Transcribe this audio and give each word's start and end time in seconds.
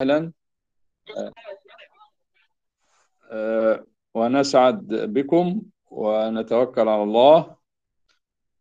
أهلا. 0.00 0.32
آه، 3.30 3.86
ونسعد 4.14 4.86
بكم 4.88 5.62
ونتوكل 5.90 6.88
على 6.88 7.02
الله. 7.02 7.56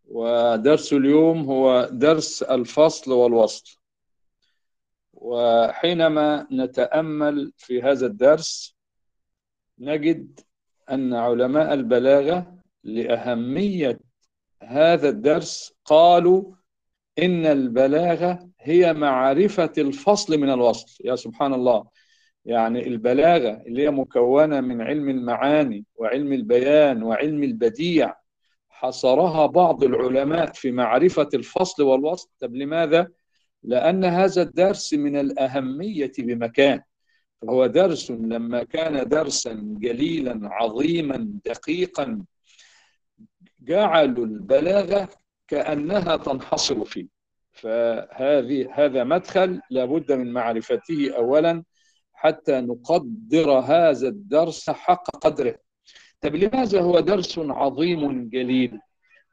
ودرس 0.05 0.93
اليوم 0.93 1.45
هو 1.45 1.89
درس 1.91 2.43
الفصل 2.43 3.11
والوصل. 3.11 3.77
وحينما 5.13 6.47
نتأمل 6.51 7.53
في 7.57 7.81
هذا 7.81 8.05
الدرس 8.05 8.75
نجد 9.79 10.39
أن 10.91 11.13
علماء 11.13 11.73
البلاغة 11.73 12.55
لأهمية 12.83 13.99
هذا 14.63 15.09
الدرس 15.09 15.73
قالوا 15.85 16.55
إن 17.19 17.45
البلاغة 17.45 18.49
هي 18.61 18.93
معرفة 18.93 19.73
الفصل 19.77 20.37
من 20.37 20.49
الوصل. 20.49 20.97
يا 21.05 21.15
سبحان 21.15 21.53
الله 21.53 21.85
يعني 22.45 22.87
البلاغة 22.87 23.63
اللي 23.67 23.83
هي 23.83 23.91
مكونة 23.91 24.61
من 24.61 24.81
علم 24.81 25.09
المعاني 25.09 25.85
وعلم 25.95 26.33
البيان 26.33 27.03
وعلم 27.03 27.43
البديع 27.43 28.15
حصرها 28.69 29.45
بعض 29.45 29.83
العلماء 29.83 30.51
في 30.51 30.71
معرفة 30.71 31.29
الفصل 31.33 31.83
والوصل. 31.83 32.29
طب 32.39 32.55
لماذا؟ 32.55 33.07
لأن 33.63 34.05
هذا 34.05 34.41
الدرس 34.41 34.93
من 34.93 35.19
الأهمية 35.19 36.11
بمكان. 36.19 36.81
فهو 37.41 37.65
درس 37.65 38.11
لما 38.11 38.63
كان 38.63 39.09
درسا 39.09 39.53
جليلا 39.79 40.39
عظيما 40.43 41.29
دقيقا 41.45 42.25
جعلوا 43.59 44.25
البلاغة 44.25 45.09
كأنها 45.47 46.15
تنحصر 46.15 46.85
فيه. 46.85 47.14
فهذه 47.55 48.67
هذا 48.73 49.03
مدخل 49.03 49.61
لابد 49.69 50.11
من 50.11 50.33
معرفته 50.33 51.11
أولا 51.15 51.63
حتى 52.13 52.61
نقدر 52.61 53.51
هذا 53.51 54.07
الدرس 54.07 54.69
حق 54.69 55.09
قدره. 55.17 55.55
طب 56.21 56.35
لماذا 56.35 56.81
هو 56.81 56.99
درس 56.99 57.39
عظيم 57.39 58.29
جليل؟ 58.29 58.79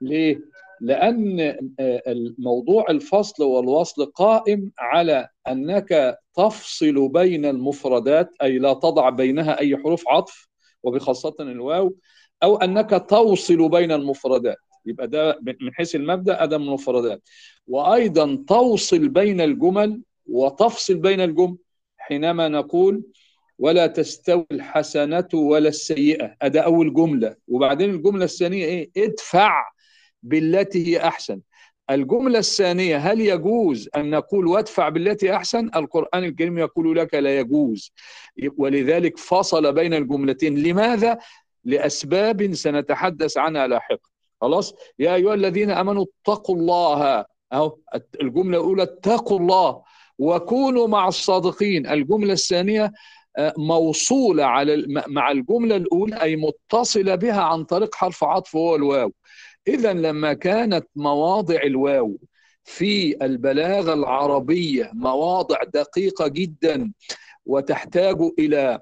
ليه؟ 0.00 0.40
لأن 0.80 1.58
موضوع 2.38 2.84
الفصل 2.90 3.42
والوصل 3.42 4.06
قائم 4.06 4.72
على 4.78 5.28
أنك 5.48 6.18
تفصل 6.34 7.08
بين 7.08 7.46
المفردات 7.46 8.30
أي 8.42 8.58
لا 8.58 8.74
تضع 8.74 9.10
بينها 9.10 9.58
أي 9.58 9.76
حروف 9.76 10.08
عطف 10.08 10.48
وبخاصة 10.82 11.34
الواو 11.40 11.96
أو 12.42 12.56
أنك 12.56 13.06
توصل 13.08 13.68
بين 13.68 13.92
المفردات. 13.92 14.56
يبقى 14.86 15.08
ده 15.08 15.38
من 15.42 15.74
حيث 15.74 15.94
المبدأ 15.94 16.44
ده 16.44 16.58
من 16.58 16.64
المفردات. 16.64 17.22
وأيضا 17.66 18.44
توصل 18.48 19.08
بين 19.08 19.40
الجمل 19.40 20.02
وتفصل 20.26 20.94
بين 20.94 21.20
الجمل 21.20 21.56
حينما 21.98 22.48
نقول 22.48 23.02
ولا 23.58 23.86
تستوي 23.86 24.46
الحسنة 24.52 25.28
ولا 25.34 25.68
السيئة. 25.68 26.36
هذا 26.42 26.60
أول 26.60 26.94
جملة. 26.94 27.36
وبعدين 27.48 27.90
الجملة 27.90 28.24
الثانية 28.24 28.64
إيه؟ 28.64 28.90
ادفع 28.96 29.70
بالتي 30.22 30.86
هي 30.86 31.08
أحسن. 31.08 31.40
الجملة 31.90 32.38
الثانية 32.38 32.96
هل 32.96 33.20
يجوز 33.20 33.88
أن 33.96 34.10
نقول 34.10 34.46
وادفع 34.46 34.88
بالتي 34.88 35.36
أحسن؟ 35.36 35.70
القرآن 35.76 36.24
الكريم 36.24 36.58
يقول 36.58 36.96
لك 36.96 37.14
لا 37.14 37.38
يجوز. 37.38 37.92
ولذلك 38.56 39.18
فصل 39.18 39.72
بين 39.72 39.94
الجملتين. 39.94 40.62
لماذا؟ 40.62 41.18
لأسباب 41.64 42.54
سنتحدث 42.54 43.38
عنها 43.38 43.66
لاحقا. 43.66 44.11
خلاص؟ 44.42 44.74
يا 44.98 45.14
أيها 45.14 45.34
الذين 45.34 45.70
أمنوا 45.70 46.04
اتقوا 46.04 46.56
الله. 46.56 47.24
أهو 47.52 47.78
الجملة 48.20 48.58
الأولى 48.58 48.82
اتقوا 48.82 49.38
الله 49.38 49.82
وكونوا 50.18 50.88
مع 50.88 51.08
الصادقين. 51.08 51.86
الجملة 51.86 52.32
الثانية 52.32 52.92
موصولة 53.58 54.44
على 54.44 54.84
مع 55.06 55.30
الجملة 55.30 55.76
الأولى 55.76 56.22
أي 56.22 56.36
متصلة 56.36 57.14
بها 57.14 57.42
عن 57.42 57.64
طريق 57.64 57.94
حرف 57.94 58.24
عطف 58.24 58.56
هو 58.56 58.76
الواو. 58.76 59.12
إذا 59.68 59.92
لما 59.92 60.32
كانت 60.32 60.86
مواضع 60.96 61.62
الواو 61.62 62.18
في 62.64 63.24
البلاغة 63.24 63.92
العربية 63.92 64.90
مواضع 64.94 65.56
دقيقة 65.64 66.28
جدا 66.28 66.92
وتحتاج 67.46 68.16
إلى 68.38 68.80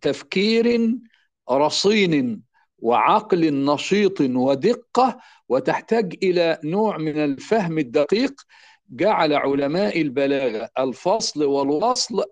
تفكير 0.00 0.96
رصين 1.50 2.42
وعقل 2.84 3.64
نشيط 3.64 4.20
ودقة 4.20 5.18
وتحتاج 5.48 6.14
إلى 6.22 6.58
نوع 6.64 6.98
من 6.98 7.18
الفهم 7.24 7.78
الدقيق. 7.78 8.32
جعل 8.90 9.32
علماء 9.32 10.00
البلاغة 10.00 10.68
الفصل 10.78 11.44
والوصل 11.44 12.24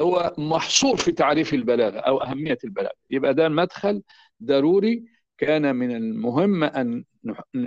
هو 0.00 0.34
محصور 0.38 0.96
في 0.96 1.12
تعريف 1.12 1.54
البلاغة 1.54 1.98
أو 1.98 2.18
أهمية 2.22 2.58
البلاغة. 2.64 2.94
يبقى 3.10 3.34
ده 3.34 3.46
المدخل 3.46 4.02
ضروري 4.44 5.04
كان 5.38 5.76
من 5.76 5.96
المهم 5.96 6.64
أن 6.64 7.04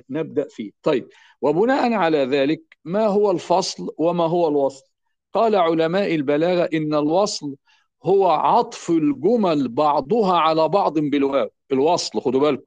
نبدأ 0.09 0.47
فيه. 0.50 0.72
طيب 0.84 1.07
وبناء 1.41 1.94
على 1.94 2.18
ذلك 2.18 2.62
ما 2.85 3.07
هو 3.07 3.31
الفصل 3.31 3.90
وما 3.97 4.24
هو 4.24 4.47
الوصل؟ 4.47 4.85
قال 5.34 5.56
علماء 5.56 6.16
البلاغة 6.16 6.69
إن 6.74 6.94
الوصل 6.94 7.56
هو 8.03 8.28
عطف 8.30 8.90
الجمل 8.90 9.68
بعضها 9.69 10.38
على 10.38 10.68
بعض 10.69 11.00
بالواو. 11.00 11.50
الوصل 11.72 12.22
خدوا 12.22 12.42
بالكم. 12.42 12.64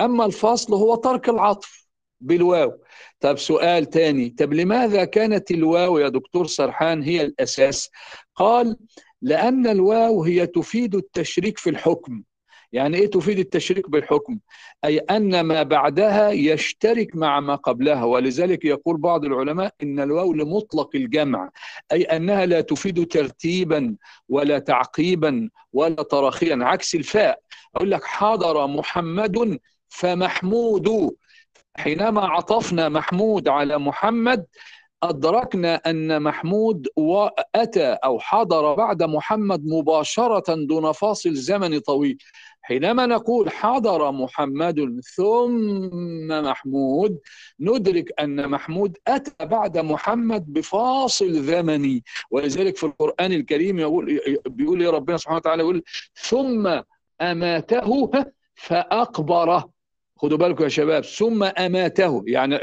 أما 0.00 0.24
الفصل 0.24 0.74
هو 0.74 0.94
ترك 0.94 1.28
العطف 1.28 1.86
بالواو. 2.20 2.72
طب 3.20 3.38
سؤال 3.38 3.90
تاني. 3.90 4.30
طب 4.30 4.52
لماذا 4.52 5.04
كانت 5.04 5.50
الواو 5.50 5.98
يا 5.98 6.08
دكتور 6.08 6.46
سرحان 6.46 7.02
هي 7.02 7.22
الأساس؟ 7.22 7.90
قال 8.36 8.76
لأن 9.22 9.66
الواو 9.66 10.24
هي 10.24 10.46
تفيد 10.46 10.94
التشريك 10.94 11.58
في 11.58 11.70
الحكم. 11.70 12.22
يعني 12.72 12.96
إيه 12.96 13.10
تفيد 13.10 13.38
التشريك 13.38 13.90
بالحكم؟ 13.90 14.38
أي 14.84 14.98
أن 14.98 15.40
ما 15.40 15.62
بعدها 15.62 16.30
يشترك 16.30 17.16
مع 17.16 17.40
ما 17.40 17.54
قبلها 17.54 18.04
ولذلك 18.04 18.64
يقول 18.64 18.96
بعض 18.96 19.24
العلماء 19.24 19.74
إن 19.82 20.00
الواو 20.00 20.32
لمطلق 20.32 20.90
الجمع 20.94 21.50
أي 21.92 22.02
أنها 22.02 22.46
لا 22.46 22.60
تفيد 22.60 23.06
ترتيبا 23.06 23.96
ولا 24.28 24.58
تعقيبا 24.58 25.50
ولا 25.72 26.02
تراخيا 26.02 26.58
عكس 26.62 26.94
الفاء. 26.94 27.38
أقول 27.76 27.90
لك 27.90 28.04
حضر 28.04 28.66
محمد 28.66 29.58
فمحمود 29.88 31.16
حينما 31.76 32.26
عطفنا 32.26 32.88
محمود 32.88 33.48
على 33.48 33.78
محمد 33.78 34.46
أدركنا 35.02 35.74
أن 35.74 36.22
محمود 36.22 36.88
أتى 37.54 37.86
أو 38.04 38.18
حضر 38.18 38.74
بعد 38.74 39.02
محمد 39.02 39.64
مباشرة 39.64 40.54
دون 40.54 40.92
فاصل 40.92 41.34
زمني 41.34 41.80
طويل. 41.80 42.18
حينما 42.62 43.06
نقول 43.06 43.50
حضر 43.50 44.12
محمد 44.12 45.00
ثم 45.16 46.28
محمود 46.28 47.18
ندرك 47.60 48.20
أن 48.20 48.48
محمود 48.50 48.98
أتى 49.08 49.46
بعد 49.46 49.78
محمد 49.78 50.52
بفاصل 50.52 51.32
زمني. 51.32 52.04
ولذلك 52.30 52.76
في 52.76 52.84
القرآن 52.86 53.32
الكريم 53.32 53.78
يقول 53.78 54.20
بيقول 54.46 54.82
يا 54.82 54.90
ربنا 54.90 55.16
سبحانه 55.16 55.36
وتعالى 55.36 55.62
يقول 55.62 55.82
ثم 56.14 56.80
أماته 57.20 58.10
فأقبره 58.54 59.70
خدوا 60.16 60.38
بالكم 60.38 60.64
يا 60.64 60.68
شباب 60.68 61.04
ثم 61.04 61.42
أماته 61.44 62.24
يعني 62.26 62.56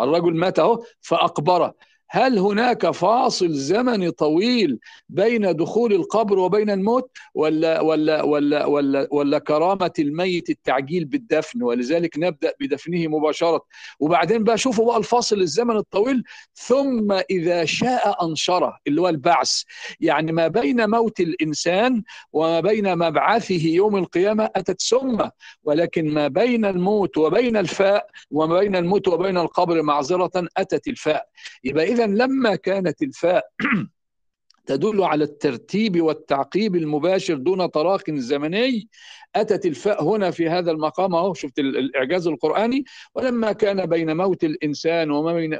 الرجل 0.00 0.34
مات 0.36 0.58
أهو 0.58 0.84
فأقبره 1.00 1.74
هل 2.10 2.38
هناك 2.38 2.90
فاصل 2.90 3.50
زمني 3.50 4.10
طويل 4.10 4.78
بين 5.08 5.56
دخول 5.56 5.92
القبر 5.92 6.38
وبين 6.38 6.70
الموت؟ 6.70 7.10
ولا 7.34 7.80
ولا 7.80 8.22
ولا 8.22 8.64
ولا 8.64 9.08
ولا 9.10 9.38
كرامة 9.38 9.92
الميت 9.98 10.50
التعجيل 10.50 11.04
بالدفن؟ 11.04 11.62
ولذلك 11.62 12.18
نبدأ 12.18 12.52
بدفنه 12.60 13.08
مباشرة. 13.08 13.64
وبعدين 14.00 14.44
بقى 14.44 14.58
شوفوا 14.58 14.86
بقى 14.86 14.96
الفاصل 14.96 15.40
الزمن 15.40 15.76
الطويل. 15.76 16.22
ثم 16.54 17.12
إذا 17.30 17.64
شاء 17.64 18.24
أنشره 18.28 18.78
اللي 18.86 19.00
هو 19.00 19.08
البعث. 19.08 19.62
يعني 20.00 20.32
ما 20.32 20.48
بين 20.48 20.90
موت 20.90 21.20
الإنسان 21.20 22.02
وما 22.32 22.60
بين 22.60 22.98
مبعثه 22.98 23.66
يوم 23.66 23.96
القيامة 23.96 24.50
أتت 24.56 24.82
ثم 24.82 25.28
ولكن 25.64 26.14
ما 26.14 26.28
بين 26.28 26.64
الموت 26.64 27.18
وبين 27.18 27.56
الفاء 27.56 28.06
وما 28.30 28.58
بين 28.58 28.76
الموت 28.76 29.08
وبين 29.08 29.38
القبر 29.38 29.82
معذرة 29.82 30.30
أتت 30.56 30.88
الفاء. 30.88 31.28
يبقى 31.64 31.92
إذا 31.98 32.06
لما 32.06 32.56
كانت 32.56 33.02
الفاء 33.02 33.44
تدل 34.68 35.02
على 35.02 35.24
الترتيب 35.24 36.02
والتعقيب 36.02 36.76
المباشر 36.76 37.34
دون 37.34 37.70
تراخ 37.70 38.02
زمني. 38.10 38.88
أتت 39.36 39.66
الفاء 39.66 40.04
هنا 40.04 40.30
في 40.30 40.48
هذا 40.48 40.70
المقام 40.70 41.14
أهو 41.14 41.34
شفت 41.34 41.58
الإعجاز 41.58 42.26
القرآني. 42.26 42.84
ولما 43.14 43.52
كان 43.52 43.86
بين 43.86 44.16
موت 44.16 44.44
الإنسان 44.44 45.10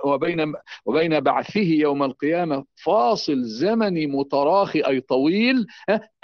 وبين 0.05 0.53
وبين 0.87 1.21
بعثه 1.21 1.61
يوم 1.61 2.03
القيامة 2.03 2.65
فاصل 2.75 3.43
زمني 3.45 4.07
متراخي 4.07 4.81
أي 4.81 5.01
طويل 5.01 5.67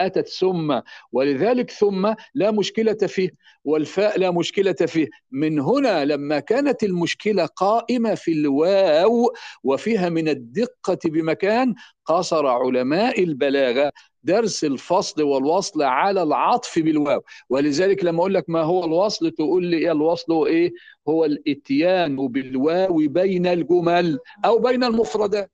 أتت 0.01 0.29
ثم. 0.29 0.81
ولذلك 1.13 1.71
ثم 1.71 2.15
لا 2.35 2.51
مشكلة 2.51 2.95
فيه 3.07 3.31
والفاء 3.65 4.19
لا 4.19 4.31
مشكلة 4.31 4.73
فيه. 4.73 5.09
من 5.31 5.61
هنا 5.61 6.05
لما 6.05 6.41
كانت 6.41 6.83
المشكلة 6.83 7.47
قائمة 7.47 8.15
في 8.15 8.33
الواو 8.33 9.33
وفيها 9.65 10.09
من 10.09 10.29
الدقة 10.29 10.99
بمكان 11.05 11.75
قصر 12.07 12.47
علماء 12.47 13.23
البلاغة 13.23 13.93
درس 14.25 14.65
الفصل 14.65 15.23
والوصل 15.23 15.83
على 15.83 16.23
العطف 16.23 16.79
بالواو. 16.79 17.21
ولذلك 17.49 18.05
لما 18.05 18.19
أقول 18.19 18.35
لك 18.35 18.45
ما 18.51 18.63
هو 18.63 18.85
الوصل 18.85 19.31
تقول 19.31 19.65
لي 19.65 19.77
إيه 19.77 19.93
الوصل؟ 19.93 20.33
وايه 20.33 20.73
هو 21.09 21.25
الإتيان 21.25 22.29
بالواو 22.29 22.97
بين 22.97 23.47
الجمل 23.47 24.19
أو 24.45 24.59
بين 24.59 24.85
المفردات. 24.85 25.51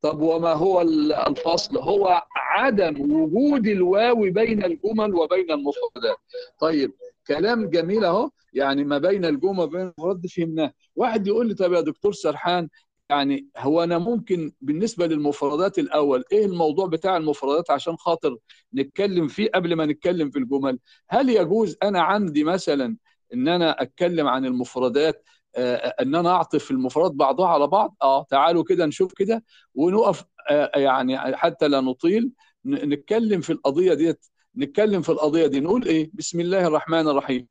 طب 0.00 0.20
وما 0.20 0.52
هو 0.52 0.80
الفصل؟ 1.26 1.78
هو 1.78 2.22
عدم 2.36 3.12
وجود 3.12 3.66
الواو 3.66 4.30
بين 4.30 4.64
الجمل 4.64 5.14
وبين 5.14 5.50
المفردات. 5.50 6.16
طيب 6.60 6.92
كلام 7.26 7.70
جميل 7.70 8.04
أهو. 8.04 8.30
يعني 8.52 8.84
ما 8.84 8.98
بين 8.98 9.24
الجمل 9.24 9.60
وبين 9.60 9.80
المفردات 9.80 10.30
فهمناه. 10.30 10.72
واحد 10.96 11.26
يقول 11.26 11.48
لي 11.48 11.54
طب 11.54 11.72
يا 11.72 11.80
دكتور 11.80 12.12
سرحان 12.12 12.68
يعني 13.10 13.46
هو 13.58 13.82
أنا 13.84 13.98
ممكن 13.98 14.52
بالنسبة 14.60 15.06
للمفردات 15.06 15.78
الأول 15.78 16.24
إيه 16.32 16.46
الموضوع 16.46 16.86
بتاع 16.86 17.16
المفردات 17.16 17.70
عشان 17.70 17.96
خاطر 17.96 18.36
نتكلم 18.74 19.28
فيه 19.28 19.50
قبل 19.54 19.74
ما 19.76 19.86
نتكلم 19.86 20.30
في 20.30 20.38
الجمل؟ 20.38 20.78
هل 21.10 21.28
يجوز 21.30 21.76
أنا 21.82 22.02
عندي 22.02 22.44
مثلا 22.44 22.96
إن 23.34 23.48
أنا 23.48 23.82
أتكلم 23.82 24.26
عن 24.26 24.44
المفردات 24.46 25.24
آه 25.56 25.76
إن 26.00 26.14
أنا 26.14 26.30
اعطف 26.30 26.70
المفردات 26.70 27.12
بعضها 27.12 27.48
على 27.48 27.66
بعض؟ 27.66 27.96
آه 28.02 28.22
تعالوا 28.30 28.64
كده 28.64 28.86
نشوف 28.86 29.12
كده 29.12 29.44
ونقف 29.74 30.24
آه 30.50 30.70
يعني 30.78 31.36
حتى 31.36 31.68
لا 31.68 31.80
نطيل 31.80 32.30
نتكلم 32.66 33.40
في 33.40 33.50
القضية 33.52 33.94
ديت 33.94 34.26
نتكلم 34.56 35.02
في 35.02 35.08
القضية 35.08 35.46
دي 35.46 35.60
نقول 35.60 35.84
إيه؟ 35.86 36.10
بسم 36.14 36.40
الله 36.40 36.66
الرحمن 36.66 37.08
الرحيم. 37.08 37.48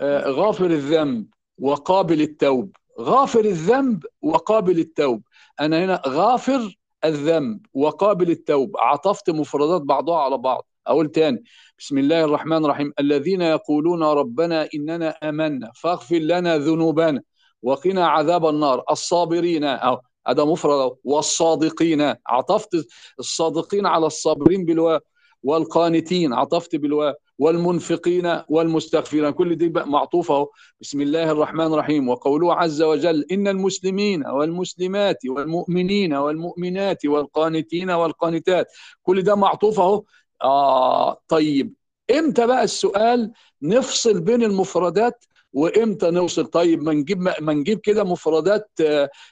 آه 0.00 0.28
غافر 0.30 0.66
الذنب 0.66 1.26
وقابل 1.58 2.20
التوب. 2.20 2.76
غافر 3.00 3.44
الذنب 3.44 4.04
وقابل 4.22 4.78
التوب. 4.78 5.22
أنا 5.60 5.84
هنا 5.84 6.02
غافر 6.08 6.78
الذنب 7.04 7.66
وقابل 7.74 8.30
التوب. 8.30 8.76
عطفت 8.78 9.30
مفردات 9.30 9.82
بعضها 9.82 10.18
على 10.18 10.38
بعض. 10.38 10.66
أقول 10.86 11.08
تاني 11.08 11.44
بسم 11.78 11.98
الله 11.98 12.24
الرحمن 12.24 12.64
الرحيم. 12.64 12.92
الذين 13.00 13.42
يقولون 13.42 14.02
ربنا 14.02 14.68
إننا 14.74 15.08
آمنا 15.22 15.72
فاغفر 15.74 16.16
لنا 16.16 16.58
ذنوبنا 16.58 17.22
وقنا 17.62 18.06
عذاب 18.06 18.46
النار. 18.46 18.84
الصابرين 18.90 19.64
أو 19.64 20.00
هذا 20.26 20.44
مفرد 20.44 20.96
والصادقين. 21.04 22.14
عطفت 22.26 22.86
الصادقين 23.18 23.86
على 23.86 24.06
الصابرين 24.06 24.64
بالواو 24.64 25.00
والقانتين. 25.42 26.32
عطفت 26.32 26.76
بالواو 26.76 27.14
والمنفقين 27.38 28.40
والمستغفرين. 28.48 29.30
كل 29.30 29.54
دي 29.56 29.68
بقى 29.68 29.88
معطوفة 29.88 30.34
أهو. 30.34 30.50
بسم 30.80 31.00
الله 31.00 31.30
الرحمن 31.30 31.66
الرحيم. 31.66 32.08
وقوله 32.08 32.54
عز 32.54 32.82
وجل 32.82 33.24
إن 33.32 33.48
المسلمين 33.48 34.26
والمسلمات 34.26 35.18
والمؤمنين 35.28 36.14
والمؤمنات 36.14 37.06
والقانتين 37.06 37.90
والقانتات. 37.90 38.66
كل 39.02 39.22
ده 39.22 39.34
معطوف 39.34 39.80
أهو. 39.80 40.04
آه 40.42 41.20
طيب. 41.28 41.74
إمتى 42.10 42.46
بقى 42.46 42.64
السؤال 42.64 43.32
نفصل 43.62 44.20
بين 44.20 44.42
المفردات 44.42 45.24
وامتى 45.54 46.10
نوصل؟ 46.10 46.46
طيب 46.46 46.82
ما 46.82 46.92
نجيب 46.92 47.22
ما 47.40 47.52
نجيب 47.52 47.80
كده 47.80 48.04
مفردات 48.04 48.70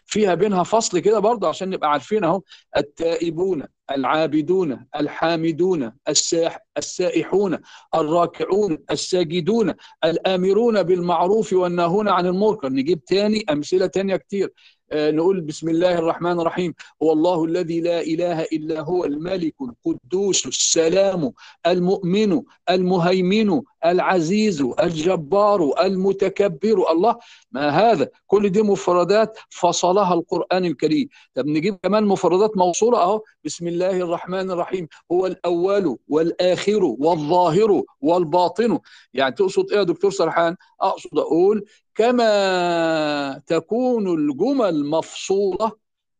فيها 0.06 0.34
بينها 0.34 0.62
فصل 0.62 0.98
كده 0.98 1.18
برضه 1.18 1.48
عشان 1.48 1.70
نبقى 1.70 1.90
عارفين 1.90 2.24
اهو. 2.24 2.42
التائبون 2.76 3.62
العابدون 3.90 4.86
الحامدون 4.96 5.92
الساح 6.08 6.58
السائحون 6.78 7.58
الراكعون 7.94 8.78
الساجدون 8.90 9.74
الآمرون 10.04 10.82
بالمعروف 10.82 11.52
والناهون 11.52 12.08
عن 12.08 12.26
المنكر. 12.26 12.68
نجيب 12.68 13.04
تاني 13.04 13.44
أمثلة 13.50 13.86
تانية 13.86 14.16
كتير. 14.16 14.52
نقول 14.94 15.40
بسم 15.40 15.68
الله 15.68 15.98
الرحمن 15.98 16.40
الرحيم. 16.40 16.74
هو 17.02 17.12
الله 17.12 17.44
الذي 17.44 17.80
لا 17.80 18.00
إله 18.00 18.42
إلا 18.42 18.80
هو 18.80 19.04
الملك 19.04 19.54
القدوس 19.62 20.46
السلام 20.46 21.32
المؤمن 21.66 22.42
المهيمن 22.70 23.62
العزيز 23.84 24.60
الجبار 24.80 25.72
المتكبر 25.80 26.90
الله 26.90 27.16
ما 27.52 27.68
هذا؟ 27.68 28.08
كل 28.26 28.48
دي 28.50 28.62
مفردات 28.62 29.38
فصلها 29.50 30.14
القرآن 30.14 30.64
الكريم. 30.64 31.08
طب 31.34 31.46
نجيب 31.46 31.78
كمان 31.82 32.04
مفردات 32.04 32.56
موصولة 32.56 33.02
أهو. 33.02 33.22
بسم 33.44 33.68
الله 33.68 33.90
الرحمن 33.90 34.50
الرحيم. 34.50 34.88
هو 35.12 35.26
الأول 35.26 35.98
والآخر 36.08 36.84
والظاهر 36.84 37.82
والباطن. 38.00 38.78
يعني 39.14 39.34
تقصد 39.34 39.70
إيه 39.72 39.78
يا 39.78 39.82
دكتور 39.82 40.10
سرحان؟ 40.10 40.56
أقصد 40.80 41.18
أقول 41.18 41.64
كما 41.94 43.42
تكون 43.46 44.08
الجمل 44.08 44.86
مفصولة 44.86 45.72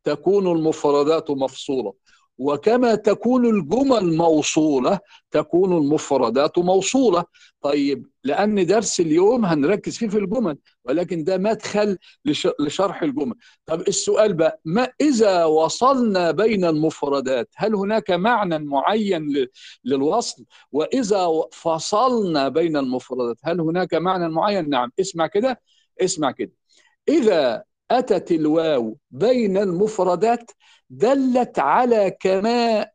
تكون 0.03 0.47
المفردات 0.47 1.31
مفصولة. 1.31 1.93
وكما 2.37 2.95
تكون 2.95 3.45
الجمل 3.45 4.17
موصولة 4.17 4.99
تكون 5.31 5.77
المفردات 5.77 6.57
موصولة. 6.59 7.23
طيب 7.61 8.07
لأن 8.23 8.65
درس 8.65 8.99
اليوم 8.99 9.45
هنركز 9.45 9.97
فيه 9.97 10.07
في 10.07 10.17
الجمل 10.17 10.57
ولكن 10.85 11.23
ده 11.23 11.37
مدخل 11.37 11.97
لشرح 12.59 13.03
الجمل. 13.03 13.35
طب 13.65 13.81
السؤال 13.87 14.33
بقى 14.33 14.61
ما 14.65 14.87
إذا 15.01 15.45
وصلنا 15.45 16.31
بين 16.31 16.65
المفردات؟ 16.65 17.49
هل 17.55 17.75
هناك 17.75 18.11
معنى 18.11 18.59
معين 18.59 19.47
للوصل؟ 19.85 20.45
وإذا 20.71 21.27
فصلنا 21.51 22.49
بين 22.49 22.77
المفردات 22.77 23.37
هل 23.43 23.61
هناك 23.61 23.93
معنى 23.93 24.29
معين؟ 24.29 24.69
نعم. 24.69 24.91
اسمع 24.99 25.27
كده 25.27 25.61
اسمع 26.01 26.31
كده. 26.31 26.51
إذا 27.09 27.63
أتت 27.91 28.31
الواو 28.31 28.97
بين 29.11 29.57
المفردات 29.57 30.51
دلت 30.97 31.59
على 31.59 32.11
كمال 32.19 32.85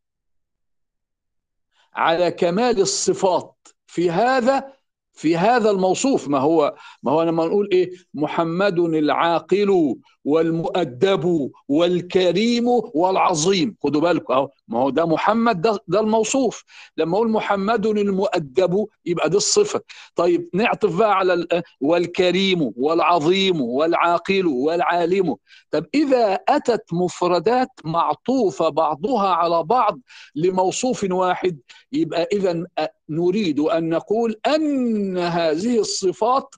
على 1.94 2.30
كمال 2.30 2.80
الصفات. 2.80 3.54
في 3.86 4.10
هذا 4.10 4.72
في 5.12 5.36
هذا 5.36 5.70
الموصوف 5.70 6.28
ما 6.28 6.38
هو 6.38 6.76
ما 7.02 7.12
هو 7.12 7.22
لما 7.22 7.46
نقول 7.46 7.68
إيه؟ 7.72 7.90
محمد 8.14 8.78
العاقل. 8.78 9.96
والمؤدب 10.24 11.50
والكريم 11.68 12.64
والعظيم. 12.94 13.76
خدوا 13.82 14.00
بالكم 14.00 14.34
أهو. 14.34 14.50
ما 14.68 14.78
هو 14.78 14.90
ده 14.90 15.06
محمد 15.06 15.60
ده, 15.60 15.78
ده 15.88 16.00
الموصوف. 16.00 16.64
لما 16.96 17.16
أقول 17.16 17.30
محمد 17.30 17.86
المؤدب 17.86 18.86
يبقى 19.06 19.30
دي 19.30 19.36
الصفة. 19.36 19.80
طيب 20.14 20.48
نعطف 20.54 20.96
بقى 20.96 21.14
على 21.18 21.46
والكريم 21.80 22.72
والعظيم 22.76 23.60
والعاقل 23.60 24.46
والعالم. 24.46 25.36
طب 25.70 25.86
إذا 25.94 26.34
أتت 26.48 26.84
مفردات 26.92 27.70
معطوفة 27.84 28.68
بعضها 28.68 29.28
على 29.28 29.62
بعض 29.62 29.98
لموصوف 30.34 31.06
واحد 31.10 31.58
يبقى 31.92 32.28
اذا 32.32 32.64
نريد 33.08 33.60
أن 33.60 33.88
نقول 33.88 34.36
أن 34.46 35.18
هذه 35.18 35.78
الصفات 35.80 36.54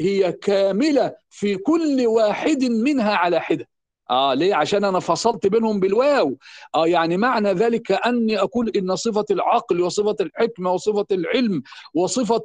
هي 0.00 0.32
كاملة 0.32 1.14
في 1.30 1.56
كل 1.56 2.06
واحد 2.06 2.64
منها 2.64 3.14
على 3.14 3.40
حدة. 3.40 3.68
آه 4.10 4.34
ليه؟ 4.34 4.54
عشان 4.54 4.84
أنا 4.84 5.00
فصلت 5.00 5.46
بينهم 5.46 5.80
بالواو. 5.80 6.38
آه 6.74 6.86
يعني 6.86 7.16
معنى 7.16 7.52
ذلك 7.52 7.92
أني 7.92 8.38
أقول 8.38 8.68
إن 8.76 8.96
صفة 8.96 9.24
العقل 9.30 9.80
وصفة 9.80 10.16
الحكمة 10.20 10.72
وصفة 10.72 11.06
العلم 11.12 11.62
وصفة 11.94 12.42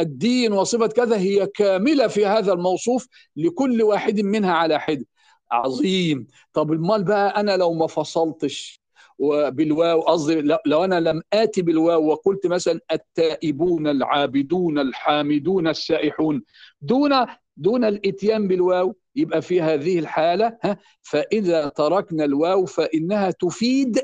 الدين 0.00 0.52
وصفة 0.52 0.86
كذا 0.86 1.16
هي 1.18 1.46
كاملة 1.46 2.06
في 2.06 2.26
هذا 2.26 2.52
الموصوف 2.52 3.06
لكل 3.36 3.82
واحد 3.82 4.20
منها 4.20 4.52
على 4.52 4.80
حدة. 4.80 5.06
عظيم. 5.50 6.26
طب 6.52 6.72
المال 6.72 7.04
بقى 7.04 7.40
أنا 7.40 7.56
لو 7.56 7.72
ما 7.72 7.86
فصلتش؟ 7.86 8.81
وبالواو 9.22 10.00
قصدي 10.00 10.42
لو 10.66 10.84
أنا 10.84 11.00
لم 11.00 11.22
آتي 11.32 11.62
بالواو 11.62 12.06
وقلت 12.06 12.46
مثلا 12.46 12.80
التائبون 12.92 13.88
العابدون 13.88 14.78
الحامدون 14.78 15.68
السائحون 15.68 16.42
دون 16.80 17.10
دون 17.56 17.84
الإتيان 17.84 18.48
بالواو 18.48 18.96
يبقى 19.16 19.42
في 19.42 19.60
هذه 19.60 19.98
الحالة 19.98 20.58
ها؟ 20.64 20.78
فإذا 21.02 21.68
تركنا 21.68 22.24
الواو 22.24 22.64
فإنها 22.66 23.30
تفيد 23.30 23.98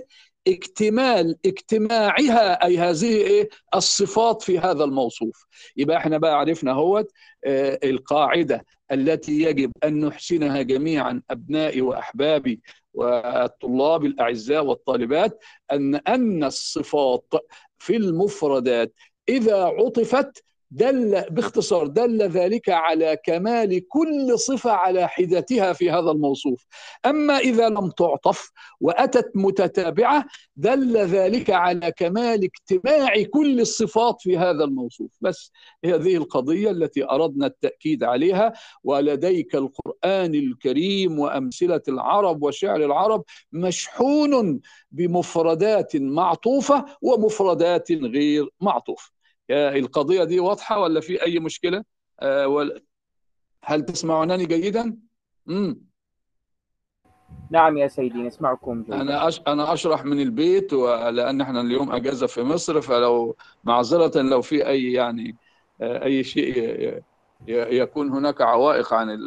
اكتمال 0.49 1.37
اجتماعها 1.47 2.65
أي 2.65 2.79
هذه 2.79 3.15
إيه؟ 3.17 3.49
الصفات 3.75 4.43
في 4.43 4.59
هذا 4.59 4.85
الموصوف. 4.85 5.47
يبقى 5.77 5.97
إحنا 5.97 6.19
بقى 6.19 6.39
عرفنا 6.39 6.73
هوت 6.73 7.11
آه 7.45 7.79
القاعدة 7.85 8.65
التي 8.93 9.43
يجب 9.43 9.73
أن 9.85 10.05
نحسنها 10.05 10.63
جميعا 10.63 11.23
أبنائي 11.31 11.81
وأحبابي. 11.81 12.61
والطلاب 12.99 14.05
الأعزاء 14.05 14.65
والطالبات 14.65 15.39
أن 15.73 15.95
أن 15.95 16.45
الصفات 16.45 17.25
في 17.79 17.97
المفردات 17.97 18.93
إذا 19.29 19.65
عطفت 19.65 20.45
دل 20.71 21.25
باختصار 21.31 21.87
دل 21.87 22.23
ذلك 22.23 22.69
على 22.69 23.17
كمال 23.25 23.89
كل 23.89 24.39
صفة 24.39 24.71
على 24.71 25.09
حدتها 25.09 25.73
في 25.73 25.91
هذا 25.91 26.11
الموصوف. 26.11 26.67
أما 27.07 27.39
إذا 27.39 27.69
لم 27.69 27.91
تعطف 27.91 28.51
وأتت 28.81 29.31
متتابعة 29.35 30.25
دل 30.57 30.97
ذلك 30.97 31.51
على 31.51 31.93
كمال 31.93 32.45
اجتماع 32.45 33.23
كل 33.23 33.61
الصفات 33.61 34.21
في 34.21 34.39
هذا 34.39 34.65
الموصوف. 34.65 35.11
بس 35.21 35.53
هذه 35.85 36.17
القضية 36.17 36.71
التي 36.71 37.05
أردنا 37.05 37.47
التأكيد 37.47 38.05
عليها 38.05 38.53
ولديك 38.85 39.55
القرآن 39.55 40.35
الكريم 40.35 41.19
وأمثلة 41.19 41.83
العرب 41.89 42.43
وشعر 42.43 42.85
العرب 42.85 43.25
مشحون 43.53 44.61
بمفردات 44.91 45.97
معطوفة 45.97 46.85
ومفردات 47.03 47.93
غير 47.93 48.49
معطوفة 48.61 49.18
القضية 49.51 50.25
دي 50.25 50.41
واضحة 50.41 50.81
ولا 50.81 51.01
في 51.01 51.23
أي 51.23 51.39
مشكلة 51.39 51.85
آه، 52.21 52.71
هل 53.65 53.85
تسمعونني 53.85 54.47
جيدا؟ 54.47 54.97
مم. 55.47 55.89
نعم 57.51 57.79
يا 57.79 57.89
سيدي 57.89 58.19
نسمعكم 58.19 58.83
جيدا 58.83 59.01
أنا 59.01 59.29
أش... 59.29 59.41
أنا 59.47 59.73
أشرح 59.73 60.05
من 60.05 60.21
البيت 60.21 60.73
ولأن 60.73 61.41
إحنا 61.41 61.61
اليوم 61.61 61.93
أجازة 61.93 62.27
في 62.27 62.43
مصر 62.43 62.81
فلو 62.81 63.37
معذرة 63.65 64.23
لو 64.23 64.43
في 64.43 64.67
أي 64.67 64.93
يعني 64.93 65.37
آه، 65.81 66.05
أي 66.05 66.25
شيء 66.25 67.03
يكون 67.49 68.11
هناك 68.11 68.41
عوائق 68.41 68.95
عن 68.95 69.19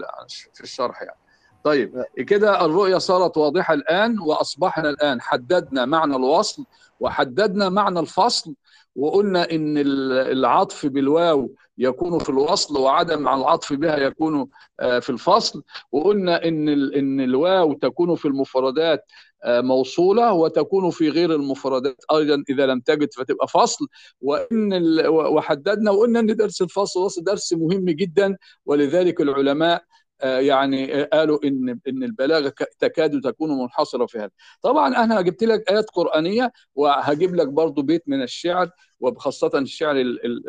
في 0.53 0.63
الشرح 0.63 1.01
يعني 1.01 1.17
طيب 1.63 2.05
كده 2.27 2.65
الرؤية 2.65 2.97
صارت 2.97 3.37
واضحة 3.37 3.73
الآن 3.73 4.19
وأصبحنا 4.19 4.89
الآن 4.89 5.21
حددنا 5.21 5.85
معنى 5.85 6.15
الوصل 6.15 6.65
وحددنا 6.99 7.69
معنى 7.69 7.99
الفصل 7.99 8.55
وقلنا 8.95 9.51
إن 9.51 9.77
العطف 9.77 10.86
بالواو 10.86 11.55
يكون 11.77 12.19
في 12.19 12.29
الوصل 12.29 12.77
وعدم 12.77 13.27
العطف 13.27 13.74
بها 13.74 13.98
يكون 13.98 14.48
آه، 14.79 15.00
في 15.00 15.10
الفصل. 15.10 15.63
وقلنا 15.91 16.45
إن 16.45 16.69
إن 16.69 17.21
الواو 17.21 17.74
تكون 17.74 18.15
في 18.15 18.27
المفردات 18.27 19.05
آه، 19.43 19.62
موصولة 19.62 20.33
وتكون 20.33 20.89
في 20.89 21.10
غير 21.10 21.36
المفردات 21.36 21.95
أيضا 22.13 22.43
إذا 22.50 22.65
لم 22.65 22.79
تجد 22.79 23.13
فتبقى 23.13 23.48
فصل. 23.48 23.88
وإن 24.21 24.74
وحددنا 25.07 25.91
وقلنا 25.91 26.19
إن 26.19 26.36
درس 26.36 26.62
الفصل 26.62 27.24
درس 27.24 27.53
مهم 27.53 27.86
جدا. 27.86 28.38
ولذلك 28.65 29.21
العلماء 29.21 29.83
يعني 30.23 31.03
قالوا 31.03 31.39
إن 31.43 31.79
إن 31.87 32.03
البلاغة 32.03 32.53
تكاد 32.79 33.21
تكون 33.21 33.61
منحصرة 33.61 34.05
في 34.05 34.19
هذا. 34.19 34.29
طبعا 34.61 35.03
أنا 35.03 35.21
جبت 35.21 35.43
لك 35.43 35.71
آيات 35.71 35.89
قرآنية 35.89 36.51
وهجيب 36.75 37.35
لك 37.35 37.47
برضو 37.47 37.81
بيت 37.81 38.03
من 38.07 38.21
الشعر 38.23 38.69
وخاصة 38.99 39.51
الشعر 39.55 39.95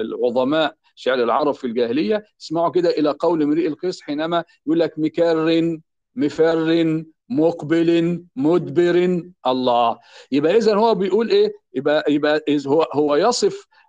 العظماء 0.00 0.74
شعر 0.94 1.22
العرب 1.22 1.54
في 1.54 1.66
الجاهلية. 1.66 2.24
اسمعوا 2.40 2.70
كده 2.70 2.90
إلى 2.90 3.10
قول 3.18 3.42
امرئ 3.42 3.66
القيس 3.66 4.02
حينما 4.02 4.44
يقول 4.66 4.80
لك 4.80 4.98
مكر 4.98 5.78
مفر 6.16 7.04
مقبل 7.28 8.24
مدبر 8.36 9.22
الله. 9.46 9.98
يبقى 10.32 10.56
اذا 10.56 10.74
هو 10.74 10.94
بيقول 10.94 11.30
إيه؟ 11.30 11.52
يبقى 11.74 12.04
يبقى 12.08 12.44
هو 12.66 12.82
هو 12.94 13.16
يصف 13.16 13.54
آه، 13.54 13.66
آه، 13.66 13.81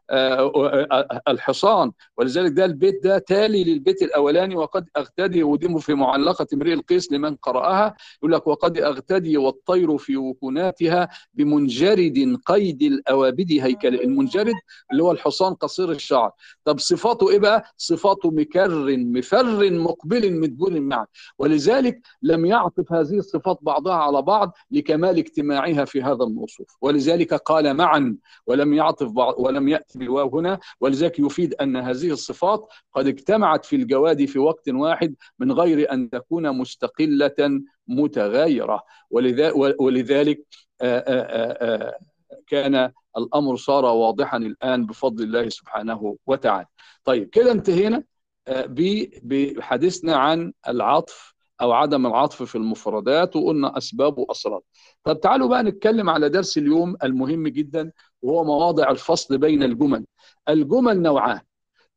الحصان. 1.27 1.91
ولذلك 2.17 2.51
ده 2.51 2.65
البيت 2.65 3.03
ده 3.03 3.17
تالي 3.17 3.63
للبيت 3.63 4.01
الأولاني 4.01 4.55
وقد 4.55 4.89
أغتدي 4.98 5.43
ودمه 5.43 5.79
في 5.79 5.93
معلقة 5.93 6.48
امرئ 6.53 6.74
القيس 6.74 7.12
لمن 7.12 7.36
قرأها. 7.36 7.95
يقول 8.17 8.31
لك 8.31 8.48
وقد 8.48 8.77
أغتدي 8.77 9.38
والطير 9.38 9.98
في 9.98 10.17
وكناتها 10.17 11.10
بمنجرد 11.33 12.38
قيد 12.45 12.81
الأوابد 12.81 13.51
هيكل. 13.51 13.95
المنجرد 14.01 14.53
اللي 14.91 15.03
هو 15.03 15.12
الحصان 15.12 15.53
قصير 15.53 15.91
الشعر. 15.91 16.31
طب 16.65 16.79
صفاته 16.79 17.29
إيه 17.29 17.39
بقى؟ 17.39 17.63
صفاته 17.77 18.31
مكر 18.31 18.98
مفر 18.98 19.72
مقبل 19.72 20.39
مدبر 20.39 20.79
معا. 20.79 21.05
ولذلك 21.38 22.01
لم 22.22 22.45
يعطف 22.45 22.93
هذه 22.93 23.17
الصفات 23.17 23.60
بعضها 23.62 23.93
على 23.95 24.22
بعض 24.22 24.51
لكمال 24.72 25.17
اجتماعها 25.17 25.86
في 25.86 26.01
هذا 26.01 26.24
الموصوف. 26.24 26.67
ولذلك 26.81 27.33
قال 27.33 27.74
معا 27.74 28.17
ولم 28.48 28.74
يعطف 28.74 29.07
بعض 29.12 29.33
ولم 29.38 29.67
يأتي 29.67 29.92
بالواو 29.97 30.39
هنا 30.39 30.59
ولذلك 30.79 31.19
يفيد 31.19 31.53
أن 31.53 31.77
هذه 31.77 32.12
الصفات 32.12 32.67
قد 32.93 33.07
اجتمعت 33.07 33.65
في 33.65 33.75
الجواد 33.75 34.25
في 34.25 34.39
وقت 34.39 34.69
واحد 34.69 35.15
من 35.39 35.51
غير 35.51 35.91
أن 35.91 36.09
تكون 36.09 36.57
مستقلة 36.57 37.62
متغايرة 37.88 38.83
ولذلك 39.79 40.45
كان 42.47 42.91
الأمر 43.17 43.55
صار 43.55 43.85
واضحا 43.85 44.38
الآن 44.38 44.85
بفضل 44.85 45.23
الله 45.23 45.50
سبحانه 45.50 46.17
وتعالى. 46.27 46.67
طيب 47.03 47.29
كده 47.29 47.51
انتهينا 47.51 48.03
بحديثنا 49.23 50.15
عن 50.15 50.53
العطف 50.67 51.32
أو 51.63 51.72
عدم 51.72 52.08
العطف 52.08 52.43
في 52.43 52.55
المفردات 52.55 53.36
وقلنا 53.36 53.77
أسباب 53.77 54.17
وأسرار 54.17 54.62
طب 55.03 55.20
تعالوا 55.20 55.48
بقى 55.50 55.63
نتكلم 55.63 56.10
على 56.10 56.29
درس 56.29 56.58
اليوم 56.58 56.96
المهم 57.03 57.48
جدا 57.48 57.91
وهو 58.22 58.43
مواضع 58.43 58.91
الفصل 58.91 59.38
بين 59.38 59.63
الجمل. 59.63 60.05
الجمل 60.50 61.01
نوعان. 61.01 61.39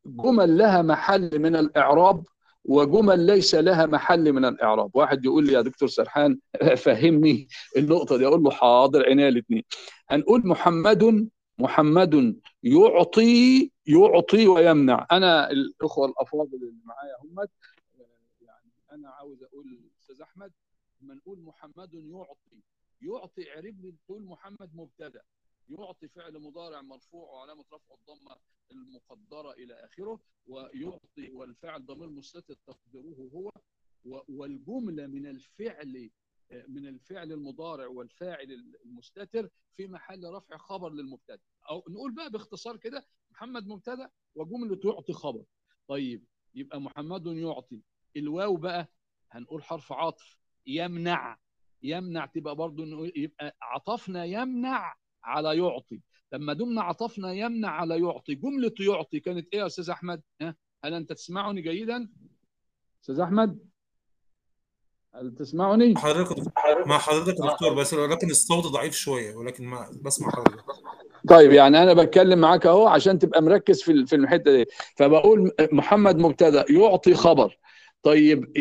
جمل 0.07 0.59
لها 0.59 0.83
محل 0.83 1.39
من 1.39 1.57
الإعراب 1.57 2.25
وجمل 2.65 3.27
ليس 3.27 3.55
لها 3.55 3.87
محل 3.87 4.33
من 4.33 4.45
الإعراب. 4.45 4.91
واحد 4.95 5.25
يقول 5.25 5.47
لي 5.47 5.53
يا 5.53 5.61
دكتور 5.61 5.89
سرحان 5.89 6.39
فهمني 6.85 7.49
النقطة 7.77 8.17
دي 8.17 8.27
أقول 8.27 8.43
له 8.43 8.51
حاضر 8.51 9.03
عينيا 9.07 9.29
الاثنين 9.29 9.63
هنقول 10.11 10.47
محمد 10.47 11.29
محمد 11.59 12.41
يعطي 12.63 13.71
يعطي 13.87 14.47
ويمنع. 14.47 15.07
أنا 15.13 15.51
الأخوة 15.51 16.09
الأفاضل 16.09 16.55
اللي 16.55 16.73
معايا 16.85 17.15
هم 17.25 17.47
أنا 18.97 19.09
عاوز 19.11 19.43
أقول 19.43 19.91
أستاذ 20.00 20.21
أحمد 20.21 20.53
لما 21.00 21.15
نقول 21.15 21.41
محمد 21.41 21.95
يعطي 21.95 22.62
يعطي 23.03 23.50
عرب 23.50 23.81
لي 23.81 23.93
تقول 23.93 24.23
محمد 24.25 24.71
مبتدأ. 24.75 25.23
يعطي 25.69 26.09
فعل 26.09 26.38
مضارع 26.38 26.83
مرفوع 26.83 27.31
وعلامة 27.31 27.65
رفع 27.73 27.95
الضمة 27.95 28.37
المقدرة 28.71 29.53
إلى 29.53 29.75
آخره 29.75 30.21
ويعطي 30.47 31.31
والفعل 31.33 31.87
ضمير 31.87 32.11
مستتر 32.11 32.55
تقديره 32.67 33.31
هو 33.35 33.50
والجملة 34.29 35.07
من 35.07 35.26
الفعل 35.26 36.11
من 36.69 36.87
الفعل 36.87 37.33
المضارع 37.33 37.87
والفاعل 37.87 38.53
المستتر 38.85 39.50
في 39.76 39.87
محل 39.87 40.25
رفع 40.25 40.57
خبر 40.57 40.91
للمبتدأ. 40.93 41.41
أو 41.71 41.85
نقول 41.88 42.15
بقى 42.15 42.31
باختصار 42.31 42.76
كده 42.76 43.07
محمد 43.31 43.67
مبتدأ 43.67 44.11
وجملة 44.35 44.81
يعطي 44.85 45.12
خبر. 45.12 45.45
طيب 45.88 46.25
يبقى 46.55 46.81
محمد 46.81 47.26
يعطي. 47.26 47.83
الواو 48.17 48.57
بقى 48.57 48.89
هنقول 49.31 49.65
حرف 49.65 49.93
عطف 49.93 50.39
يمنع 50.67 51.39
يمنع 51.83 52.27
تبقى 52.27 52.55
برضه 52.57 53.13
يبقى 53.17 53.57
عطفنا 53.63 54.25
يمنع 54.25 54.95
على 55.25 55.59
يعطي. 55.59 56.01
لما 56.33 56.53
دمنا 56.53 56.83
عطفنا 56.83 57.33
يمنع 57.33 57.69
على 57.69 58.01
يعطي. 58.01 58.35
جملة 58.35 58.73
يعطي 58.81 59.21
كانت 59.21 59.49
إيه 59.53 59.61
يا 59.61 59.67
أستاذ 59.67 59.91
أحمد؟ 59.91 60.23
ها؟ 60.43 60.55
هل 60.85 60.95
أنت 60.95 61.13
تسمعني 61.13 61.63
جيدا؟ 61.63 62.09
أستاذ 63.03 63.21
أحمد؟ 63.21 63.59
هل 65.15 65.35
تسمعني؟ 65.35 65.97
حضرتك 65.97 66.53
مع 66.87 66.99
حضرتك 66.99 67.35
دكتور 67.39 67.75
بس 67.75 67.95
ولكن 67.95 68.31
الصوت 68.31 68.65
ضعيف 68.65 68.95
شوية 68.95 69.35
ولكن 69.35 69.65
ما 69.65 69.91
بسمع 70.03 70.31
حضرتك. 70.31 70.65
طيب 71.29 71.53
يعني 71.53 71.83
أنا 71.83 71.95
بتكلم 71.95 72.39
معاك 72.39 72.67
أهو 72.67 72.87
عشان 72.87 73.19
تبقى 73.19 73.43
مركز 73.43 73.83
في 73.83 74.07
في 74.07 74.17
الحتة 74.17 74.53
دي. 74.57 74.65
فبقول 74.97 75.53
محمد 75.73 76.17
مبتدأ 76.17 76.65
يعطي 76.71 77.15
خبر. 77.15 77.59
طيب 78.03 78.53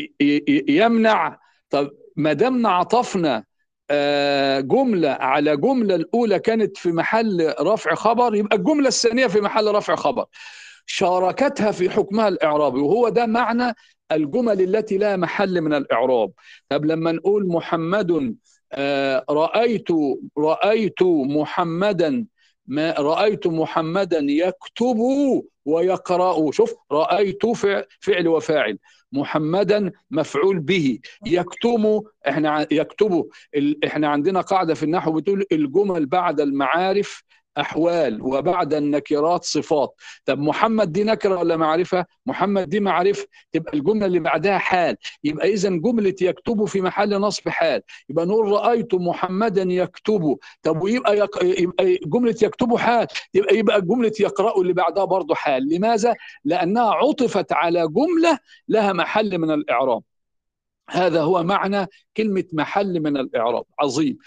يمنع 0.70 1.40
طب 1.70 1.92
ما 2.16 2.34
دامنا 2.34 2.70
عطفنا 2.70 3.44
آه، 3.92 4.60
جملة 4.60 5.10
على 5.10 5.58
جملة 5.58 5.96
الأولى 5.96 6.40
كانت 6.40 6.78
في 6.78 6.92
محل 6.92 7.54
رفع 7.60 7.96
خبر 7.96 8.36
يبقى 8.36 8.58
الجملة 8.58 8.88
الثانية 8.88 9.28
في 9.28 9.42
محل 9.42 9.76
رفع 9.76 9.96
خبر. 9.96 10.26
شاركتها 10.86 11.72
في 11.72 11.90
حكمها 11.90 12.28
الإعرابي 12.28 12.80
وهو 12.80 13.10
ده 13.10 13.26
معنى 13.26 13.74
الجمل 14.12 14.62
التي 14.62 14.98
لا 14.98 15.16
محل 15.18 15.62
من 15.62 15.74
الإعراب. 15.74 16.32
طب 16.70 16.86
لما 16.86 17.12
نقول 17.12 17.48
محمد 17.48 18.36
آه، 18.72 19.26
رأيت 19.30 19.88
رأيت 20.38 21.02
محمدا 21.04 22.26
ما 22.68 22.92
رأيت 22.92 23.48
محمدا 23.48 24.20
يكتب 24.20 24.98
ويقرأ. 25.66 26.52
شوف 26.52 26.74
رأيت 26.92 27.46
فعل 28.00 28.28
وفاعل. 28.28 28.78
محمدا 29.12 29.92
مفعول 30.12 30.60
به. 30.60 31.00
يكتم 31.26 32.02
إحنا 32.28 32.68
يكتبه 32.72 33.30
إحنا 33.86 34.08
عندنا 34.08 34.42
قاعدة 34.42 34.74
في 34.74 34.84
النحو 34.84 35.12
بتقول 35.12 35.46
الجمل 35.52 36.06
بعد 36.06 36.42
المعارف 36.42 37.24
أحوال 37.58 38.22
وبعد 38.22 38.74
النكرات 38.74 39.44
صفات. 39.44 39.96
طب 40.26 40.40
محمد 40.40 40.92
دي 40.92 41.04
نكرة 41.04 41.40
ولا 41.40 41.58
معرفة؟ 41.58 42.06
محمد 42.26 42.70
دي 42.70 42.80
معرفة. 42.80 43.28
تبقى 43.52 43.78
الجملة 43.78 44.06
اللي 44.06 44.20
بعدها 44.20 44.58
حال. 44.58 44.98
يبقى 45.24 45.54
اذا 45.54 45.70
جملة 45.70 46.16
يكتب 46.22 46.66
في 46.66 46.82
محل 46.82 47.10
نصب 47.10 47.50
حال. 47.50 47.82
يبقى 48.10 48.26
نقول 48.26 48.52
رأيت 48.52 48.96
محمدا 48.96 49.64
يكتب. 49.64 50.38
طب 50.62 50.82
ويبقى 50.84 51.18
يق... 51.18 51.44
يبقى 51.44 51.96
جملة 52.06 52.36
يكتب 52.42 52.76
حال. 52.78 53.08
يبقى 53.34 53.56
يبقى 53.58 53.82
جملة 53.82 54.14
يقرأ 54.20 54.62
اللي 54.62 54.74
بعدها 54.74 55.06
برضه 55.06 55.36
حال. 55.36 55.76
لماذا؟ 55.76 56.16
لأنها 56.46 56.92
عطفت 56.92 57.54
على 57.54 57.88
جملة 57.88 58.40
لها 58.68 58.94
محل 58.94 59.38
من 59.38 59.52
الإعراب. 59.52 60.04
هذا 60.90 61.22
هو 61.22 61.44
معنى 61.44 61.88
كلمة 62.18 62.44
محل 62.54 63.00
من 63.00 63.18
الإعراب. 63.18 63.64
عظيم. 63.80 64.18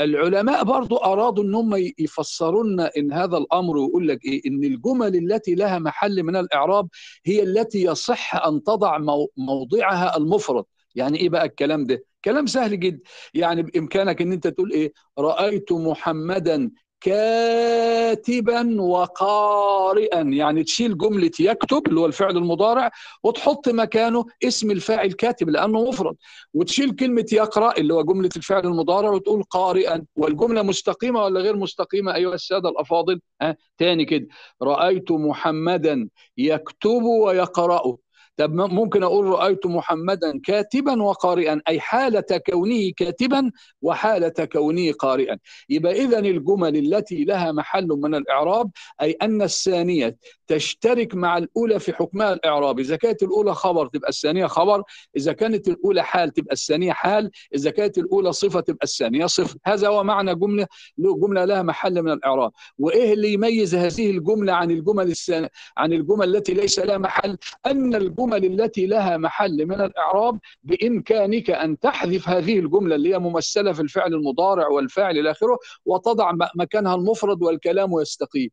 العلماء 0.00 0.64
برضو 0.64 0.96
أرادوا 0.96 1.44
أن 1.44 1.54
هم 1.54 1.74
يفسرون 1.98 2.80
إن 2.80 3.12
هذا 3.12 3.36
الأمر 3.36 3.76
ويقول 3.76 4.08
لك 4.08 4.24
إيه؟ 4.24 4.42
إن 4.46 4.64
الجمل 4.64 5.16
التي 5.16 5.54
لها 5.54 5.78
محل 5.78 6.22
من 6.22 6.36
الإعراب 6.36 6.88
هي 7.26 7.42
التي 7.42 7.82
يصح 7.82 8.46
أن 8.46 8.62
تضع 8.62 8.98
موضعها 9.36 10.16
المفرد 10.16 10.64
يعني 10.94 11.18
إيه 11.20 11.28
بقى 11.28 11.44
الكلام 11.44 11.84
ده؟ 11.84 12.04
كلام 12.24 12.46
سهل 12.46 12.80
جدا. 12.80 13.00
يعني 13.34 13.62
بإمكانك 13.62 14.22
أن 14.22 14.32
أنت 14.32 14.46
تقول 14.48 14.72
إيه؟ 14.72 14.92
رأيت 15.18 15.72
محمدا 15.72 16.70
كاتبا 17.06 18.80
وقارئا. 18.82 20.20
يعني 20.20 20.64
تشيل 20.64 20.98
جملة 20.98 21.30
يكتب 21.40 21.82
اللي 21.88 22.00
هو 22.00 22.06
الفعل 22.06 22.36
المضارع 22.36 22.90
وتحط 23.22 23.68
مكانه 23.68 24.24
اسم 24.44 24.70
الفاعل 24.70 25.12
كاتب 25.12 25.48
لأنه 25.50 25.84
مفرد. 25.88 26.16
وتشيل 26.54 26.96
كلمة 26.96 27.26
يقرأ 27.32 27.78
اللي 27.78 27.94
هو 27.94 28.02
جملة 28.02 28.30
الفعل 28.36 28.66
المضارع 28.66 29.10
وتقول 29.10 29.42
قارئا. 29.42 30.04
والجملة 30.16 30.62
مستقيمة 30.62 31.24
ولا 31.24 31.40
غير 31.40 31.56
مستقيمة؟ 31.56 32.14
أيها 32.14 32.34
السادة 32.34 32.68
الأفاضل 32.68 33.20
ها؟ 33.42 33.56
تاني 33.78 34.04
كده. 34.04 34.26
رأيت 34.62 35.12
محمدا 35.12 36.08
يكتب 36.38 37.02
ويقرأ. 37.02 37.96
طب 38.36 38.54
ممكن 38.54 39.02
أقول 39.02 39.26
رأيت 39.26 39.66
محمدا 39.66 40.40
كاتبا 40.44 41.02
وقارئا 41.02 41.60
أي 41.68 41.80
حالة 41.80 42.20
كونه 42.50 42.90
كاتبا 42.96 43.50
وحالة 43.82 44.28
كونه 44.52 44.92
قارئا. 44.92 45.38
يبقى 45.68 45.92
اذا 45.92 46.18
الجمل 46.18 46.76
التي 46.76 47.24
لها 47.24 47.52
محل 47.52 47.86
من 47.88 48.14
الإعراب 48.14 48.70
أي 49.02 49.10
أن 49.22 49.42
الثانية 49.42 50.16
تشترك 50.46 51.14
مع 51.14 51.38
الأولى 51.38 51.78
في 51.80 51.92
حكمها 51.92 52.32
الاعراب 52.32 52.78
إذا 52.80 52.96
كانت 52.96 53.22
الأولى 53.22 53.54
خبر 53.54 53.86
تبقى 53.86 54.08
الثانية 54.08 54.46
خبر. 54.46 54.82
إذا 55.16 55.32
كانت 55.32 55.68
الأولى 55.68 56.02
حال 56.02 56.30
تبقى 56.32 56.52
الثانية 56.52 56.92
حال. 56.92 57.30
إذا 57.54 57.70
كانت 57.70 57.98
الأولى 57.98 58.32
صفة 58.32 58.60
تبقى 58.60 58.84
الثانية 58.84 59.26
صفة. 59.26 59.58
هذا 59.66 59.88
هو 59.88 60.04
معنى 60.04 60.34
جملة 60.34 60.66
جملة 60.98 61.44
لها 61.44 61.62
محل 61.62 62.02
من 62.02 62.12
الإعراب. 62.12 62.52
وإيه 62.78 63.12
اللي 63.12 63.32
يميز 63.32 63.74
هذه 63.74 64.10
الجملة 64.10 64.52
عن 64.52 64.70
الجمل 64.70 65.10
السنة 65.10 65.48
عن 65.76 65.92
الجمل 65.92 66.36
التي 66.36 66.54
ليس 66.54 66.78
لها 66.78 66.98
محل؟ 66.98 67.38
أن 67.66 67.94
الجمل 67.94 68.25
التي 68.34 68.86
لها 68.86 69.16
محل 69.16 69.66
من 69.66 69.80
الإعراب 69.80 70.38
بإمكانك 70.62 71.50
أن 71.50 71.78
تحذف 71.78 72.28
هذه 72.28 72.58
الجملة 72.58 72.94
اللي 72.94 73.14
هي 73.14 73.18
ممثلة 73.18 73.72
في 73.72 73.80
الفعل 73.82 74.14
المضارع 74.14 74.68
والفاعل 74.68 75.18
إلى 75.18 75.30
آخره 75.30 75.58
وتضع 75.84 76.32
مكانها 76.56 76.94
المفرد 76.94 77.42
والكلام 77.42 78.00
يستقيم. 78.00 78.50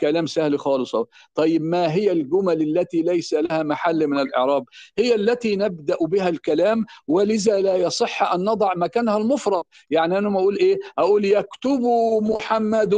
كلام 0.00 0.26
سهل 0.26 0.58
خالص 0.58 0.92
طيب 1.34 1.62
ما 1.62 1.92
هي 1.92 2.12
الجمل 2.12 2.62
التي 2.62 3.02
ليس 3.02 3.34
لها 3.34 3.62
محل 3.62 4.06
من 4.06 4.18
الإعراب؟ 4.18 4.64
هي 4.98 5.14
التي 5.14 5.56
نبدأ 5.56 5.96
بها 6.00 6.28
الكلام 6.28 6.84
ولذا 7.06 7.60
لا 7.60 7.76
يصح 7.76 8.32
أن 8.32 8.44
نضع 8.44 8.72
مكانها 8.76 9.16
المفرد. 9.16 9.64
يعني 9.90 10.18
أنا 10.18 10.28
ما 10.28 10.38
أقول 10.40 10.56
إيه؟ 10.56 10.78
أقول 10.98 11.24
يكتب 11.24 11.80
محمد 12.22 12.94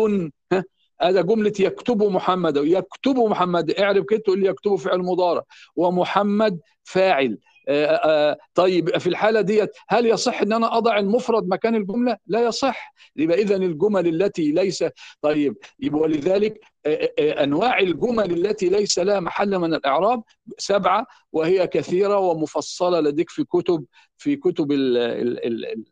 هذا 1.02 1.20
جملة 1.20 1.52
يكتب 1.60 2.02
محمد 2.02 2.56
يكتب 2.56 3.16
محمد 3.16 3.70
اعرب 3.70 4.04
كده 4.04 4.18
تقول 4.20 4.46
يكتب 4.46 4.74
فعل 4.74 4.98
مضارع. 4.98 5.42
ومحمد 5.76 6.60
فاعل. 6.84 7.38
آآ 7.68 8.00
آآ 8.04 8.38
طيب 8.54 8.98
في 8.98 9.06
الحالة 9.06 9.40
ديت 9.40 9.70
هل 9.88 10.06
يصح 10.06 10.40
إن 10.42 10.52
أنا 10.52 10.76
أضع 10.76 10.98
المفرد 10.98 11.48
مكان 11.48 11.74
الجملة؟ 11.74 12.16
لا 12.26 12.40
يصح. 12.40 12.94
يبقى 13.16 13.38
اذا 13.42 13.56
الجمل 13.56 14.22
التي 14.22 14.52
ليس 14.52 14.84
طيب 15.22 15.56
يبقى 15.80 16.00
ولذلك 16.00 16.60
أنواع 17.18 17.78
الجمل 17.78 18.46
التي 18.46 18.68
ليس 18.68 18.98
لها 18.98 19.20
محل 19.20 19.58
من 19.58 19.74
الإعراب 19.74 20.22
سبعة 20.58 21.06
وهي 21.32 21.66
كثيرة 21.66 22.18
ومفصلة 22.18 23.00
لديك 23.00 23.30
في 23.30 23.44
كتب 23.44 23.84
في 24.16 24.36
كتب 24.36 24.72
ال 24.72 24.96
ال 24.98 25.46
ال 25.66 25.84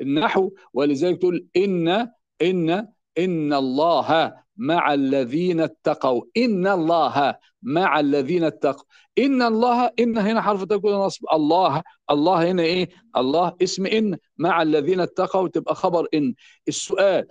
النحو. 0.00 0.50
ولذلك 0.74 1.18
تقول 1.20 1.46
إن 1.56 2.08
إن 2.42 2.88
ان 3.18 3.52
الله 3.52 4.34
مع 4.56 4.94
الذين 4.94 5.60
اتقوا. 5.60 6.22
ان 6.36 6.66
الله 6.66 7.34
مع 7.62 8.00
الذين 8.00 8.44
اتقوا. 8.44 8.84
ان 9.18 9.42
الله 9.42 9.90
ان 9.98 10.18
هنا 10.18 10.40
حرف 10.42 10.64
تكون 10.64 10.92
نصب. 10.94 11.24
الله 11.32 11.82
الله 12.10 12.50
هنا 12.50 12.62
إيه؟ 12.62 12.88
الله 13.16 13.56
اسم 13.62 13.86
ان. 13.86 14.18
مع 14.38 14.62
الذين 14.62 15.00
اتقوا 15.00 15.48
تبقى 15.48 15.74
خبر 15.74 16.06
ان. 16.14 16.34
السؤال 16.68 17.26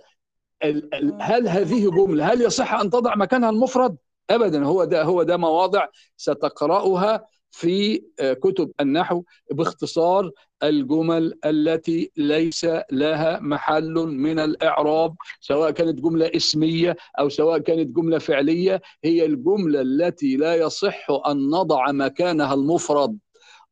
هل 1.20 1.48
هذه 1.48 1.90
جملة 1.90 2.32
هل 2.32 2.40
يصح 2.42 2.74
أن 2.74 2.90
تضع 2.90 3.14
مكانها 3.14 3.50
المفرد؟ 3.50 3.96
ابدا 4.30 4.64
هو 4.64 4.84
ده 4.84 5.02
هو 5.02 5.22
ده 5.22 5.36
مواضع 5.36 5.86
ستقرأها 6.16 7.26
في 7.50 8.02
كتب 8.42 8.70
النحو 8.80 9.22
باختصار 9.50 10.30
الجمل 10.62 11.38
التي 11.44 12.12
ليس 12.16 12.66
لها 12.92 13.40
محل 13.40 13.94
من 13.94 14.38
الإعراب 14.38 15.16
سواء 15.40 15.70
كانت 15.70 16.00
جملة 16.00 16.30
اسمية 16.36 16.96
أو 17.18 17.28
سواء 17.28 17.58
كانت 17.58 17.96
جملة 17.96 18.18
فعلية 18.18 18.82
هي 19.04 19.24
الجملة 19.26 19.80
التي 19.80 20.36
لا 20.36 20.54
يصح 20.54 21.06
أن 21.26 21.50
نضع 21.50 21.92
مكانها 21.92 22.54
المفرد. 22.54 23.18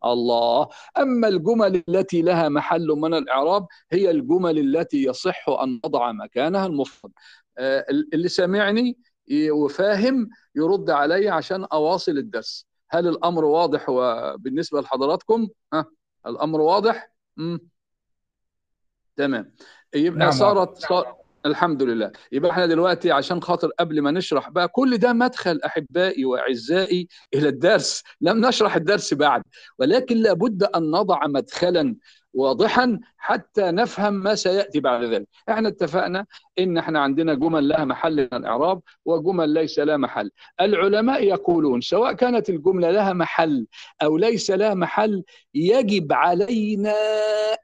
الله. 0.04 0.68
أما 0.98 1.28
الجمل 1.28 1.82
التي 1.88 2.22
لها 2.22 2.48
محل 2.48 2.86
من 2.86 3.14
الإعراب 3.14 3.66
هي 3.92 4.10
الجمل 4.10 4.58
التي 4.58 5.02
يصح 5.04 5.48
أن 5.48 5.80
نضع 5.84 6.12
مكانها 6.12 6.66
المفرد. 6.66 7.12
اللي 8.14 8.28
سامعني 8.28 8.98
وفاهم 9.50 10.28
يرد 10.56 10.90
علي 10.90 11.28
عشان 11.28 11.64
أواصل 11.64 12.12
الدرس. 12.12 12.66
هل 12.90 13.08
الأمر 13.08 13.44
واضح 13.44 13.86
بالنسبة 14.38 14.80
لحضراتكم؟ 14.80 15.48
ها؟ 15.72 15.84
الأمر 16.26 16.60
واضح؟ 16.60 17.10
مم. 17.36 17.60
تمام. 19.16 19.54
يبقى 19.94 20.18
نعم. 20.18 20.30
صارت 20.30 20.78
صار... 20.78 21.16
الحمد 21.46 21.82
لله. 21.82 22.12
يبقى 22.32 22.50
إحنا 22.50 22.66
دلوقتي 22.66 23.12
عشان 23.12 23.42
خاطر 23.42 23.70
قبل 23.78 24.00
ما 24.00 24.10
نشرح 24.10 24.48
بقى 24.50 24.68
كل 24.68 24.98
ده 24.98 25.12
مدخل 25.12 25.60
أحبائي 25.66 26.24
وأعزائي 26.24 27.08
إلى 27.34 27.48
الدرس. 27.48 28.02
لم 28.20 28.46
نشرح 28.46 28.76
الدرس 28.76 29.14
بعد 29.14 29.42
ولكن 29.78 30.16
لابد 30.16 30.62
أن 30.62 30.90
نضع 30.90 31.26
مدخلا 31.26 31.96
واضحا 32.34 33.00
حتى 33.16 33.62
نفهم 33.62 34.14
ما 34.14 34.34
سيأتي 34.34 34.80
بعد 34.80 35.04
ذلك. 35.04 35.28
إحنا 35.48 35.68
اتفقنا 35.68 36.26
إن 36.58 36.78
إحنا 36.78 37.00
عندنا 37.00 37.34
جمل 37.34 37.68
لها 37.68 37.84
محل 37.84 38.16
من 38.16 38.38
الإعراب 38.38 38.80
وجمل 39.04 39.48
ليس 39.48 39.78
لها 39.78 39.96
محل. 39.96 40.30
العلماء 40.60 41.24
يقولون 41.24 41.80
سواء 41.80 42.12
كانت 42.12 42.50
الجملة 42.50 42.90
لها 42.90 43.12
محل 43.12 43.66
أو 44.02 44.16
ليس 44.16 44.50
لها 44.50 44.74
محل 44.74 45.22
يجب 45.54 46.12
علينا 46.12 46.94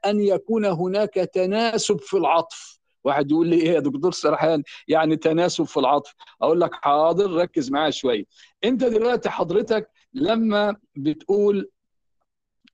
أن 0.05 0.19
يكون 0.19 0.65
هناك 0.65 1.13
تناسب 1.13 1.99
في 1.99 2.17
العطف. 2.17 2.77
واحد 3.03 3.31
يقول 3.31 3.47
لي 3.47 3.55
إيه 3.55 3.69
يا 3.71 3.79
دكتور 3.79 4.11
سرحان؟ 4.11 4.63
يعني 4.87 5.15
تناسب 5.15 5.63
في 5.63 5.77
العطف. 5.77 6.13
أقول 6.41 6.61
لك 6.61 6.73
حاضر 6.73 7.31
ركز 7.31 7.71
معايا 7.71 7.91
شوية 7.91 8.23
أنت 8.63 8.83
دلوقتي 8.83 9.29
حضرتك 9.29 9.89
لما 10.13 10.75
بتقول 10.95 11.69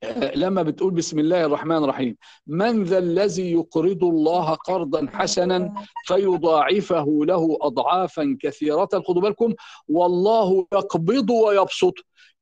لما 0.42 0.62
بتقول 0.62 0.90
بسم 0.94 1.18
الله 1.18 1.44
الرحمن 1.44 1.76
الرحيم 1.84 2.16
من 2.46 2.84
ذا 2.84 2.98
الذي 2.98 3.52
يقرض 3.52 4.04
الله 4.04 4.54
قرضا 4.54 5.06
حسنا 5.12 5.74
فيضاعفه 6.06 7.06
له 7.22 7.58
اضعافا 7.60 8.36
كثيرة. 8.40 8.88
خدوا 9.08 9.22
بالكم 9.22 9.54
والله 9.88 10.66
يقبض 10.72 11.30
ويبسط. 11.30 11.94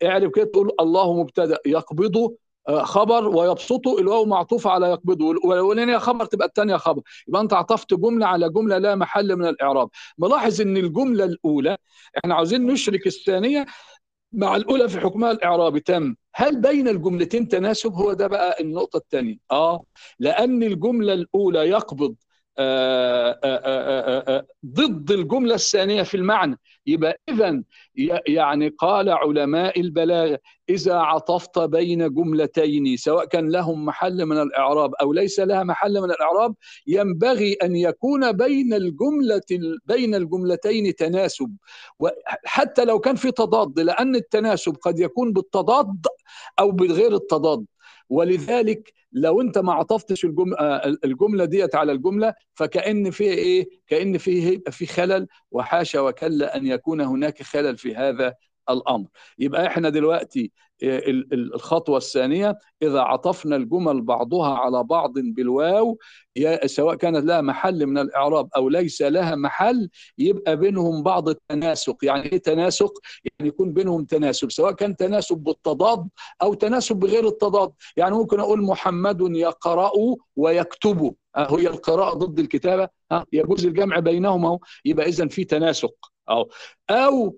اعرف 0.05 0.33
كده 0.33 0.45
تقول 0.45 0.71
الله 0.81 1.15
مبتدأ 1.21 1.59
يقبض 1.67 2.35
خبر 2.69 3.29
ويبسطه 3.29 3.99
الواو 3.99 4.25
معطوفه 4.25 4.71
على 4.71 4.87
يقبضه 4.91 5.27
والاولانيه 5.27 5.99
خبر 5.99 6.25
تبقى 6.25 6.47
الثانية 6.49 6.77
خبر 6.77 7.03
يبقى 7.29 7.41
أنت 7.43 7.53
عطفت 7.53 7.95
جملة 7.95 8.27
على 8.27 8.51
جملة 8.51 8.79
لا 8.79 8.95
محل 8.95 9.37
من 9.37 9.47
الإعراب. 9.47 9.89
ملاحظ 10.19 10.61
إن 10.61 10.77
الجملة 10.77 11.25
الأولى 11.25 11.77
إحنا 12.19 12.35
عاوزين 12.35 12.67
نشرك 12.67 13.07
الثانية 13.07 13.67
مع 14.33 14.57
الأولى 14.57 14.89
في 14.89 15.01
حكمها 15.01 15.31
الإعرابي 15.31 15.81
تم. 15.81 16.15
هل 16.35 16.61
بين 16.61 16.89
الجملتين 16.89 17.49
تناسب؟ 17.49 17.93
هو 17.93 18.13
ده 18.13 18.27
بقى 18.27 18.61
النقطة 18.61 18.97
الثانية 18.97 19.37
آه 19.51 19.85
لأن 20.19 20.63
الجملة 20.63 21.13
الأولى 21.13 21.59
يقبض 21.59 22.09
آه، 22.09 22.13
آه، 22.13 22.17
آه، 22.17 22.17
آه، 22.17 22.32
ضد 24.67 25.11
الجملة 25.11 25.55
الثانية 25.55 26.03
في 26.03 26.17
المعنى. 26.17 26.59
يبقى 26.87 27.21
إذا 27.29 27.63
يعني 28.27 28.69
قال 28.69 29.09
علماء 29.09 29.81
البلاغة 29.81 30.39
إذا 30.69 30.95
عطفت 30.95 31.59
بين 31.59 32.15
جملتين 32.15 32.97
سواء 32.97 33.25
كان 33.25 33.51
لهم 33.51 33.85
محل 33.85 34.27
من 34.27 34.43
الإعراب 34.43 34.95
أو 34.95 35.13
ليس 35.13 35.41
لها 35.41 35.63
محل 35.63 36.01
من 36.01 36.11
الإعراب 36.11 36.55
ينبغي 36.87 37.53
أن 37.53 37.77
يكون 37.77 38.33
بين 38.33 38.75
الجملة 38.75 39.41
بين 39.87 40.15
الجملتين 40.15 40.95
تناسب. 40.95 41.57
حتى 42.45 42.85
لو 42.85 42.99
كان 42.99 43.17
في 43.17 43.31
تضاد 43.31 43.81
لأن 43.81 44.17
التناسب 44.17 44.77
قد 44.77 45.01
يكون 45.01 45.33
بالتضاد 45.33 46.07
أو 46.59 46.71
بغير 46.71 47.15
التضاد. 47.15 47.65
ولذلك 48.09 48.93
لو 49.13 49.41
انت 49.41 49.59
ما 49.59 49.73
عطفتش 49.73 50.25
الجمله 50.25 50.57
الجملة 51.05 51.45
ديت 51.45 51.75
على 51.75 51.93
الجملة 51.93 52.35
فكأن 52.55 53.11
فيه 53.11 53.31
إيه؟ 53.31 53.69
كأن 53.87 54.19
فيه 54.19 54.63
في 54.71 54.87
خلل 54.87 55.27
وحاشا 55.51 56.01
وكلا 56.01 56.57
أن 56.57 56.67
يكون 56.67 57.01
هناك 57.01 57.43
خلل 57.43 57.77
في 57.79 57.95
هذا 57.97 58.35
الأمر 58.71 59.09
يبقى 59.39 59.67
إحنا 59.67 59.89
دلوقتي 59.89 60.53
الخطوة 61.33 61.97
الثانية 61.97 62.59
إذا 62.83 63.01
عطفنا 63.01 63.57
الجمل 63.57 64.01
بعضها 64.03 64.55
على 64.55 64.85
بعض 64.85 65.13
بالواو 65.17 65.99
سواء 66.67 66.95
كانت 66.95 67.25
لها 67.25 67.41
محل 67.41 67.87
من 67.87 67.99
الإعراب 67.99 68.49
أو 68.57 68.69
ليس 68.69 69.03
لها 69.03 69.35
محل 69.35 69.89
يبقى 70.19 70.57
بينهم 70.57 71.03
بعض 71.03 71.29
التناسق 71.29 71.97
يعني 72.03 72.33
إيه 72.33 72.39
تناسق؟ 72.39 72.93
يعني 73.25 73.49
يكون 73.49 73.73
بينهم 73.73 74.05
تناسب 74.05 74.51
سواء 74.51 74.73
كان 74.73 74.97
تناسب 74.97 75.37
بالتضاد 75.37 76.09
أو 76.43 76.55
تناسب 76.55 76.97
بغير 76.97 77.27
التضاد. 77.29 77.73
يعني 77.97 78.15
ممكن 78.15 78.41
أقول 78.41 78.63
محمد 78.63 79.21
يقرأ 79.21 79.91
ويكتب. 80.37 81.15
هي 81.37 81.67
القراءة 81.67 82.15
ضد 82.15 82.39
الكتابة؟ 82.39 82.89
يجوز 83.33 83.67
الجمع 83.67 83.99
بينهما. 83.99 84.59
يبقى 84.85 85.07
اذا 85.07 85.29
في 85.29 85.45
تناسق. 85.45 85.95
أو 86.31 86.51
أو 86.91 87.37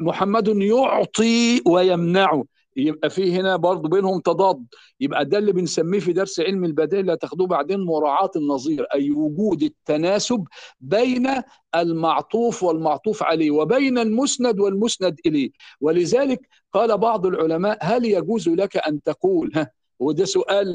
محمد 0.00 0.48
يعطي 0.48 1.62
ويمنع. 1.66 2.42
يبقى 2.76 3.10
في 3.10 3.32
هنا 3.32 3.56
برضه 3.56 3.88
بينهم 3.88 4.20
تضاد. 4.20 4.66
يبقى 5.00 5.24
ده 5.24 5.38
اللي 5.38 5.52
بنسميه 5.52 6.00
في 6.00 6.12
درس 6.12 6.40
علم 6.40 6.64
البديهه 6.64 7.00
اللي 7.00 7.12
هتاخدوه 7.12 7.46
بعدين 7.46 7.80
مراعاة 7.80 8.30
النظير 8.36 8.86
أي 8.94 9.10
وجود 9.10 9.62
التناسب 9.62 10.44
بين 10.80 11.28
المعطوف 11.74 12.62
والمعطوف 12.62 13.22
عليه 13.22 13.50
وبين 13.50 13.98
المسند 13.98 14.60
والمسند 14.60 15.16
إليه. 15.26 15.50
ولذلك 15.80 16.48
قال 16.72 16.98
بعض 16.98 17.26
العلماء 17.26 17.78
هل 17.82 18.04
يجوز 18.04 18.48
لك 18.48 18.76
أن 18.76 19.02
تقول 19.02 19.50
ها 19.54 19.70
وده 19.98 20.24
سؤال 20.24 20.66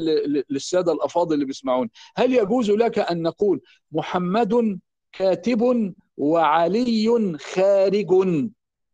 للسادة 0.50 0.92
الأفاضل 0.92 1.34
اللي 1.34 1.44
بيسمعون 1.44 1.88
هل 2.16 2.34
يجوز 2.34 2.70
لك 2.70 2.98
أن 2.98 3.22
نقول 3.22 3.60
محمد 3.92 4.78
كاتب 5.12 5.94
وعلي 6.16 7.36
خارج؟ 7.40 8.12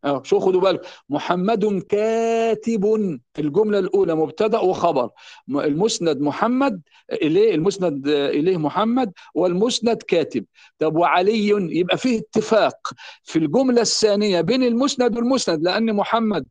آه 0.05 0.23
شو 0.25 0.39
خدوا 0.41 0.61
بالك 0.61 0.87
محمد 1.09 1.83
كاتب 1.89 3.19
الجملة 3.39 3.79
الأولى 3.79 4.15
مبتدأ 4.15 4.59
وخبر. 4.59 5.11
المسند 5.49 6.21
محمد 6.21 6.81
إليه 7.13 7.55
المسند 7.55 8.09
إليه 8.09 8.57
محمد 8.57 9.13
والمسند 9.35 9.97
كاتب. 9.97 10.45
طب 10.79 10.97
وعلي 10.97 11.49
يبقى 11.49 11.99
فيه 11.99 12.19
اتفاق 12.19 12.77
في 13.25 13.39
الجملة 13.39 13.81
الثانية 13.81 14.41
بين 14.41 14.63
المسند 14.63 15.17
والمسند 15.17 15.63
لأن 15.63 15.93
محمد 15.95 16.47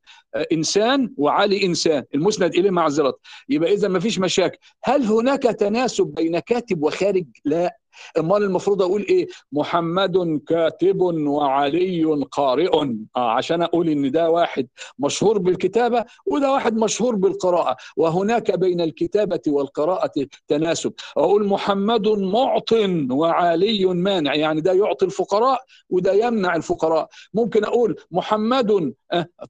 إنسان 0.51 1.13
وعلي 1.17 1.65
إنسان. 1.65 2.03
المسند 2.15 2.55
إليه 2.55 2.69
معذرة. 2.69 3.17
يبقى 3.49 3.73
اذا 3.73 3.87
ما 3.87 3.99
فيش 3.99 4.19
مشاكل. 4.19 4.57
هل 4.83 5.03
هناك 5.03 5.43
تناسب 5.43 6.05
بين 6.05 6.39
كاتب 6.39 6.83
وخارج؟ 6.83 7.25
لا. 7.45 7.77
امال 8.19 8.43
المفروض 8.43 8.81
أقول 8.81 9.01
إيه؟ 9.01 9.27
محمد 9.51 10.41
كاتب 10.47 11.01
وعلي 11.01 12.05
قارئ. 12.31 12.67
آه 13.15 13.31
عشان 13.31 13.61
أقول 13.61 13.89
ان 13.89 14.11
ده 14.11 14.29
واحد 14.29 14.67
مشهور 14.99 15.37
بالكتابة 15.37 16.05
وده 16.25 16.51
واحد 16.51 16.77
مشهور 16.77 17.15
بالقراءة. 17.15 17.75
وهناك 17.97 18.59
بين 18.59 18.81
الكتابة 18.81 19.41
والقراءة 19.47 20.11
تناسب. 20.47 20.93
أقول 21.17 21.47
محمد 21.47 22.07
معط 22.07 22.69
وعلي 23.11 23.85
مانع. 23.85 24.35
يعني 24.35 24.61
ده 24.61 24.73
يعطي 24.73 25.05
الفقراء 25.05 25.59
وده 25.89 26.13
يمنع 26.13 26.55
الفقراء. 26.55 27.09
ممكن 27.33 27.63
أقول 27.63 27.95
محمد 28.11 28.93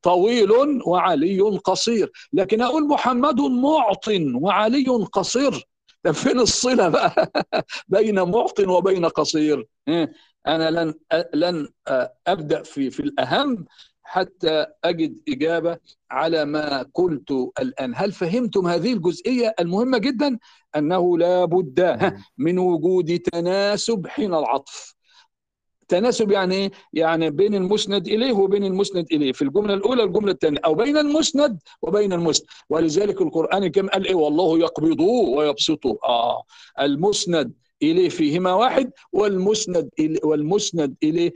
طويل 0.04 0.52
وعلي 0.86 1.40
قصير. 1.42 2.12
لكن 2.34 2.62
أقول 2.62 2.88
محمد 2.88 3.42
معط 3.42 4.08
وعلي 4.42 4.86
قصير. 5.14 5.68
طب 6.04 6.12
فين 6.12 6.40
الصلة 6.40 6.90
بقى؟ 6.90 7.32
بين 7.88 8.22
معط 8.22 8.60
وبين 8.60 9.06
قصير. 9.06 9.68
أنا 10.48 10.72
لن 10.72 10.94
لن 11.34 11.68
أبدأ 12.28 12.64
في 12.64 12.90
في 12.90 13.00
الأهم 13.00 13.66
حتى 14.04 14.66
أجد 14.84 15.22
إجابة 15.30 15.78
على 16.12 16.46
ما 16.46 16.86
قلت 16.94 17.32
الآن. 17.60 17.94
هل 17.96 18.12
فهمتم 18.12 18.68
هذه 18.68 18.94
الجزئية 18.94 19.56
المهمة 19.60 19.98
جدا؟ 19.98 20.40
أنه 20.76 21.18
لا 21.18 21.46
بد 21.46 22.00
من 22.38 22.60
وجود 22.60 23.20
تناسب 23.20 24.08
حين 24.08 24.34
العطف. 24.34 24.97
تناسب 25.88 26.32
يعني 26.32 26.56
إيه؟ 26.56 26.72
يعني 26.94 27.30
بين 27.30 27.56
المسند 27.56 28.08
إليه 28.08 28.34
وبين 28.34 28.64
المسند 28.64 29.06
إليه. 29.12 29.32
في 29.32 29.42
الجملة 29.42 29.74
الأولى 29.74 30.04
الجملة 30.04 30.32
الثانية 30.32 30.60
أو 30.66 30.74
بين 30.76 30.98
المسند 30.98 31.60
وبين 31.82 32.14
المسند. 32.14 32.48
ولذلك 32.70 33.22
القرآن 33.22 33.68
كم 33.68 33.88
قال 33.88 34.08
إيه؟ 34.08 34.16
والله 34.16 34.60
يقبضه 34.60 35.06
ويبسطه 35.06 35.98
آه. 36.06 36.44
المسند 36.82 37.54
إليه 37.84 38.10
فيهما 38.10 38.54
واحد 38.54 38.92
والمسند 39.14 39.90
إليه 40.00 40.20
والمسند 40.24 40.96
إليه 41.04 41.34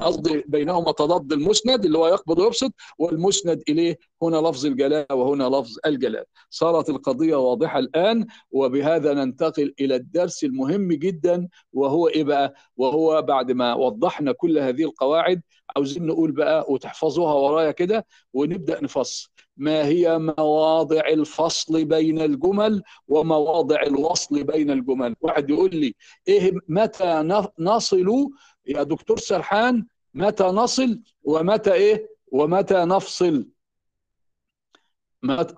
قصدي 0.00 0.44
بينهما 0.48 0.92
تضاد 0.92 1.32
المسند 1.32 1.84
اللي 1.84 1.98
هو 1.98 2.06
يقبض 2.08 2.38
ويبسط 2.38 2.72
والمسند 2.98 3.62
إليه 3.68 3.98
هنا 4.22 4.36
لفظ 4.36 4.66
الجلاله 4.66 5.14
وهنا 5.14 5.44
لفظ 5.44 5.76
الجلال. 5.86 6.24
صارت 6.50 6.90
القضية 6.90 7.36
واضحة 7.36 7.78
الآن 7.78 8.26
وبهذا 8.50 9.14
ننتقل 9.14 9.74
إلى 9.80 9.94
الدرس 9.96 10.44
المهم 10.44 10.88
جدا 10.92 11.48
وهو 11.72 12.08
إيه 12.08 12.24
بقى؟ 12.24 12.54
وهو 12.76 13.22
بعد 13.22 13.52
ما 13.52 13.74
وضحنا 13.74 14.32
كل 14.32 14.58
هذه 14.58 14.82
القواعد 14.84 15.42
عاوزين 15.76 16.06
نقول 16.06 16.32
بقى 16.32 16.66
وتحفظوها 16.68 17.34
ورايا 17.34 17.70
كده 17.70 18.06
ونبدأ 18.34 18.84
نفصل 18.84 19.28
ما 19.62 19.84
هي 19.86 20.18
مواضع 20.18 21.00
الفصل 21.08 21.84
بين 21.84 22.20
الجمل 22.20 22.82
ومواضع 23.08 23.82
الوصل 23.82 24.44
بين 24.44 24.70
الجمل. 24.70 25.16
واحد 25.20 25.50
يقول 25.50 25.76
لي 25.76 25.94
إيه 26.28 26.52
متى 26.68 27.22
نصل 27.58 28.30
يا 28.66 28.82
دكتور 28.82 29.18
سرحان؟ 29.18 29.86
متى 30.14 30.44
نصل 30.44 31.00
ومتى 31.22 31.72
إيه؟ 31.72 32.08
ومتى 32.32 32.74
نفصل؟ 32.74 33.48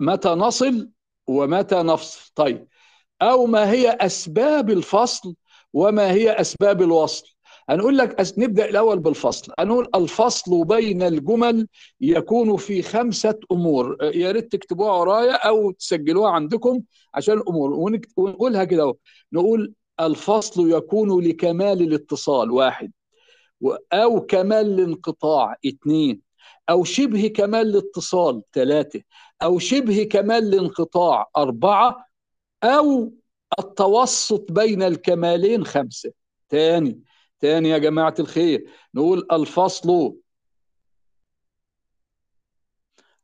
متى 0.01 0.29
نصل 0.29 0.91
ومتى 1.27 1.83
نفصل؟ 1.83 2.31
طيب 2.35 2.69
أو 3.23 3.47
ما 3.47 3.71
هي 3.71 3.91
أسباب 3.91 4.71
الفصل 4.71 5.35
وما 5.73 6.11
هي 6.11 6.41
أسباب 6.41 6.83
الوصل؟ 6.83 7.34
هنقول 7.69 7.99
لك 7.99 8.21
أس... 8.21 8.39
نبدأ 8.39 8.69
الأول 8.69 8.99
بالفصل. 8.99 9.53
هنقول 9.59 9.89
الفصل 9.95 10.65
بين 10.65 11.03
الجمل 11.03 11.69
يكون 12.01 12.57
في 12.57 12.83
خمسة 12.83 13.39
أمور. 13.53 13.97
يا 14.03 14.33
ريت 14.33 14.53
تكتبوها 14.53 14.93
ورايا 14.93 15.33
أو 15.49 15.71
تسجلوها 15.71 16.31
عندكم 16.31 16.81
عشان 17.15 17.39
الأمور. 17.39 17.73
ونكت... 17.73 18.11
ونقولها 18.17 18.65
كده 18.65 18.95
نقول 19.33 19.75
الفصل 20.01 20.71
يكون 20.71 21.25
لكمال 21.25 21.83
الاتصال. 21.83 22.51
واحد. 22.51 22.93
أو 23.93 24.21
كمال 24.21 24.81
الانقطاع. 24.81 25.57
اثنين. 25.67 26.21
أو 26.71 26.85
شبه 26.85 27.27
كمال 27.27 27.71
الاتصال. 27.71 28.43
ثلاثة. 28.53 29.01
أو 29.43 29.59
شبه 29.59 30.03
كمال 30.03 30.55
الانقطاع. 30.55 31.31
أربعة. 31.37 32.07
أو 32.65 33.13
التوسط 33.59 34.53
بين 34.53 34.83
الكمالين. 34.83 35.65
خمسة. 35.65 36.13
ثاني. 36.51 37.01
تاني 37.45 37.69
يا 37.69 37.79
جماعة 37.79 38.15
الخير. 38.19 38.71
نقول 38.95 39.27
الفصل 39.33 40.17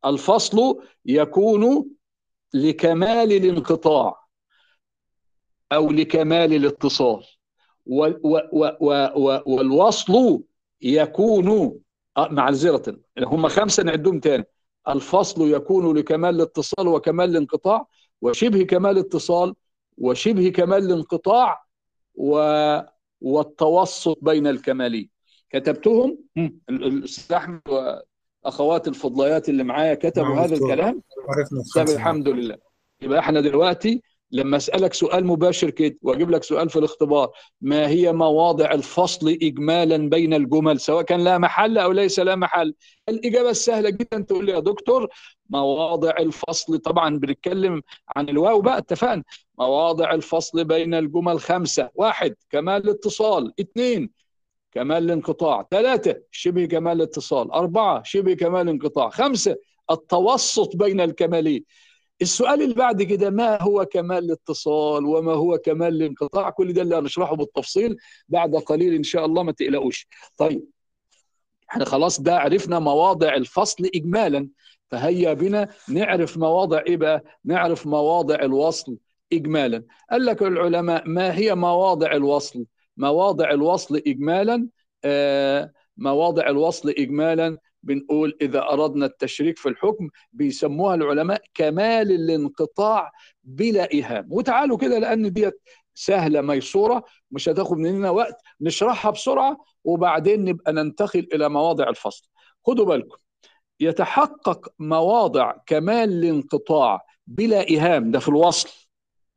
الفصل 0.04 0.82
يكون 1.04 1.90
لكمال 2.54 3.32
الانقطاع 3.32 4.24
أو 5.72 5.90
لكمال 5.90 6.54
الاتصال. 6.54 7.24
والوصل 9.46 10.42
يكون 10.82 11.80
معذرة 12.18 13.00
هم 13.18 13.48
خمسة 13.48 13.82
نعدهم 13.82 14.20
تاني. 14.20 14.44
الفصل 14.88 15.48
يكون 15.50 15.96
لكمال 15.98 16.34
الاتصال 16.34 16.88
وكمال 16.88 17.30
الانقطاع 17.30 17.86
وشبه 18.22 18.62
كمال 18.62 18.98
الاتصال 18.98 19.54
وشبه 19.98 20.48
كمال 20.48 20.84
الانقطاع 20.84 21.64
و 22.14 22.40
والتوسط 23.20 24.18
بين 24.22 24.46
الكمالين 24.46 25.08
كتبتهم؟ 25.50 26.18
الأستاذ 26.70 27.36
أحمد 27.36 27.60
واخوات 28.44 28.88
الفضليات 28.88 29.48
اللي 29.48 29.64
معايا 29.64 29.94
كتبوا 29.94 30.34
هذا 30.36 30.54
الكلام؟ 30.54 31.02
طب 31.74 31.82
الحمد 31.94 32.28
لله. 32.28 32.56
يبقى 33.02 33.18
إحنا 33.18 33.40
دلوقتي 33.40 34.02
لما 34.32 34.56
أسألك 34.56 34.94
سؤال 34.94 35.26
مباشر 35.26 35.70
كده 35.70 35.96
وأجيب 36.02 36.30
لك 36.30 36.42
سؤال 36.42 36.70
في 36.70 36.78
الاختبار 36.78 37.30
ما 37.60 37.88
هي 37.88 38.12
مواضع 38.12 38.72
الفصل 38.72 39.28
اجمالا 39.42 40.08
بين 40.08 40.34
الجمل 40.34 40.80
سواء 40.80 41.02
كان 41.02 41.24
لها 41.24 41.38
محل 41.38 41.78
أو 41.78 41.92
ليس 41.92 42.18
لها 42.20 42.34
محل؟ 42.36 42.74
الإجابة 43.08 43.50
السهلة 43.50 43.90
جدا 43.90 44.20
تقول 44.20 44.46
لي 44.46 44.52
يا 44.52 44.60
دكتور 44.60 45.08
مواضع 45.50 46.10
الفصل. 46.18 46.78
طبعا 46.78 47.18
بنتكلم 47.18 47.82
عن 48.16 48.28
الواو 48.28 48.60
بقى 48.60 48.78
اتفقنا. 48.78 49.22
مواضع 49.58 50.14
الفصل 50.14 50.64
بين 50.64 50.94
الجمل 50.94 51.40
خمسة. 51.40 51.90
واحد 51.94 52.34
كمال 52.50 52.82
الاتصال 52.84 53.52
اثنين 53.60 54.10
كمال 54.72 55.04
الانقطاع 55.04 55.66
ثلاثة 55.70 56.22
شبه 56.30 56.64
كمال 56.64 56.96
الاتصال 56.96 57.50
أربعة 57.50 58.02
شبه 58.02 58.34
كمال 58.34 58.60
الانقطاع 58.60 59.10
خمسة 59.10 59.56
التوسط 59.90 60.76
بين 60.76 61.00
الكمالين. 61.00 61.64
السؤال 62.22 62.62
اللي 62.62 62.74
بعد 62.74 63.02
كده 63.02 63.30
ما 63.30 63.62
هو 63.62 63.84
كمال 63.84 64.24
الاتصال 64.24 65.04
وما 65.04 65.32
هو 65.32 65.58
كمال 65.58 65.88
الانقطاع؟ 65.94 66.50
كل 66.50 66.72
ده 66.72 66.82
اللي 66.82 66.96
هنشرحه 66.96 67.36
بالتفصيل 67.36 67.96
بعد 68.28 68.56
قليل 68.56 68.94
إن 68.94 69.02
شاء 69.02 69.24
الله 69.24 69.42
ما 69.42 69.52
تقلقوش. 69.52 70.08
طيب 70.36 70.64
إحنا 71.70 71.84
خلاص 71.84 72.20
ده 72.20 72.38
عرفنا 72.38 72.78
مواضع 72.78 73.34
الفصل 73.34 73.84
اجمالا. 73.94 74.48
فهيا 74.90 75.32
بنا 75.32 75.68
نعرف 75.88 76.36
مواضع 76.38 76.78
إيه 76.86 76.96
بقى؟ 76.96 77.24
نعرف 77.44 77.86
مواضع 77.86 78.34
الوصل 78.34 78.98
اجمالا. 79.32 79.84
قال 80.10 80.26
لك 80.26 80.42
العلماء 80.42 81.08
ما 81.08 81.34
هي 81.36 81.54
مواضع 81.54 82.12
الوصل؟ 82.12 82.66
مواضع 82.96 83.50
الوصل 83.50 83.96
اجمالا 83.96 84.68
آه 85.04 85.72
مواضع 85.96 86.48
الوصل 86.48 86.88
اجمالا 86.90 87.58
بنقول 87.82 88.36
إذا 88.40 88.62
أردنا 88.62 89.06
التشريك 89.06 89.58
في 89.58 89.68
الحكم 89.68 90.08
بيسموها 90.32 90.94
العلماء 90.94 91.42
كمال 91.54 92.12
الانقطاع 92.12 93.12
بلا 93.44 93.92
إيهام. 93.92 94.26
وتعالوا 94.30 94.76
كده 94.76 94.98
لأن 94.98 95.32
ديت 95.32 95.60
سهلة 95.94 96.40
ميسورة 96.40 97.04
مش 97.30 97.48
هتاخد 97.48 97.76
مننا 97.78 98.10
وقت. 98.10 98.36
نشرحها 98.60 99.10
بسرعة 99.10 99.58
وبعدين 99.84 100.44
نبقى 100.44 100.72
ننتقل 100.72 101.28
إلى 101.34 101.48
مواضع 101.48 101.88
الفصل. 101.88 102.28
خدوا 102.66 102.84
بالكم 102.84 103.16
يتحقق 103.80 104.68
مواضع 104.78 105.52
كمال 105.66 106.10
الانقطاع 106.12 107.04
بلا 107.26 107.68
إيهام. 107.68 108.10
ده 108.10 108.18
في 108.18 108.28
الوصل. 108.28 108.68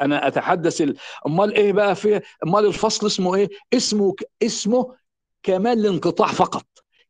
أنا 0.01 0.27
أتحدث 0.27 0.81
ال... 0.81 0.97
أمال 1.27 1.53
إيه 1.53 1.73
بقى 1.73 1.95
في 1.95 2.21
أمال 2.43 2.65
الفصل 2.65 3.07
اسمه 3.07 3.35
إيه؟ 3.35 3.49
اسمه 3.73 4.15
اسمه 4.43 4.95
كمال 5.43 5.79
الانقطاع 5.79 6.27
فقط. 6.27 6.65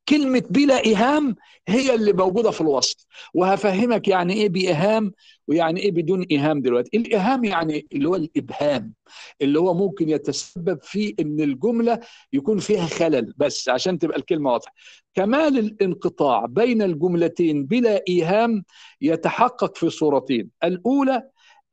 كلمة 0.10 0.44
بلا 0.50 0.86
إيهام 0.86 1.36
هي 1.68 1.96
اللي 1.96 2.13
موجودة 2.13 2.52
في 2.52 2.62
الوصف 2.62 3.06
وهفهمك 3.34 4.08
يعني 4.08 4.34
إيه 4.34 4.50
بإيهام 4.50 5.12
ويعني 5.48 5.82
إيه 5.82 5.92
بدون 5.92 6.22
إيهام 6.32 6.62
دلوقتي. 6.62 6.98
الإيهام 6.98 7.44
يعني 7.44 7.88
اللي 7.94 8.10
هو 8.10 8.16
الإبهام 8.16 8.94
اللي 9.42 9.60
هو 9.60 9.74
ممكن 9.74 10.10
يتسبب 10.10 10.80
في 10.82 11.16
إن 11.20 11.39
الجملة 11.42 12.00
يكون 12.34 12.60
فيها 12.60 12.86
خلل 12.86 13.34
بس 13.38 13.70
عشان 13.70 14.00
تبقى 14.00 14.18
الكلمة 14.18 14.52
واضحة. 14.52 14.74
كمال 15.16 15.60
الانقطاع 15.60 16.46
بين 16.46 16.82
الجملتين 16.82 17.66
بلا 17.66 18.04
إيهام 18.08 18.63
يتحقق 19.02 19.78
في 19.78 19.89
صورتين. 19.89 20.50
الأولى 20.63 21.24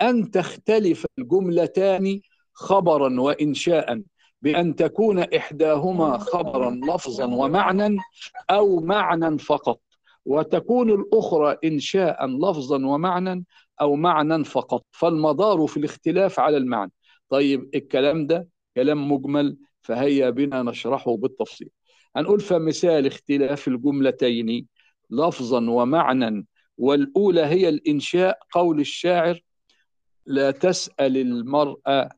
أن 0.03 0.31
تختلف 0.31 1.07
الجملتان 1.19 2.21
خبرا 2.53 3.21
وإنشاء. 3.21 4.03
بأن 4.43 4.77
تكون 4.77 5.19
إحداهما 5.19 6.19
خبرا 6.19 6.71
لفظا 6.71 7.25
ومعنى 7.25 7.97
أو 8.51 8.81
معنى 8.81 9.39
فقط. 9.39 9.81
وتكون 10.25 10.91
الأخرى 10.91 11.57
إنشاء 11.65 12.27
لفظا 12.27 12.87
ومعنى 12.87 13.45
أو 13.81 13.97
معنى 13.97 14.45
فقط. 14.45 14.85
فالمدار 14.91 15.67
في 15.67 15.77
الاختلاف 15.77 16.41
على 16.41 16.57
المعنى. 16.57 16.93
طيب 17.29 17.71
الكلام 17.75 18.27
ده 18.27 18.49
كلام 18.77 19.13
مجمل 19.13 19.57
فهيا 19.83 20.31
بنا 20.31 20.63
نشرحه 20.63 21.17
بالتفصيل. 21.17 21.69
هنقول 22.17 22.41
فمثال 22.41 23.07
اختلاف 23.07 23.69
الجملتين 23.69 24.67
لفظا 25.11 25.71
ومعنى 25.71 26.47
والأولى 26.79 27.41
هي 27.47 27.69
الإنشاء 27.69 28.39
قول 28.53 28.81
الشاعر 28.81 29.41
لا 30.27 30.51
تسأل 30.51 31.17
المرأة 31.17 32.09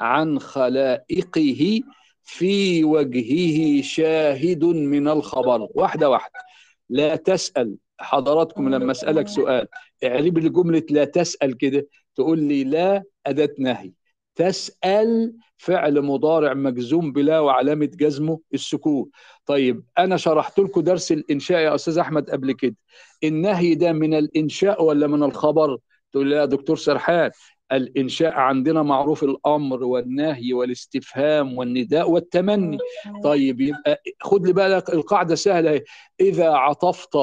عن 0.00 0.38
خلائقه 0.38 1.80
في 2.22 2.84
وجهه 2.84 3.82
شاهد 3.82 4.64
من 4.64 5.08
الخبر. 5.08 5.68
واحدة 5.74 6.10
واحدة. 6.10 6.40
لا 6.88 7.16
تسأل 7.16 7.76
حضراتكم 8.00 8.68
لما 8.68 8.90
أسألك 8.92 9.28
سؤال. 9.28 9.66
اعرب 10.04 10.38
لي 10.38 10.48
جملة 10.48 10.82
لا 10.90 11.04
تسأل 11.04 11.56
كده 11.56 11.86
تقول 12.16 12.38
لي 12.38 12.64
لا 12.64 13.02
أداة 13.26 13.54
نهي. 13.58 13.92
تسأل 14.34 15.36
فعل 15.56 16.02
مضارع 16.02 16.54
مجزوم 16.54 17.12
بلا 17.12 17.40
وعلامة 17.40 17.86
جزمه 17.86 18.40
السكون 18.54 19.10
طيب 19.46 19.84
أنا 19.98 20.16
شرحت 20.16 20.58
لكم 20.58 20.80
درس 20.80 21.12
الإنشاء 21.12 21.60
يا 21.60 21.74
أستاذ 21.74 21.98
أحمد 21.98 22.30
قبل 22.30 22.52
كده. 22.52 22.76
النهي 23.24 23.74
ده 23.74 23.92
من 23.92 24.14
الإنشاء 24.14 24.84
ولا 24.84 25.06
من 25.06 25.22
الخبر؟ 25.22 25.78
تقول 26.12 26.26
لي 26.28 26.36
يا 26.36 26.44
دكتور 26.44 26.76
سرحان. 26.76 27.30
الإنشاء 27.72 28.32
عندنا 28.32 28.82
معروف 28.82 29.24
الأمر 29.24 29.84
والنهي 29.84 30.52
والاستفهام 30.52 31.58
والنداء 31.58 32.10
والتمني. 32.10 32.78
طيب 33.24 33.60
يبقى 33.60 34.02
خد 34.22 34.46
لي 34.46 34.52
بالك 34.52 34.90
القاعدة 34.90 35.34
سهلة 35.34 35.82
إذا 36.20 36.50
عطفت 36.50 37.18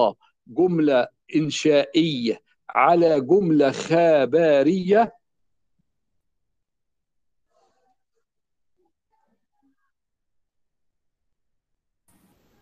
جملة 0.47 1.07
إنشائية 1.35 2.39
على 2.69 3.21
جملة 3.21 3.71
خبرية 3.71 5.15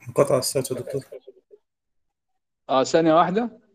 انقطع 0.07 0.37
الصوت 0.37 0.71
يا 0.71 0.75
دكتور. 0.75 1.01
آه 2.69 2.83
ثانية 2.83 3.13
واحدة. 3.13 3.68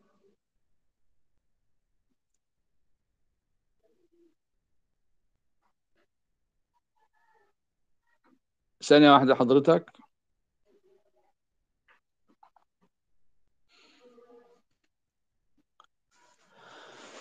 ثانية 8.84 9.12
واحدة 9.12 9.34
حضرتك. 9.34 9.90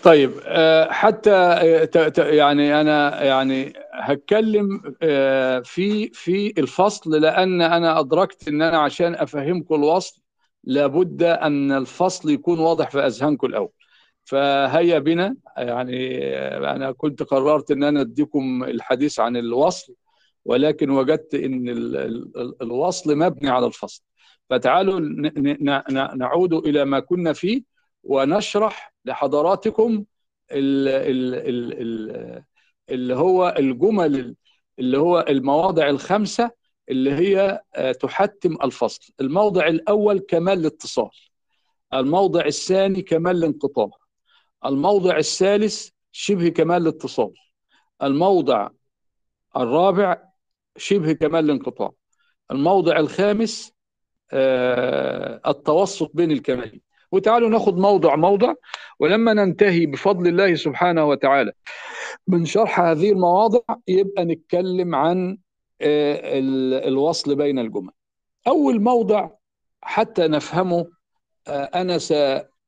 طيب 0.03 0.31
حتى 0.89 1.31
يعني 2.17 2.81
أنا 2.81 3.23
يعني 3.23 3.73
هتكلم 3.93 4.81
في 5.63 6.09
في 6.13 6.53
الفصل 6.57 7.11
لأن 7.21 7.61
أنا 7.61 7.99
أدركت 7.99 8.47
إن 8.47 8.61
أنا 8.61 8.77
عشان 8.77 9.15
أفهمكم 9.15 9.75
الوصل 9.75 10.21
لابد 10.63 11.23
أن 11.23 11.71
الفصل 11.71 12.29
يكون 12.29 12.59
واضح 12.59 12.89
في 12.89 12.99
أذهانكم 12.99 13.47
الأول. 13.47 13.69
فهيا 14.25 14.99
بنا. 14.99 15.35
يعني 15.57 16.25
أنا 16.57 16.91
كنت 16.91 17.23
قررت 17.23 17.71
إن 17.71 17.83
أنا 17.83 18.01
أديكم 18.01 18.63
الحديث 18.63 19.19
عن 19.19 19.37
الوصل. 19.37 19.95
ولكن 20.45 20.89
وجدت 20.89 21.35
إن 21.35 21.69
الوصل 22.61 23.17
مبني 23.17 23.49
على 23.49 23.65
الفصل. 23.65 24.03
فتعالوا 24.49 24.99
نعود 26.15 26.53
إلى 26.53 26.85
ما 26.85 26.99
كنا 26.99 27.33
فيه 27.33 27.63
ونشرح 28.03 28.93
لحضراتكم 29.05 30.05
اللي 30.51 31.35
هو 33.15 33.55
الجمل 33.59 34.35
اللي 34.79 34.97
هو 34.97 35.25
المواضع 35.29 35.89
الخمسة 35.89 36.51
اللي 36.89 37.11
هي 37.11 37.61
تحتم 38.01 38.57
الفصل. 38.63 39.13
الموضع 39.21 39.67
الأول 39.67 40.19
كمال 40.19 40.59
الاتصال. 40.59 41.09
الموضع 41.93 42.45
الثاني 42.45 43.01
كمال 43.01 43.37
الانقطاع. 43.37 43.89
الموضع 44.65 45.17
الثالث 45.17 45.89
شبه 46.11 46.49
كمال 46.49 46.81
الاتصال. 46.81 47.33
الموضع 48.03 48.69
الرابع 49.57 50.32
شبه 50.77 51.13
كمال 51.13 51.45
الانقطاع. 51.45 51.91
الموضع 52.51 52.99
الخامس 52.99 53.73
آه 54.31 55.41
التوسط 55.47 56.11
بين 56.13 56.31
الكمالين. 56.31 56.81
وتعالوا 57.11 57.49
ناخذ 57.49 57.73
موضع 57.79 58.15
موضع 58.15 58.53
ولما 58.99 59.33
ننتهي 59.33 59.85
بفضل 59.85 60.27
الله 60.27 60.55
سبحانه 60.55 61.05
وتعالى 61.05 61.51
من 62.27 62.45
شرح 62.45 62.79
هذه 62.79 63.11
المواضع 63.11 63.59
يبقى 63.87 64.25
نتكلم 64.25 64.95
عن 64.95 65.37
آه 65.81 66.39
الوصل 66.87 67.35
بين 67.35 67.59
الجمل. 67.59 67.91
أول 68.47 68.81
موضع 68.81 69.29
حتى 69.81 70.27
نفهمه 70.27 70.85
آه 71.47 71.63
أنا 71.63 71.97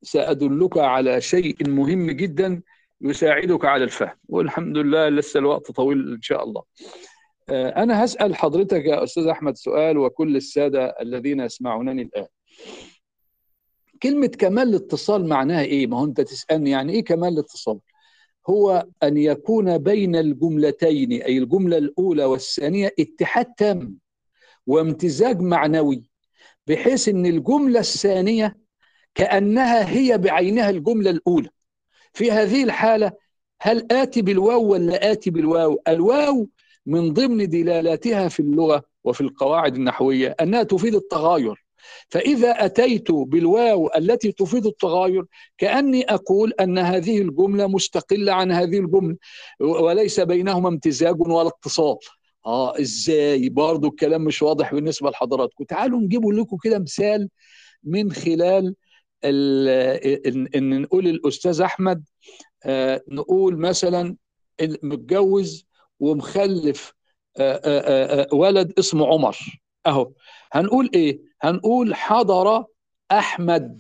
سأدلك 0.02 0.78
على 0.78 1.22
شيء 1.22 1.70
مهم 1.70 2.12
جدا 2.12 2.62
يساعدك 3.02 3.66
على 3.66 3.84
الفهم. 3.84 4.18
والحمد 4.30 4.78
لله 4.78 5.10
لسه 5.10 5.38
الوقت 5.40 5.72
طويل 5.72 6.14
إن 6.14 6.22
شاء 6.22 6.44
الله. 6.44 6.64
أنا 7.50 8.06
هسأل 8.06 8.36
حضرتك 8.36 8.86
يا 8.86 9.04
أستاذ 9.04 9.28
أحمد 9.28 9.58
سؤال 9.58 9.98
وكل 9.98 10.36
السادة 10.36 10.86
الذين 11.02 11.40
يسمعونني 11.40 12.02
الآن 12.02 12.28
كلمة 14.04 14.28
كمال 14.28 14.70
الاتصال 14.70 15.28
معناها 15.28 15.62
إيه؟ 15.62 15.88
ما 15.88 16.00
هو 16.00 16.06
أنت 16.06 16.22
تسألني 16.22 16.70
يعني 16.70 16.94
إيه 16.94 17.04
كمال 17.04 17.34
الاتصال؟ 17.34 17.80
هو 18.50 18.88
أن 19.04 19.18
يكون 19.18 19.78
بين 19.78 20.16
الجملتين 20.16 21.12
أي 21.12 21.38
الجملة 21.38 21.78
الأولى 21.78 22.26
والثانية 22.26 22.92
اتحاد 23.00 23.46
تام 23.46 23.98
وامتزاج 24.68 25.42
معنوي 25.42 26.04
بحيث 26.68 27.10
أن 27.10 27.26
الجملة 27.26 27.80
الثانية 27.80 28.58
كأنها 29.16 29.90
هي 29.90 30.18
بعينها 30.18 30.70
الجملة 30.70 31.10
الأولى 31.10 31.50
في 32.14 32.32
هذه 32.32 32.64
الحالة 32.64 33.12
هل 33.62 33.88
آتي 33.92 34.22
بالواو 34.22 34.72
ولا 34.72 35.12
آتي 35.12 35.30
بالواو 35.30 35.82
الواو 35.88 36.48
من 36.86 37.14
ضمن 37.14 37.50
دلالاتها 37.50 38.28
في 38.28 38.40
اللغة 38.40 38.84
وفي 39.04 39.22
القواعد 39.22 39.76
النحوية 39.76 40.36
أنها 40.42 40.64
تفيد 40.64 40.96
التغاير. 40.96 41.66
فإذا 42.10 42.66
أتيت 42.66 43.12
بالواو 43.12 43.90
التي 43.98 44.32
تفيد 44.32 44.66
التغاير 44.66 45.26
كأني 45.58 46.04
أقول 46.04 46.54
أن 46.60 46.78
هذه 46.78 47.22
الجملة 47.22 47.68
مستقلة 47.68 48.34
عن 48.34 48.52
هذه 48.52 48.80
الجملة 48.80 49.18
وليس 49.60 50.20
بينهما 50.20 50.70
امتزاج 50.70 51.22
ولا 51.22 51.48
اتصال. 51.48 51.98
آه 52.46 52.80
إزاي؟ 52.82 53.50
برضو 53.50 53.88
الكلام 53.88 54.22
مش 54.24 54.42
واضح 54.42 54.74
بالنسبة 54.74 55.10
لحضراتكم. 55.10 55.64
تعالوا 55.64 56.00
نجيبوا 56.00 56.34
لكم 56.34 56.58
كده 56.64 56.80
مثال 56.80 57.30
من 57.84 58.12
خلال 58.12 58.76
إن 59.24 60.48
إن 60.56 60.82
نقول 60.82 61.08
الأستاذ 61.08 61.62
أحمد 61.62 62.04
آه 62.64 63.02
نقول 63.10 63.58
مثلا 63.58 64.16
متجوز 64.62 65.65
ومخلف 66.00 66.94
آه 67.38 67.62
آه 67.66 68.22
آه 68.22 68.36
ولد 68.36 68.74
اسمه 68.80 69.08
عمر. 69.08 69.38
أهو 69.88 70.12
هنقول 70.54 70.90
إيه؟ 70.94 71.20
هنقول 71.42 71.96
حضر 71.96 72.66
أحمد. 73.12 73.80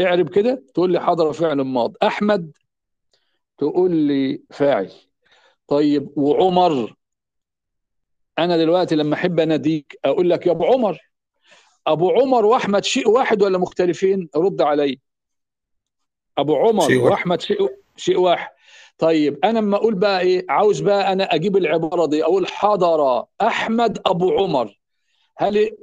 اعرب 0.00 0.28
كده 0.28 0.62
تقول 0.74 0.92
لي 0.92 1.00
حضر 1.00 1.32
فعل 1.32 1.60
ماض. 1.60 1.94
أحمد 2.02 2.52
تقول 3.58 3.90
لي 3.96 4.42
فاعل. 4.50 4.92
طيب 5.68 6.18
وعمر؟ 6.18 6.94
أنا 8.38 8.56
دلوقتي 8.56 8.94
لما 8.94 9.14
أحب 9.14 9.40
اناديك 9.40 9.98
أقول 10.04 10.30
لك 10.30 10.46
يا 10.46 10.52
أبو 10.52 10.64
عمر. 10.64 10.98
أبو 11.86 12.10
عمر 12.10 12.44
وأحمد 12.44 12.84
شيء 12.84 13.08
واحد 13.08 13.42
ولا 13.42 13.58
مختلفين؟ 13.58 14.28
رد 14.36 14.62
علي. 14.62 15.00
أبو 16.38 16.56
عمر 16.56 16.86
شيء. 16.86 17.02
وأحمد 17.02 17.40
شيء 17.40 17.68
شيء 17.96 18.18
واحد. 18.18 18.50
طيب 19.02 19.38
أنا 19.44 19.58
لما 19.58 19.76
أقول 19.76 19.94
بقى 19.94 20.20
إيه 20.20 20.46
عاوز 20.48 20.80
بقى 20.80 21.12
أنا 21.12 21.24
أجيب 21.34 21.56
العبارة 21.56 22.06
دي 22.06 22.24
أقول 22.24 22.46
حضر 22.46 23.24
أحمد 23.40 23.98
أبو 24.06 24.30
عمر. 24.38 24.80
هل 25.38 25.76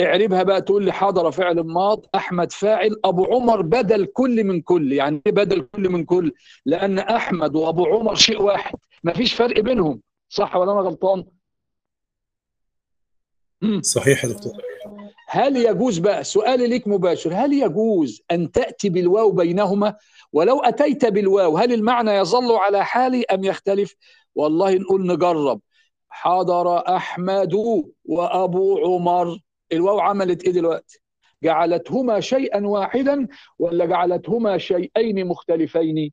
اعربها 0.00 0.42
بقى 0.42 0.62
تقول 0.62 0.84
لي 0.84 0.92
حضر 0.92 1.30
فعل 1.30 1.60
ماض 1.60 2.06
أحمد 2.14 2.52
فاعل 2.52 2.96
أبو 3.04 3.24
عمر 3.24 3.62
بدل 3.62 4.04
كل 4.06 4.44
من 4.44 4.60
كل. 4.60 4.92
يعني 4.92 5.22
إيه 5.26 5.32
بدل 5.32 5.60
كل 5.60 5.88
من 5.88 6.04
كل؟ 6.04 6.32
لأن 6.66 6.98
أحمد 6.98 7.56
وأبو 7.56 7.86
عمر 7.86 8.14
شيء 8.14 8.42
واحد 8.42 8.78
ما 9.04 9.12
فيش 9.12 9.34
فرق 9.34 9.60
بينهم. 9.60 10.00
صح 10.28 10.56
ولا 10.56 10.72
أنا 10.72 10.80
غلطان. 10.80 11.24
صحيح 13.80 14.24
يا 14.24 14.30
دكتور. 14.30 14.52
هل 15.28 15.56
يجوز 15.56 15.98
بقى 15.98 16.24
سؤالي 16.24 16.66
ليك 16.66 16.88
مباشر 16.88 17.34
هل 17.34 17.52
يجوز 17.52 18.22
أن 18.30 18.52
تأتي 18.52 18.88
بالواو 18.88 19.32
بينهما 19.32 19.94
ولو 20.34 20.60
أتيت 20.60 21.06
بالواو 21.06 21.58
هل 21.58 21.72
المعنى 21.72 22.10
يظل 22.10 22.52
على 22.52 22.84
حالي 22.84 23.24
أم 23.24 23.44
يختلف؟ 23.44 23.94
والله 24.34 24.74
نقول 24.74 25.06
نجرب 25.06 25.60
حضر 26.08 26.96
أحمد 26.96 27.54
وأبو 28.04 28.78
عمر. 28.78 29.38
الواو 29.72 30.00
عملت 30.00 30.44
إيه 30.44 30.52
دلوقتي؟ 30.52 31.00
جعلتهما 31.42 32.20
شيئا 32.20 32.66
واحدا 32.66 33.28
ولا 33.58 33.84
جعلتهما 33.84 34.58
شيئين 34.58 35.26
مختلفين؟ 35.26 36.12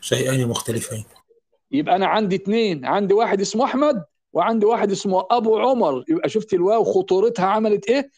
شيئين 0.00 0.48
مختلفين. 0.48 1.04
يبقى 1.70 1.96
أنا 1.96 2.06
عندي 2.06 2.36
اتنين 2.36 2.84
عندي 2.84 3.14
واحد 3.14 3.40
اسمه 3.40 3.64
أحمد 3.64 4.04
وعندي 4.32 4.66
واحد 4.66 4.90
اسمه 4.90 5.26
أبو 5.30 5.58
عمر. 5.58 6.04
يبقى 6.08 6.28
شفت 6.28 6.54
الواو 6.54 6.84
خطورتها 6.84 7.46
عملت 7.46 7.90
إيه؟ 7.90 8.10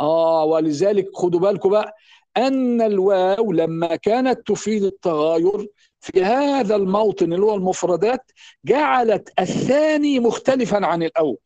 آه 0.00 0.44
ولذلك 0.44 1.08
خدوا 1.14 1.40
بالكم 1.40 1.70
بقى. 1.70 1.94
أن 2.36 2.82
الواو 2.82 3.52
لما 3.52 3.96
كانت 3.96 4.46
تفيد 4.46 4.84
التغاير 4.84 5.68
في 6.00 6.24
هذا 6.24 6.76
الموطن 6.76 7.32
اللي 7.32 7.44
هو 7.46 7.54
المفردات 7.54 8.32
جعلت 8.64 9.32
الثاني 9.38 10.20
مختلفا 10.20 10.86
عن 10.86 11.02
الأول. 11.02 11.36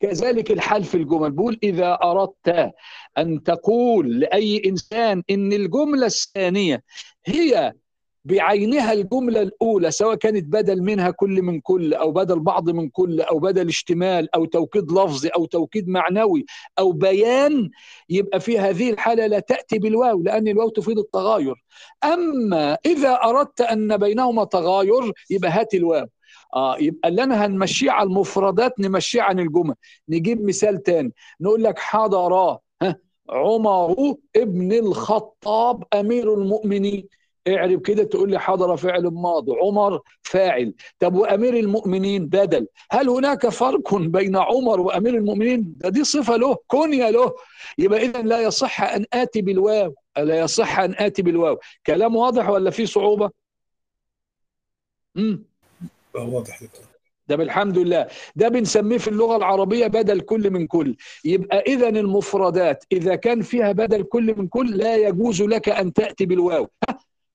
كذلك 0.00 0.50
الحال 0.50 0.84
في 0.84 0.96
الجمل. 0.96 1.30
بقول 1.30 1.58
إذا 1.62 1.98
أردت 2.02 2.72
أن 3.18 3.42
تقول 3.42 4.20
لأي 4.20 4.62
إنسان 4.66 5.22
إن 5.30 5.52
الجملة 5.52 6.06
الثانية 6.06 6.82
هي 7.26 7.72
بعينها 8.24 8.92
الجملة 8.92 9.42
الأولى 9.42 9.90
سواء 9.90 10.14
كانت 10.14 10.44
بدل 10.44 10.82
منها 10.82 11.10
كل 11.10 11.42
من 11.42 11.60
كل 11.60 11.94
أو 11.94 12.12
بدل 12.12 12.40
بعض 12.40 12.70
من 12.70 12.88
كل 12.88 13.20
أو 13.20 13.38
بدل 13.38 13.68
اشتمال 13.68 14.34
أو 14.34 14.44
توكيد 14.44 14.92
لفظي 14.92 15.28
أو 15.28 15.44
توكيد 15.46 15.88
معنوي 15.88 16.44
أو 16.78 16.92
بيان 16.92 17.70
يبقى 18.08 18.40
في 18.40 18.58
هذه 18.58 18.90
الحالة 18.90 19.26
لا 19.26 19.38
تأتي 19.38 19.78
بالواو 19.78 20.22
لأن 20.22 20.48
الواو 20.48 20.68
تفيد 20.68 20.98
التغاير. 20.98 21.64
أما 22.04 22.78
إذا 22.86 23.14
أردت 23.24 23.60
أن 23.60 23.96
بينهما 23.96 24.44
تغاير 24.44 25.12
يبقى 25.30 25.50
هات 25.50 25.74
الواو. 25.74 26.06
آه 26.56 26.76
يبقى 26.78 27.08
اللي 27.08 27.22
أنا 27.22 27.46
هنمشيه 27.46 27.90
على 27.90 28.06
المفردات 28.06 28.80
نمشيه 28.80 29.22
عن 29.22 29.40
الجمل. 29.40 29.74
نجيب 30.08 30.44
مثال 30.44 30.82
تاني. 30.82 31.12
نقول 31.40 31.62
لك 31.64 31.78
حضر 31.78 32.58
عمر 33.30 34.14
ابن 34.36 34.72
الخطاب 34.72 35.84
أمير 35.94 36.34
المؤمنين. 36.34 37.08
اعرب 37.48 37.80
كده 37.80 38.04
تقول 38.04 38.30
لي 38.30 38.40
حضر 38.40 38.76
فعل 38.76 39.02
ماضي 39.02 39.52
عمر 39.52 40.00
فاعل. 40.22 40.74
طب 40.98 41.14
وأمير 41.14 41.56
المؤمنين 41.56 42.26
بدل. 42.26 42.66
هل 42.90 43.08
هناك 43.08 43.48
فرق 43.48 43.94
بين 43.94 44.36
عمر 44.36 44.80
وأمير 44.80 45.14
المؤمنين؟ 45.14 45.74
ده 45.76 45.88
دي 45.88 46.04
صفة 46.04 46.36
له 46.36 46.56
كنيه 46.66 47.10
له. 47.10 47.34
يبقى 47.78 48.02
اذا 48.02 48.22
لا 48.22 48.40
يصح 48.40 48.82
أن 48.82 49.04
آتي 49.12 49.42
بالواو. 49.42 49.94
لا 50.16 50.40
يصح 50.40 50.78
أن 50.78 50.94
آتي 50.98 51.22
بالواو. 51.22 51.58
كلام 51.86 52.16
واضح 52.16 52.48
ولا 52.48 52.70
في 52.70 52.86
صعوبة؟ 52.86 53.30
امم 55.16 55.44
واضح 56.14 56.60
ده 57.28 57.36
بالحمد 57.36 57.78
لله. 57.78 58.06
ده 58.36 58.48
بنسميه 58.48 58.98
في 58.98 59.08
اللغة 59.08 59.36
العربية 59.36 59.86
بدل 59.86 60.20
كل 60.20 60.50
من 60.50 60.66
كل. 60.66 60.96
يبقى 61.24 61.58
إذا 61.60 61.88
المفردات 61.88 62.84
إذا 62.92 63.14
كان 63.14 63.42
فيها 63.42 63.72
بدل 63.72 64.02
كل 64.02 64.34
من 64.38 64.48
كل 64.48 64.76
لا 64.76 64.96
يجوز 64.96 65.42
لك 65.42 65.68
أن 65.68 65.92
تأتي 65.92 66.26
بالواو. 66.26 66.68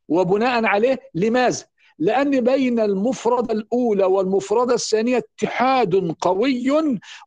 وبناء 0.07 0.65
عليه 0.65 0.99
لماذا؟ 1.15 1.65
لأن 1.99 2.41
بين 2.41 2.79
المفردة 2.79 3.53
الأولى 3.53 4.03
والمفردة 4.05 4.73
الثانية 4.73 5.17
اتحاد 5.17 6.15
قوي 6.21 6.71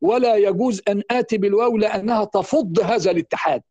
ولا 0.03 0.37
يجوز 0.37 0.83
أن 0.89 1.03
آتي 1.11 1.39
بالواو 1.39 1.77
لأنها 1.77 2.25
تفض 2.25 2.81
هذا 2.81 3.11
الاتحاد 3.11 3.63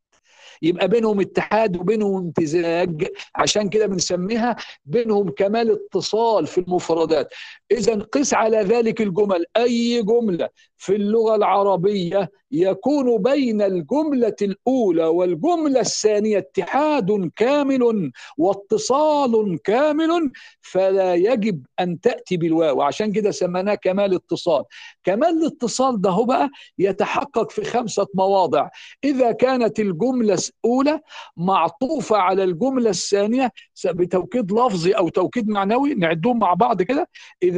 يبقى 0.62 0.88
بينهم 0.88 1.19
اتحاد 1.19 1.78
وبينهم 1.78 2.15
امتزاج 2.17 3.08
عشان 3.36 3.69
كده 3.69 3.86
بنسميها 3.86 4.56
بينهم 4.86 5.30
كمال 5.30 5.72
اتصال 5.72 6.48
في 6.48 6.58
المفردات 6.58 7.34
إذا 7.71 7.95
قس 7.95 8.34
على 8.34 8.58
ذلك 8.58 9.01
الجمل. 9.01 9.45
أي 9.58 10.01
جملة 10.03 10.49
في 10.77 10.95
اللغة 10.95 11.36
العربية 11.36 12.32
يكون 12.51 13.21
بين 13.21 13.62
الجملة 13.62 14.36
الأولى 14.41 15.05
والجملة 15.05 15.79
الثانية 15.79 16.38
اتحاد 16.38 17.32
كامل 17.36 18.12
واتصال 18.38 19.62
كامل 19.63 20.32
فلا 20.62 21.15
يجب 21.15 21.65
أن 21.79 21.99
تأتي 21.99 22.38
بالواو. 22.38 22.82
عشان 22.82 23.12
كده 23.12 23.32
سميناه 23.32 23.75
كمال 23.75 24.13
اتصال. 24.15 24.63
كمال 25.03 25.29
الاتصال 25.29 26.01
ده 26.01 26.10
هو 26.10 26.23
بقى 26.25 26.49
يتحقق 26.77 27.51
في 27.51 27.63
خمسة 27.63 28.08
مواضع. 28.13 28.69
إذا 29.03 29.32
كانت 29.32 29.79
الجملة 29.79 30.38
الأولى 30.63 30.99
معطوفة 31.38 32.17
على 32.17 32.43
الجملة 32.43 32.89
الثانية 32.89 33.51
بتوكيد 33.86 34.51
لفظي 34.51 34.91
أو 34.91 35.10
توكيد 35.10 35.49
معنوي 35.49 35.93
نعدهم 35.93 36.39
مع 36.39 36.53
بعض 36.53 36.82
كده. 36.82 37.10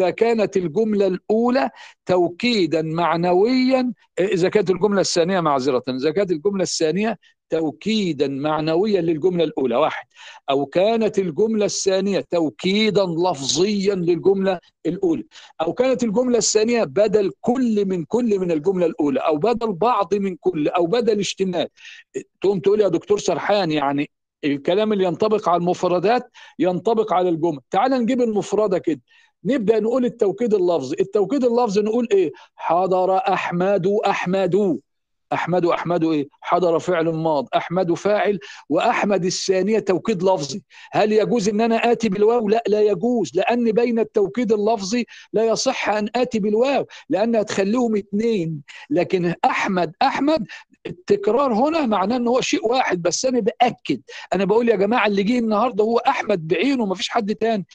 إذا 0.01 0.09
كانت 0.09 0.57
الجملة 0.57 1.07
الأولى 1.07 1.69
توكيدا 2.05 2.81
معنويا 2.81 3.93
إذا 4.19 4.49
كانت 4.49 4.69
الجملة 4.69 5.01
الثانية 5.01 5.39
معذرة 5.39 5.83
إذا 5.89 6.11
كانت 6.11 6.31
الجملة 6.31 6.63
الثانية 6.63 7.17
توكيدا 7.49 8.27
معنويا 8.27 9.01
للجملة 9.01 9.43
الأولى. 9.43 9.75
واحد. 9.75 10.05
أو 10.49 10.65
كانت 10.65 11.19
الجملة 11.19 11.65
الثانية 11.65 12.25
توكيدا 12.31 13.05
لفظيا 13.05 13.95
للجملة 13.95 14.59
الأولى. 14.85 15.23
أو 15.61 15.73
كانت 15.73 16.03
الجملة 16.03 16.37
الثانية 16.37 16.83
بدل 16.83 17.31
كل 17.41 17.85
من 17.85 18.03
كل 18.05 18.39
من 18.39 18.51
الجملة 18.51 18.85
الأولى 18.85 19.19
أو 19.19 19.37
بدل 19.37 19.73
بعض 19.73 20.13
من 20.15 20.35
كل 20.35 20.67
أو 20.67 20.85
بدل 20.85 21.19
اشتمال 21.19 21.67
تقوم 22.41 22.59
تقول 22.59 22.81
يا 22.81 22.87
دكتور 22.87 23.19
سرحان 23.19 23.71
يعني 23.71 24.09
الكلام 24.43 24.93
اللي 24.93 25.03
ينطبق 25.03 25.49
على 25.49 25.59
المفردات 25.59 26.31
ينطبق 26.59 27.13
على 27.13 27.29
الجمل. 27.29 27.59
تعال 27.71 27.91
نجيب 27.91 28.21
المفردة 28.21 28.77
كده. 28.77 29.01
نبدأ 29.45 29.79
نقول 29.79 30.05
التوكيد 30.05 30.53
اللفظي. 30.53 30.95
التوكيد 30.99 31.43
اللفظي 31.45 31.81
نقول 31.81 32.07
إيه؟ 32.11 32.31
حضر 32.55 33.17
أحمد 33.17 33.87
أحمد. 34.07 34.79
أحمد 35.33 35.65
أحمد 35.65 36.03
إيه؟ 36.03 36.27
حضر 36.41 36.79
فعل 36.79 37.09
ماض. 37.09 37.47
أحمد 37.55 37.93
فاعل 37.93 38.39
وأحمد 38.69 39.25
الثانية 39.25 39.79
توكيد 39.79 40.23
لفظي. 40.23 40.63
هل 40.91 41.11
يجوز 41.11 41.49
إن 41.49 41.61
أنا 41.61 41.91
آتي 41.91 42.09
بالواو؟ 42.09 42.49
لا 42.49 42.63
لا 42.67 42.81
يجوز. 42.81 43.31
لأن 43.35 43.71
بين 43.71 43.99
التوكيد 43.99 44.51
اللفظي 44.51 45.05
لا 45.33 45.43
يصح 45.45 45.89
أن 45.89 46.09
آتي 46.15 46.39
بالواو 46.39 46.85
لأنها 47.09 47.43
تخليهم 47.43 47.95
اثنين 47.95 48.61
لكن 48.89 49.33
أحمد 49.45 49.95
أحمد 50.01 50.47
التكرار 50.87 51.53
هنا 51.53 51.85
معناه 51.85 52.15
إن 52.15 52.27
هو 52.27 52.41
شيء 52.41 52.67
واحد 52.67 53.01
بس. 53.01 53.25
أنا 53.25 53.39
بأكد. 53.39 54.01
أنا 54.33 54.45
بقول 54.45 54.69
يا 54.69 54.75
جماعة 54.75 55.07
اللي 55.07 55.23
جه 55.23 55.39
النهارده 55.39 55.83
هو 55.83 55.97
أحمد 55.97 56.47
بعينه 56.47 56.85
ما 56.85 56.95
فيش 56.95 57.09
حد 57.09 57.35
تاني. 57.35 57.65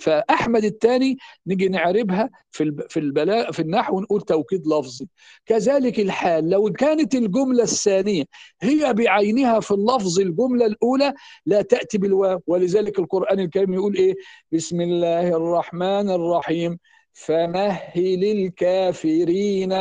فأحمد 0.00 0.64
الثاني 0.64 1.16
نيجي 1.46 1.68
نعربها 1.68 2.30
في 2.50 2.76
في 2.88 3.00
البلاغ 3.00 3.52
في 3.52 3.60
النحو 3.60 3.96
ونقول 3.96 4.20
توكيد 4.22 4.66
لفظي. 4.66 5.08
كذلك 5.46 6.00
الحال 6.00 6.50
لو 6.50 6.72
كانت 6.72 7.14
الجملة 7.14 7.62
الثانية 7.62 8.24
هي 8.62 8.92
بعينها 8.92 9.60
في 9.60 9.70
اللفظ 9.70 10.20
الجملة 10.20 10.66
الأولى 10.66 11.14
لا 11.46 11.62
تأتي 11.62 11.98
بالواو. 11.98 12.42
ولذلك 12.46 12.98
القرآن 12.98 13.40
الكريم 13.40 13.74
يقول 13.74 13.96
إيه؟ 13.96 14.14
بسم 14.52 14.80
الله 14.80 15.28
الرحمن 15.28 16.10
الرحيم. 16.10 16.78
فمهل 17.12 18.24
الكافرين. 18.24 19.72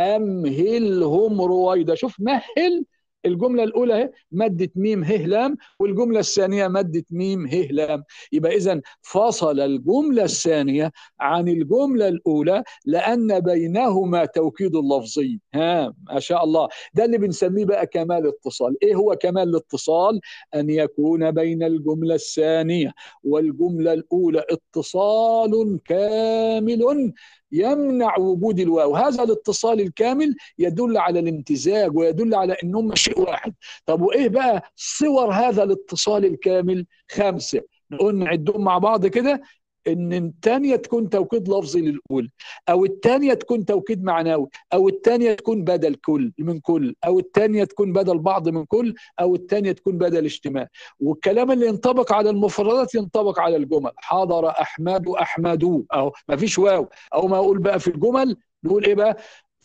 امهلهم 0.00 1.40
رويدا 1.40 1.94
شوف 1.94 2.16
مهل 2.20 2.84
الجملة 3.26 3.62
الأولى 3.64 3.94
أهي 3.94 4.10
مادة 4.32 4.70
ميم 4.76 5.04
ه 5.04 5.16
لام 5.16 5.56
والجملة 5.80 6.20
الثانية 6.20 6.68
مادة 6.68 7.04
ميم 7.10 7.46
ه 7.46 7.54
لام. 7.70 8.04
يبقى 8.32 8.56
اذا 8.56 8.80
فصل 9.02 9.60
الجملة 9.60 10.24
الثانية 10.24 10.92
عن 11.20 11.48
الجملة 11.48 12.08
الأولى 12.08 12.62
لأن 12.86 13.40
بينهما 13.40 14.24
توكيد 14.24 14.76
لفظي. 14.76 15.40
ها 15.54 15.94
ما 16.10 16.20
شاء 16.20 16.44
الله. 16.44 16.68
ده 16.94 17.04
اللي 17.04 17.18
بنسميه 17.18 17.64
بقى 17.64 17.86
كمال 17.86 18.26
اتصال. 18.26 18.76
إيه 18.82 18.94
هو 18.94 19.16
كمال 19.16 19.48
الاتصال؟ 19.48 20.20
أن 20.54 20.70
يكون 20.70 21.30
بين 21.30 21.62
الجملة 21.62 22.14
الثانية 22.14 22.92
والجملة 23.24 23.92
الأولى 23.92 24.44
اتصال 24.50 25.78
كامل 25.84 27.12
يمنع 27.52 28.18
وجود 28.18 28.60
الواو. 28.60 28.96
هذا 28.96 29.22
الاتصال 29.22 29.80
الكامل 29.80 30.36
يدل 30.58 30.98
على 30.98 31.20
الامتزاج 31.20 31.96
ويدل 31.96 32.34
على 32.34 32.56
إنهم 32.64 32.94
شيء 32.94 33.20
واحد. 33.20 33.54
طب 33.86 34.02
وإيه 34.02 34.28
بقى 34.28 34.72
صور 34.76 35.32
هذا 35.32 35.62
الاتصال 35.62 36.24
الكامل؟ 36.24 36.86
خمسة. 37.10 37.62
نقول 37.90 38.14
نعدهم 38.14 38.64
مع 38.64 38.78
بعض 38.78 39.06
كده. 39.06 39.42
إن 39.88 40.12
الثانية 40.12 40.76
تكون 40.76 41.08
توكيد 41.08 41.48
لفظي 41.48 41.80
للاولى 41.80 42.28
أو 42.68 42.84
الثانية 42.84 43.34
تكون 43.34 43.64
توكيد 43.64 44.04
معنوي 44.04 44.48
أو 44.72 44.88
الثانية 44.88 45.34
تكون 45.34 45.64
بدل 45.64 45.94
كل 45.94 46.32
من 46.38 46.60
كل 46.60 46.94
أو 47.04 47.18
الثانية 47.18 47.64
تكون 47.64 47.92
بدل 47.92 48.18
بعض 48.18 48.48
من 48.48 48.64
كل 48.64 48.94
أو 49.20 49.34
الثانية 49.34 49.72
تكون 49.72 49.98
بدل 49.98 50.24
اجتماع. 50.24 50.68
والكلام 51.00 51.50
اللي 51.50 51.66
ينطبق 51.66 52.12
على 52.12 52.30
المفردات 52.30 52.94
ينطبق 52.94 53.40
على 53.40 53.56
الجمل. 53.56 53.90
حضر 53.96 54.48
أحمد 54.48 55.08
احمدوا 55.08 55.82
أهو 55.92 56.12
ما 56.28 56.36
فيش 56.36 56.58
واو. 56.58 56.88
أو 57.14 57.26
ما 57.28 57.36
أقول 57.36 57.58
بقى 57.58 57.80
في 57.80 57.88
الجمل 57.88 58.36
نقول 58.64 58.84
إيه 58.84 58.94
بقى؟ 58.94 59.16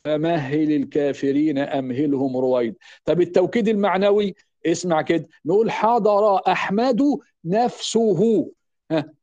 فمهل 0.05 0.72
الكافرين 0.72 1.57
أمهلهم 1.57 2.38
رويد. 2.38 2.76
طب 3.05 3.22
التوكيد 3.22 3.68
المعنوي 3.68 4.36
اسمع 4.66 5.01
كده 5.01 5.28
نقول 5.45 5.72
حضر 5.72 6.36
أحمد 6.51 7.01
نفسه. 7.45 8.51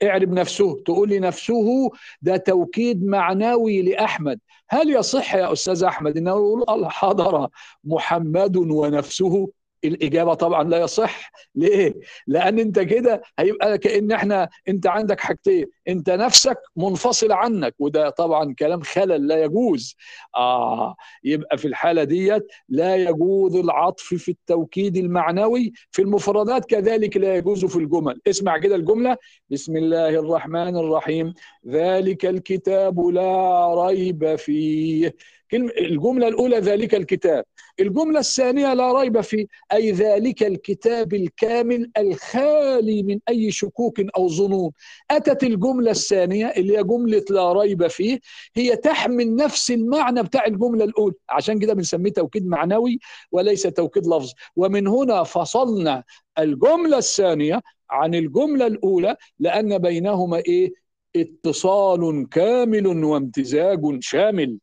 اعرب 0.03 0.33
نفسه 0.33 0.83
تقول 0.87 1.09
لي 1.09 1.19
نفسه 1.21 1.91
ده 2.23 2.37
توكيد 2.37 3.05
معنوي 3.05 3.83
لأحمد. 3.83 4.41
هل 4.69 4.91
يصح 4.91 5.35
يا 5.35 5.53
أستاذ 5.53 5.85
أحمد 5.85 6.17
أنه 6.17 6.31
يقول 6.31 6.91
حضر 6.91 7.49
محمد 7.85 8.57
ونفسه؟ 8.57 9.49
الإجابة 9.85 10.35
طبعا 10.35 10.65
لا 10.65 10.81
يصح. 10.81 11.33
ليه؟ 11.55 11.95
لأن 12.27 12.59
أنت 12.59 12.79
كده 12.79 13.23
هيبقى 13.39 13.79
كأن 13.79 14.13
إحنا 14.13 14.49
أنت 14.69 14.87
عندك 14.87 15.21
حاجتين. 15.21 15.67
أنت 15.89 16.11
نفسك 16.11 16.59
منفصل 16.77 17.33
عنك 17.33 17.75
وده 17.79 18.11
طبعا 18.11 18.55
كلام 18.59 18.81
خلل 18.81 19.27
لا 19.27 19.45
يجوز. 19.45 19.97
آه 20.37 20.97
يبقى 21.25 21.59
في 21.59 21.69
الحالة 21.69 22.05
ديت 22.05 22.47
لا 22.69 22.97
يجوز 22.97 23.57
العطف 23.57 24.15
في 24.15 24.31
التوكيد 24.31 24.97
المعنوي. 24.97 25.73
في 25.91 26.03
المفردات 26.03 26.65
كذلك 26.65 27.17
لا 27.17 27.37
يجوز 27.37 27.65
في 27.65 27.77
الجمل. 27.77 28.21
اسمع 28.27 28.59
كده 28.59 28.77
الجملة. 28.77 29.17
بسم 29.51 29.77
الله 29.77 30.09
الرحمن 30.09 30.77
الرحيم. 30.77 31.35
ذلك 31.69 32.27
الكتاب 32.27 33.01
لا 33.01 33.75
ريب 33.87 34.37
فيه. 34.37 35.15
الجملة 35.55 36.29
الأولى 36.29 36.59
ذلك 36.59 36.95
الكتاب. 36.95 37.45
الجملة 37.81 38.21
الثانية 38.21 38.75
لا 38.75 38.93
ريب 39.01 39.21
فيه 39.21 39.47
أي 39.73 39.93
ذلك 39.93 40.43
الكتاب 40.43 41.15
الكامل 41.15 41.91
الخالي 41.99 43.03
من 43.03 43.19
أي 43.29 43.51
شكوك 43.51 44.01
أو 44.17 44.29
ظنون. 44.29 44.71
أتت 45.11 45.43
الجملة 45.45 45.91
الثانية 45.91 46.47
اللي 46.47 46.79
هي 46.79 46.83
جملة 46.83 47.25
لا 47.31 47.53
ريب 47.53 47.87
فيه 47.87 48.21
هي 48.57 48.77
تحمل 48.77 49.37
نفس 49.37 49.71
المعنى 49.71 50.23
بتاع 50.23 50.47
الجملة 50.47 50.85
الأولى. 50.85 51.15
عشان 51.31 51.59
كده 51.59 51.75
بنسميه 51.75 52.13
توكيد 52.13 52.47
معنوي 52.47 52.99
وليس 53.33 53.63
توكيد 53.63 54.07
لفظ. 54.07 54.33
ومن 54.57 54.87
هنا 54.87 55.23
فصلنا 55.23 56.05
الجملة 56.39 56.99
الثانية 56.99 57.61
عن 57.91 58.15
الجملة 58.15 58.67
الأولى 58.67 59.17
لأن 59.39 59.79
بينهما 59.79 60.37
إيه؟ 60.47 60.73
اتصال 61.17 62.29
كامل 62.31 62.87
وامتزاج 63.05 63.81
شامل. 64.01 64.59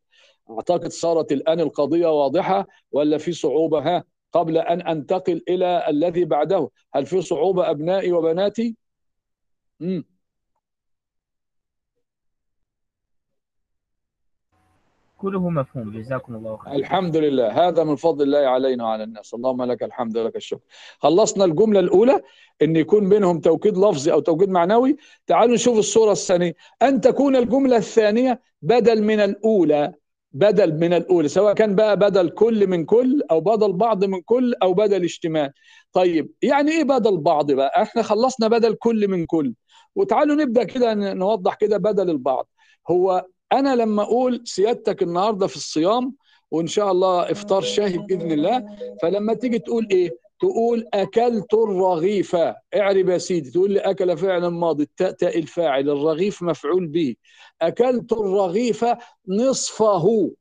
أعتقد 0.52 0.88
صارت 0.92 1.32
الآن 1.32 1.60
القضية 1.60 2.08
واضحة 2.08 2.68
ولا 2.92 3.18
في 3.18 3.32
صعوبة؟ 3.32 3.80
ها 3.80 4.04
قبل 4.32 4.58
أن 4.58 4.82
أنتقل 4.82 5.44
إلى 5.50 5.86
الذي 5.90 6.26
بعده. 6.26 6.70
هل 6.96 7.06
في 7.06 7.22
صعوبة 7.22 7.70
أبنائي 7.70 8.12
وبناتي؟ 8.12 8.76
امم 9.82 10.04
كله 15.18 15.50
مفهوم. 15.50 15.92
جزاكم 15.92 16.36
الله 16.36 16.58
خير 16.58 16.76
الحمد 16.76 17.18
لله. 17.18 17.68
هذا 17.68 17.84
من 17.84 17.96
فضل 17.96 18.24
الله 18.24 18.48
علينا 18.48 18.84
وعلى 18.84 19.04
الناس. 19.04 19.34
اللهم 19.34 19.64
لك 19.64 19.84
الحمد 19.84 20.18
ولك 20.18 20.36
الشكر. 20.36 20.62
خلصنا 21.00 21.46
الجملة 21.46 21.80
الأولى 21.80 22.22
أن 22.62 22.76
يكون 22.76 23.10
بينهم 23.10 23.40
توكيد 23.40 23.78
لفظي 23.78 24.12
أو 24.12 24.20
توكيد 24.20 24.50
معنوي. 24.50 24.98
تعالوا 25.28 25.56
نشوف 25.56 25.78
الصورة 25.78 26.12
الثانية. 26.12 26.56
أن 26.82 27.02
تكون 27.02 27.36
الجملة 27.36 27.78
الثانية 27.78 28.42
بدل 28.62 29.04
من 29.04 29.20
الأولى. 29.20 29.94
بدل 30.32 30.74
من 30.74 30.94
الأولى 30.94 31.28
سواء 31.28 31.54
كان 31.54 31.76
بقى 31.76 31.98
بدل 31.98 32.30
كل 32.30 32.68
من 32.68 32.86
كل 32.86 33.22
أو 33.32 33.42
بدل 33.42 33.74
بعض 33.74 34.04
من 34.06 34.22
كل 34.22 34.54
أو 34.64 34.74
بدل 34.74 35.04
اجتماع. 35.04 35.52
طيب 35.94 36.32
يعني 36.42 36.72
إيه 36.72 36.84
بدل 36.84 37.18
بعض 37.18 37.52
بقى؟ 37.52 37.82
إحنا 37.82 38.02
خلصنا 38.02 38.48
بدل 38.48 38.74
كل 38.74 39.08
من 39.08 39.26
كل. 39.26 39.54
وتعالوا 39.96 40.36
نبدأ 40.36 40.64
كده 40.64 40.94
نوضح 40.94 41.56
كده 41.56 41.78
بدل 41.78 42.10
البعض. 42.10 42.50
هو 42.90 43.26
أنا 43.54 43.76
لما 43.76 44.04
أقول 44.04 44.42
سيادتك 44.46 45.04
النهارده 45.04 45.48
في 45.48 45.56
الصيام 45.56 46.16
وإن 46.52 46.68
شاء 46.68 46.92
الله 46.92 47.32
إفطار 47.32 47.62
شاهي 47.62 47.98
بإذن 47.98 48.32
الله 48.32 48.66
فلما 49.02 49.34
تيجي 49.34 49.60
تقول 49.60 49.88
إيه؟ 49.92 50.29
تقول 50.40 50.88
أكلت 50.94 51.54
الرغيف. 51.54 52.36
اعرب 52.76 53.10
يا 53.10 53.18
سيدي 53.18 53.52
تقول 53.52 53.72
لي 53.72 53.80
أكل 53.80 54.18
فعل 54.18 54.48
ماضي. 54.48 54.84
التاء 54.84 55.12
تاء 55.12 55.40
الفاعل 55.40 55.90
الرغيف 55.90 56.42
مفعول 56.42 56.88
به. 56.88 57.16
أكلت 57.62 58.12
الرغيف 58.14 58.86
نصفه. 59.28 60.32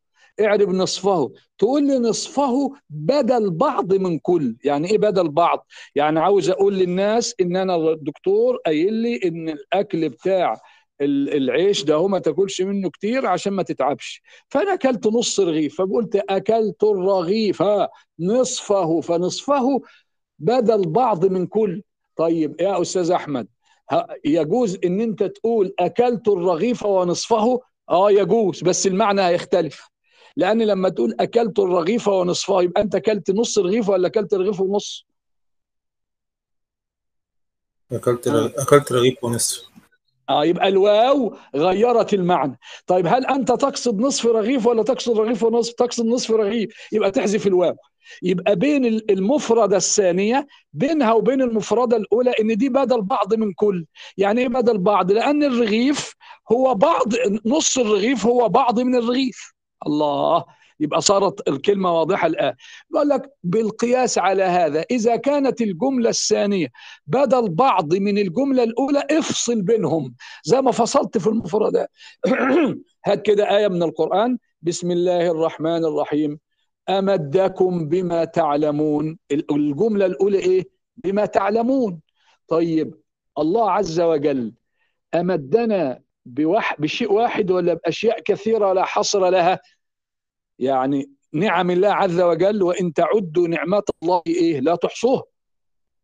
اعرب 0.41 0.69
نصفه. 0.69 1.33
تقول 1.59 1.87
لي 1.87 1.99
نصفه 1.99 2.73
بدل 2.91 3.51
بعض 3.51 3.95
من 3.95 4.19
كل. 4.19 4.57
يعني 4.65 4.91
إيه 4.91 4.99
بدل 4.99 5.29
بعض؟ 5.29 5.67
يعني 5.95 6.21
عاوز 6.21 6.51
أقول 6.51 6.75
للناس 6.75 7.35
إن 7.41 7.57
أنا 7.57 7.77
الدكتور 7.77 8.57
قايل 8.67 8.95
لي 8.95 9.21
إن 9.25 9.49
الأكل 9.49 10.09
بتاع 10.09 10.61
العيش 11.01 11.85
ده 11.85 12.09
ما 12.09 12.19
تاكلش 12.19 12.61
منه 12.63 12.91
كتير 12.91 13.27
عشان 13.27 13.53
ما 13.53 13.63
تتعبش. 13.63 14.23
فانا 14.49 14.75
اكلت 14.75 15.07
نص 15.07 15.41
رغيف 15.41 15.79
فقلت 15.79 16.17
أكلت 16.31 16.85
الرغيف 16.85 17.63
نصفه. 18.21 19.01
فنصفه 19.01 19.81
بدل 20.39 20.89
بعض 20.89 21.25
من 21.27 21.47
كل. 21.47 21.83
طيب 22.17 22.61
يا 22.61 22.83
أستاذ 22.83 23.11
أحمد 23.11 23.49
يجوز 24.25 24.79
إن 24.85 25.01
أنت 25.01 25.23
تقول 25.23 25.75
أكلت 25.79 26.29
الرغيف 26.29 26.83
ونصفه؟ 26.83 27.61
آه 27.91 28.11
يجوز 28.11 28.63
بس 28.63 28.87
المعنى 28.87 29.23
هيختلف 29.23 29.89
لأن 30.37 30.63
لما 30.63 30.89
تقول 30.89 31.15
أكلت 31.21 31.59
الرغيف 31.59 32.09
ونصفه 32.09 32.63
يبقى 32.63 32.83
أنت 32.83 32.95
أكلت 32.95 33.31
نص 33.31 33.59
رغيف 33.59 33.89
ولا 33.89 34.09
أكلت 34.09 34.35
رغيف 34.35 34.61
ونص؟ 34.61 35.07
أكلت 37.93 38.29
أكلت 38.59 38.93
رغيف 38.93 39.25
ونصف. 39.25 39.69
آه 40.31 40.45
يبقى 40.45 40.69
الواو 40.69 41.37
غيرت 41.57 42.15
المعنى. 42.15 42.59
طيب 42.87 43.07
هل 43.07 43.27
أنت 43.27 43.49
تقصد 43.53 44.01
نصف 44.01 44.27
رغيف 44.27 44.67
ولا 44.67 44.83
تقصد 44.83 45.19
رغيف 45.19 45.43
ونصف؟ 45.43 45.73
تقصد 45.75 46.07
نصف 46.07 46.31
رغيف 46.31 46.71
يبقى 46.93 47.11
تحذف 47.11 47.47
الواو. 47.47 47.77
يبقى 48.23 48.57
بين 48.57 48.85
المفردة 48.87 49.77
الثانية 49.77 50.47
بينها 50.73 51.13
وبين 51.13 51.43
المفردة 51.43 51.97
الأولى 51.97 52.33
إن 52.41 52.57
دي 52.57 52.69
بدل 52.69 53.03
بعض 53.03 53.35
من 53.35 53.53
كل. 53.53 53.87
يعني 54.17 54.41
إيه 54.41 54.49
بدل 54.49 54.79
بعض؟ 54.79 55.13
لأن 55.13 55.43
الرغيف 55.43 56.15
هو 56.53 56.75
بعض 56.75 57.07
نص 57.47 57.79
الرغيف 57.79 58.27
هو 58.27 58.49
بعض 58.49 58.81
من 58.81 58.95
الرغيف. 58.95 59.53
الله! 59.87 60.45
يبقى 60.81 61.01
صارت 61.01 61.49
الكلمة 61.49 61.93
واضحة 61.93 62.27
الآن. 62.27 62.55
بقول 62.91 63.09
لك 63.09 63.31
بالقياس 63.43 64.19
على 64.19 64.43
هذا 64.43 64.85
إذا 64.91 65.17
كانت 65.17 65.61
الجملة 65.61 66.11
الثانية 66.11 66.69
بدل 67.07 67.49
بعض 67.49 67.95
من 67.95 68.19
الجملة 68.19 68.63
الأولى 68.63 69.03
افصل 69.11 69.63
بينهم. 69.63 70.15
زي 70.45 70.61
ما 70.61 70.73
فصلت 70.73 71.19
في 71.19 71.27
المفردات 71.27 71.91
هات 73.07 73.23
كده 73.23 73.57
آية 73.57 73.69
من 73.69 73.83
القرآن. 73.83 74.39
بسم 74.63 74.91
الله 74.91 75.31
الرحمن 75.31 75.85
الرحيم. 75.85 76.39
أمدكم 76.89 77.89
بما 77.89 78.25
تعلمون. 78.25 79.19
الجملة 79.31 80.07
الأولى 80.07 80.39
إيه؟ 80.39 80.69
بما 80.97 81.27
تعلمون. 81.27 82.01
طيب 82.49 82.95
الله 83.39 83.71
عز 83.71 84.01
وجل 84.01 84.55
أمدنا 85.15 86.03
بشيء 86.79 87.13
واحد 87.13 87.51
ولا 87.51 87.75
بأشياء 87.75 88.21
كثيرة 88.21 88.73
لا 88.73 88.85
حصر 88.85 89.29
لها؟ 89.31 89.61
يعني 90.59 91.11
نعم 91.33 91.71
الله 91.71 91.89
عز 91.89 92.21
وجل 92.21 92.63
وإن 92.63 92.93
تعدوا 92.93 93.49
نعمات 93.49 93.85
الله 94.03 94.23
إيه؟ 94.27 94.61
لا 94.61 94.75
تحصوها. 94.75 95.23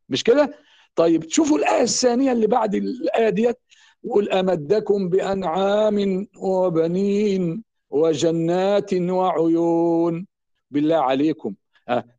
مش 0.08 0.24
كده؟ 0.24 0.54
طيب 0.96 1.30
شوفوا 1.30 1.58
الآية 1.58 1.82
الثانية 1.82 2.32
اللي 2.32 2.46
بعد 2.46 2.74
الآية 2.74 3.28
ديت. 3.28 3.58
يقول 4.04 4.28
أمدكم 4.30 5.08
بأنعام 5.08 6.26
وبنين 6.38 7.64
وجنات 7.90 8.94
وعيون. 8.94 10.26
بالله 10.70 10.96
عليكم. 10.96 11.54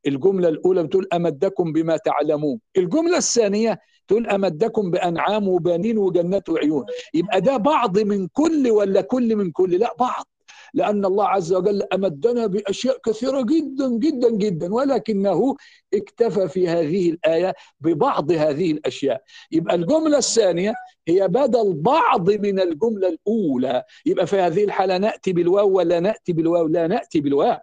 الجملة 0.08 0.50
الأولى 0.50 0.84
بتقول 0.84 1.08
أمدكم 1.14 1.74
بما 1.74 1.98
تعلمون. 1.98 2.60
الجملة 2.78 3.18
الثانية 3.18 3.80
تقول 4.08 4.28
أمدكم 4.28 4.92
بأنعام 4.92 5.48
وبنين 5.48 5.98
وجنات 5.98 6.50
وعيون. 6.50 6.86
يبقى 7.14 7.42
ده 7.42 7.58
بعض 7.58 8.00
من 8.00 8.28
كل 8.28 8.72
ولا 8.72 9.02
كل 9.02 9.36
من 9.36 9.52
كل؟ 9.52 9.72
لا 9.76 9.96
بعض. 10.00 10.28
لأن 10.76 11.06
الله 11.06 11.28
عز 11.28 11.54
وجل 11.54 11.84
أمدنا 11.94 12.48
بأشياء 12.48 12.98
كثيرة 13.06 13.42
جدا 13.42 13.90
جدا 13.90 14.30
جدا. 14.30 14.74
ولكنه 14.74 15.56
اكتفى 15.94 16.48
في 16.48 16.68
هذه 16.68 17.10
الآية 17.10 17.54
ببعض 17.80 18.32
هذه 18.32 18.72
الأشياء. 18.72 19.24
يبقى 19.52 19.76
الجملة 19.76 20.18
الثانية 20.18 20.74
هي 21.08 21.28
بدل 21.28 21.74
بعض 21.74 22.30
من 22.30 22.60
الجملة 22.60 23.08
الأولى. 23.08 23.84
يبقى 24.06 24.28
في 24.28 24.36
هذه 24.36 24.64
الحالة 24.64 24.98
نأتي 24.98 25.34
بالواو 25.34 25.70
ولا 25.70 26.00
نأتي 26.00 26.34
بالواو؟ 26.34 26.68
لا 26.68 26.88
نأتي 26.88 27.22
بالواو. 27.22 27.58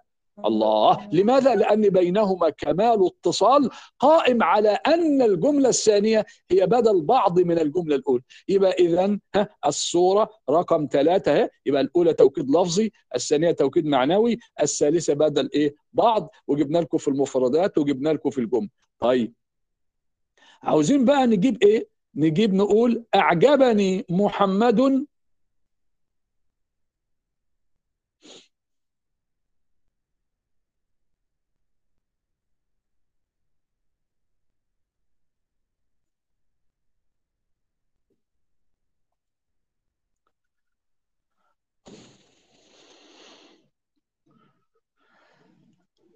الله 0.46 1.08
لماذا؟ 1.12 1.54
لأن 1.54 1.88
بينهما 1.88 2.50
كمال 2.50 3.06
اتصال 3.06 3.70
قائم 3.98 4.42
على 4.42 4.68
أن 4.68 5.22
الجملة 5.22 5.68
الثانية 5.68 6.26
هي 6.50 6.66
بدل 6.66 7.02
بعض 7.02 7.40
من 7.40 7.58
الجملة 7.58 7.96
الأولى 7.96 8.22
يبقى 8.48 8.70
إذا 8.72 9.18
الصورة 9.66 10.30
رقم 10.50 10.88
ثلاثة 10.92 11.50
يبقى 11.66 11.80
الأولى 11.80 12.14
توكيد 12.14 12.50
لفظي 12.50 12.92
الثانية 13.14 13.50
توكيد 13.50 13.86
معنوي 13.86 14.38
الثالثة 14.62 15.14
بدل 15.14 15.50
إيه؟ 15.54 15.74
بعض 15.92 16.30
وجبنا 16.46 16.78
لكم 16.78 16.98
في 16.98 17.08
المفردات 17.08 17.78
وجبنا 17.78 18.08
لكم 18.08 18.30
في 18.30 18.38
الجمل 18.38 18.68
طيب 18.98 19.34
عاوزين 20.62 21.04
بقى 21.04 21.26
نجيب 21.26 21.62
إيه؟ 21.62 21.88
نجيب 22.14 22.54
نقول 22.54 23.04
أعجبني 23.14 24.04
محمد 24.10 25.06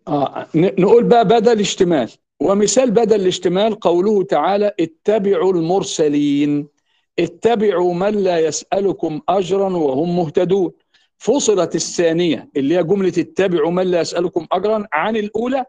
آه 0.08 0.46
نقول 0.54 1.04
بقى 1.04 1.24
بدل 1.24 1.60
اشتمال. 1.60 2.10
ومثال 2.40 2.90
بدل 2.90 3.20
الاشتمال 3.20 3.80
قوله 3.80 4.22
تعالى 4.22 4.72
اتبعوا 4.80 5.52
المرسلين. 5.52 6.68
اتبعوا 7.18 7.94
من 7.94 8.14
لا 8.14 8.38
يسألكم 8.38 9.20
أجرا 9.28 9.68
وهم 9.76 10.16
مهتدون. 10.16 10.72
فصلت 11.18 11.74
الثانية 11.74 12.48
اللي 12.56 12.76
هي 12.78 12.82
جملة 12.82 13.12
اتبعوا 13.18 13.70
من 13.70 13.86
لا 13.86 14.00
يسألكم 14.00 14.46
أجرا 14.52 14.86
عن 14.92 15.16
الأولى 15.16 15.64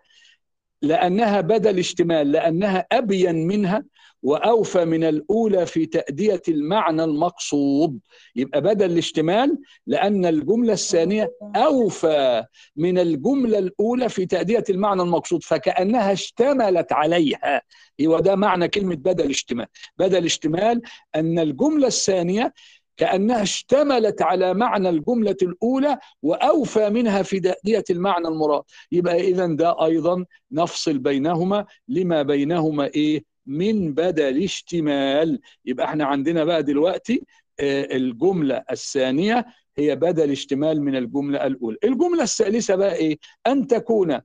لأنها 0.81 1.41
بدل 1.41 1.79
اشتمال 1.79 2.31
لأنها 2.31 2.85
أبين 2.91 3.47
منها 3.47 3.83
وأوفى 4.23 4.85
من 4.85 5.03
الأولى 5.03 5.65
في 5.65 5.85
تأدية 5.85 6.41
المعنى 6.47 7.03
المقصود. 7.03 7.99
يبقى 8.35 8.61
بدل 8.61 8.91
الاشتمال 8.91 9.57
لأن 9.87 10.25
الجملة 10.25 10.73
الثانية 10.73 11.33
أوفى 11.55 12.43
من 12.75 12.99
الجملة 12.99 13.59
الأولى 13.59 14.09
في 14.09 14.25
تأدية 14.25 14.63
المعنى 14.69 15.01
المقصود 15.01 15.43
فكأنها 15.43 16.11
اشتملت 16.11 16.91
عليها. 16.93 17.61
هو 18.07 18.19
ده 18.19 18.35
معنى 18.35 18.67
كلمة 18.67 18.95
بدل 18.95 19.29
اشتمال. 19.29 19.65
بدل 19.97 20.25
اشتمال 20.25 20.81
أن 21.15 21.39
الجملة 21.39 21.87
الثانية 21.87 22.53
كأنها 22.97 23.41
اشتملت 23.43 24.21
على 24.21 24.53
معنى 24.53 24.89
الجملة 24.89 25.35
الأولى 25.41 25.97
وأوفى 26.21 26.89
منها 26.89 27.21
في 27.23 27.39
تأدية 27.39 27.83
المعنى 27.89 28.27
المراد. 28.27 28.63
يبقى 28.91 29.19
إذا 29.21 29.45
ده 29.47 29.85
أيضا 29.85 30.25
نفصل 30.51 30.97
بينهما 30.97 31.65
لما 31.87 32.21
بينهما 32.23 32.85
إيه؟ 32.85 33.23
من 33.47 33.93
بدل 33.93 34.43
اشتمال. 34.43 35.39
يبقى 35.65 35.85
إحنا 35.85 36.05
عندنا 36.05 36.43
بقى 36.43 36.63
دلوقتي 36.63 37.23
الجملة 37.59 38.63
الثانية 38.71 39.45
هي 39.77 39.95
بدل 39.95 40.31
اشتمال 40.31 40.81
من 40.81 40.95
الجملة 40.95 41.47
الأولى. 41.47 41.77
الجملة 41.83 42.23
الثالثة 42.23 42.75
بقى 42.75 42.95
إيه؟ 42.95 43.17
أن 43.47 43.67
تكون 43.67 44.19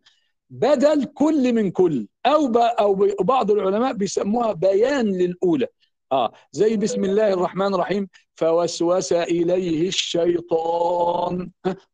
بدل 0.51 1.05
كل 1.05 1.53
من 1.53 1.71
كل 1.71 2.09
أو 2.27 2.47
أو 2.57 2.95
بعض 3.21 3.51
العلماء 3.51 3.93
بيسموها 3.93 4.53
بيان 4.53 5.07
للأولى. 5.07 5.67
آه 6.13 6.33
زي 6.53 6.77
بسم 6.77 7.05
الله 7.05 7.33
الرحمن 7.33 7.75
الرحيم. 7.75 8.09
فوسوس 8.43 9.13
إليه 9.13 9.89
الشيطان. 9.89 11.51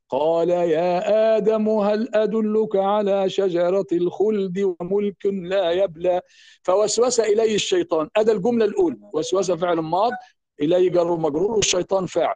قال 0.09 0.51
يا 0.51 1.37
آدم 1.37 1.69
هل 1.69 2.09
أدلك 2.15 2.77
على 2.77 3.31
شجرة 3.31 3.87
الخلد 3.93 4.75
وملك 4.81 5.27
لا 5.27 5.71
يبلى؟ 5.71 6.21
فوسوس 6.63 7.21
إليه 7.21 7.55
الشيطان. 7.55 8.09
هذا 8.17 8.33
الجملة 8.33 8.65
الأولى. 8.65 8.97
وسوس 9.13 9.51
فعل 9.51 9.79
ماض 9.79 10.13
إليه 10.61 10.91
جر 10.91 11.17
مجرور 11.17 11.51
والشيطان 11.51 12.07
فاعل. 12.07 12.35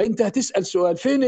أنت 0.00 0.22
هتسأل 0.22 0.66
سؤال 0.66 0.96
فين 0.96 1.24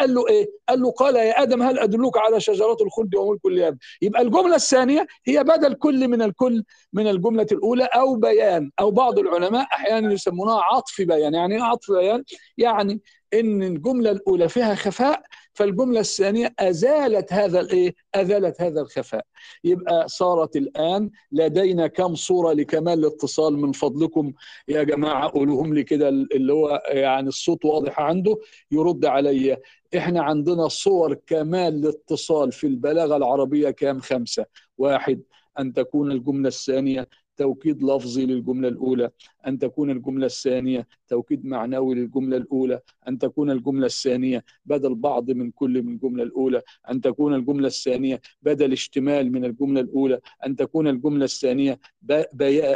قال 0.00 0.14
له 0.14 0.28
إيه؟ 0.28 0.50
قال 0.68 0.80
له 0.80 0.90
قال 0.90 1.16
يا 1.16 1.42
آدم 1.42 1.62
هل 1.62 1.78
أدلك 1.78 2.18
على 2.18 2.40
شجرة 2.40 2.76
الخلد 2.80 3.14
وملك 3.14 3.46
لا 3.46 3.76
يبقى 4.02 4.22
الجملة 4.22 4.54
الثانية 4.54 5.06
هي 5.26 5.44
بدل 5.44 5.74
كل 5.74 6.08
من 6.08 6.22
الكل 6.22 6.64
من 6.92 7.08
الجملة 7.08 7.46
الأولى 7.52 7.84
أو 7.84 8.14
بيان 8.16 8.70
أو 8.80 8.90
بعض 8.90 9.18
العلماء 9.18 9.62
أحيانا 9.74 10.12
يسمونها 10.12 10.60
عطف 10.60 11.00
بيان. 11.02 11.34
يعني 11.34 11.56
إيه 11.56 11.62
عطف 11.62 11.92
بيان؟ 11.92 12.24
يعني 12.58 13.00
إن 13.34 13.62
الجملة 13.62 14.10
الأولى 14.10 14.48
فيها 14.48 14.74
خفاء 14.74 15.22
فالجملة 15.58 16.00
الثانية 16.00 16.54
أزالت 16.58 17.32
هذا 17.32 17.60
الايه 17.60 17.94
أزالت 18.14 18.60
هذا 18.60 18.80
الخفاء. 18.80 19.24
يبقى 19.64 20.08
صارت 20.08 20.56
الآن 20.56 21.10
لدينا 21.32 21.86
كم 21.86 22.14
صورة 22.14 22.52
لكمال 22.52 22.98
الاتصال 22.98 23.56
من 23.58 23.72
فضلكم 23.72 24.32
يا 24.68 24.82
جماعة؟ 24.82 25.28
قولوهم 25.30 25.74
لي 25.74 25.84
كده 25.84 26.08
اللي 26.08 26.52
هو 26.52 26.82
يعني 26.88 27.28
الصوت 27.28 27.64
واضح 27.64 28.00
عنده 28.00 28.38
يرد 28.72 29.04
عليا 29.04 29.58
إحنا 29.96 30.22
عندنا 30.22 30.68
صور 30.68 31.14
كمال 31.14 31.74
الاتصال 31.86 32.52
في 32.52 32.66
البلاغة 32.66 33.16
العربية 33.16 33.70
كام؟ 33.70 34.00
خمسة. 34.00 34.46
واحد 34.78 35.22
أن 35.58 35.72
تكون 35.72 36.12
الجملة 36.12 36.48
الثانية 36.48 37.08
توكيد 37.36 37.82
لفظي 37.82 38.26
للجملة 38.26 38.68
الأولى. 38.68 39.10
أن 39.46 39.58
تكون 39.58 39.90
الجملة 39.90 40.26
الثانية 40.26 40.86
توكيد 41.08 41.46
معنوي 41.46 41.94
للجملة 41.94 42.36
الأولى 42.36 42.80
أن 43.08 43.18
تكون 43.18 43.50
الجملة 43.50 43.86
الثانية 43.86 44.44
بدل 44.64 44.94
بعض 44.94 45.30
من 45.30 45.50
كل 45.50 45.82
من 45.82 45.92
الجملة 45.92 46.22
الأولى 46.22 46.62
أن 46.90 47.00
تكون 47.00 47.34
الجملة 47.34 47.66
الثانية 47.66 48.20
بدل 48.42 48.72
اشتمال 48.72 49.32
من 49.32 49.44
الجملة 49.44 49.80
الأولى 49.80 50.20
أن 50.46 50.56
تكون 50.56 50.88
الجملة 50.88 51.24
الثانية 51.24 51.78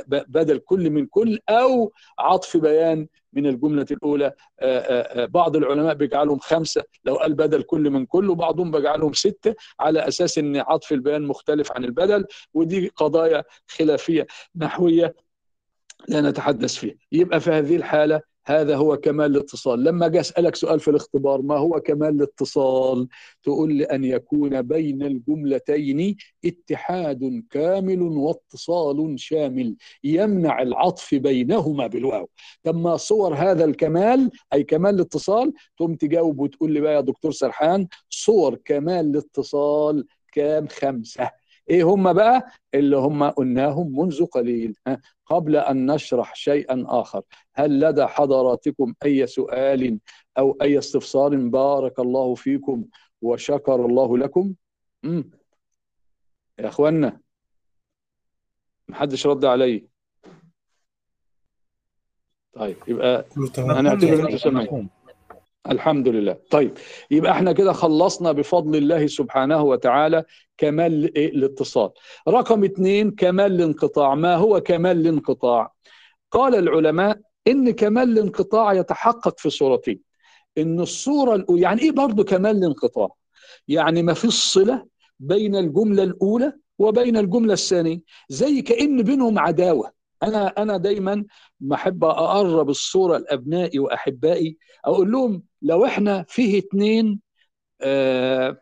بدل 0.07 0.59
كل 0.59 0.91
من 0.91 1.07
كل 1.07 1.39
أو 1.49 1.93
عطف 2.19 2.57
بيان 2.57 3.07
من 3.33 3.47
الجملة 3.47 3.87
الأولى. 3.91 4.33
بعض 5.27 5.57
العلماء 5.57 5.95
بيجعلهم 5.95 6.39
خمسة 6.39 6.83
لو 7.05 7.15
قال 7.15 7.35
بدل 7.35 7.63
كل 7.63 7.91
من 7.91 8.07
كل 8.07 8.31
وبعضهم 8.31 8.71
بيجعلهم 8.71 9.13
ستة 9.13 9.55
على 9.81 10.09
أساس 10.09 10.39
أن 10.39 10.57
عطف 10.57 10.93
البيان 10.93 11.23
مختلف 11.23 11.73
عن 11.73 11.85
البدل 11.85 12.25
ودي 12.55 12.89
قضايا 12.89 13.45
خلافية 13.67 14.27
نحوية 14.57 15.15
لا 16.09 16.21
نتحدث 16.21 16.75
فيها 16.75 16.95
يبقى 17.13 17.41
في 17.41 17.51
هذه 17.51 17.77
الحالة 17.77 18.21
هذا 18.47 18.77
هو 18.77 18.97
كمال 18.97 19.37
الاتصال. 19.37 19.85
لما 19.85 20.07
أجي 20.07 20.21
أسألك 20.21 20.57
سؤال 20.57 20.81
في 20.81 20.89
الاختبار 20.89 21.43
ما 21.43 21.57
هو 21.57 21.81
كمال 21.81 22.09
الاتصال؟ 22.09 23.09
تقول 23.43 23.75
لي 23.75 23.85
أن 23.85 24.05
يكون 24.05 24.63
بين 24.63 25.03
الجملتين 25.03 26.17
اتحاد 26.45 27.45
كامل 27.51 28.03
واتصال 28.03 29.21
شامل 29.21 29.77
يمنع 30.05 30.63
العطف 30.63 31.15
بينهما 31.15 31.87
بالواو. 31.87 32.29
لما 32.67 32.97
صور 32.97 33.35
هذا 33.35 33.65
الكمال 33.65 34.31
أي 34.53 34.65
كمال 34.65 34.95
الاتصال؟ 34.95 35.53
تقوم 35.77 35.95
تجاوب 35.95 36.39
وتقول 36.41 36.73
لي 36.73 36.81
بقى 36.81 36.95
يا 36.95 37.01
دكتور 37.01 37.33
سرحان 37.33 37.87
صور 38.11 38.55
كمال 38.65 39.11
الاتصال 39.11 40.07
كام؟ 40.33 40.69
خمسة. 40.69 41.42
إيه 41.73 41.85
هم 41.85 42.13
بقى؟ 42.13 42.47
اللي 42.75 42.97
هم 42.97 43.25
قلناهم 43.31 43.99
منذ 44.01 44.25
قليل 44.27 44.77
ها 44.87 45.01
قبل 45.27 45.57
أن 45.57 45.91
نشرح 45.91 46.35
شيئا 46.35 46.85
آخر. 46.87 47.23
هل 47.55 47.81
لدى 47.81 48.07
حضراتكم 48.07 48.95
أي 49.05 49.27
سؤال 49.27 49.99
أو 50.39 50.59
أي 50.63 50.79
استفسار 50.79 51.37
بارك 51.37 51.99
الله 51.99 52.35
فيكم 52.35 52.85
وشكر 53.23 53.87
الله 53.87 54.19
لكم؟ 54.19 54.55
مم. 55.03 55.31
يا 56.59 56.69
اخوانا 56.69 57.21
محدش 58.89 59.27
رد 59.27 59.45
علي. 59.45 59.89
طيب 62.53 62.77
يبقى 62.89 63.25
مفهوم 63.37 63.71
يا 63.71 63.81
أنتوا 63.93 64.51
مفهوم 64.51 64.89
الحمد 65.71 66.09
لله. 66.09 66.37
طيب 66.51 66.79
يبقى 67.11 67.33
إحنا 67.33 67.53
كده 67.53 67.73
خلصنا 67.73 68.33
بفضل 68.33 68.77
الله 68.77 69.07
سبحانه 69.07 69.63
وتعالى 69.63 70.25
كمال 70.59 71.17
إيه؟ 71.17 71.29
الاتصال. 71.29 71.91
رقم 72.29 72.65
اثنين 72.65 73.11
كمال 73.11 73.53
الانقطاع. 73.53 74.15
ما 74.15 74.37
هو 74.37 74.61
كمال 74.61 75.01
الانقطاع؟ 75.01 75.73
قال 76.31 76.55
العلماء 76.55 77.21
إن 77.47 77.71
كمال 77.71 78.13
الانقطاع 78.19 78.73
يتحقق 78.73 79.39
في 79.39 79.51
صورتين. 79.51 80.01
إن 80.59 80.81
الصورة 80.81 81.35
الأولى 81.35 81.63
يعني 81.63 81.83
إيه 81.83 81.91
برضو 81.91 82.25
كمال 82.25 82.57
الانقطاع؟ 82.57 83.09
يعني 83.69 84.03
ما 84.03 84.15
فيش 84.15 84.35
صلة 84.35 84.87
بين 85.21 85.57
الجملة 85.57 86.03
الأولى 86.03 86.53
وبين 86.79 87.17
الجملة 87.17 87.53
الثانية. 87.53 88.01
زي 88.29 88.63
كأن 88.63 89.03
بينهم 89.03 89.39
عداوة. 89.39 90.02
أنا 90.23 90.47
أنا 90.47 90.77
دايما 90.77 91.25
بحب 91.61 92.05
أقرب 92.05 92.71
الصورة 92.71 93.19
لأبنائي 93.19 93.79
وأحبائي 93.79 94.59
أقول 94.85 95.13
لهم 95.13 95.43
لو 95.63 95.85
إحنا 95.87 96.25
فيه 96.29 96.59
اتنين 96.59 97.21
آه 97.81 98.59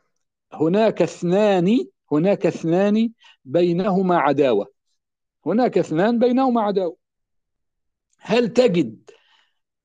هناك 0.53 1.03
اثنان 1.03 1.87
هناك 2.13 2.47
اثنان 2.47 3.13
بينهما 3.45 4.19
عداوة. 4.19 4.67
هناك 5.47 5.79
اثنان 5.79 6.19
بينهما 6.19 6.63
عداوة. 6.63 6.97
هل 8.19 8.49
تجد 8.49 9.11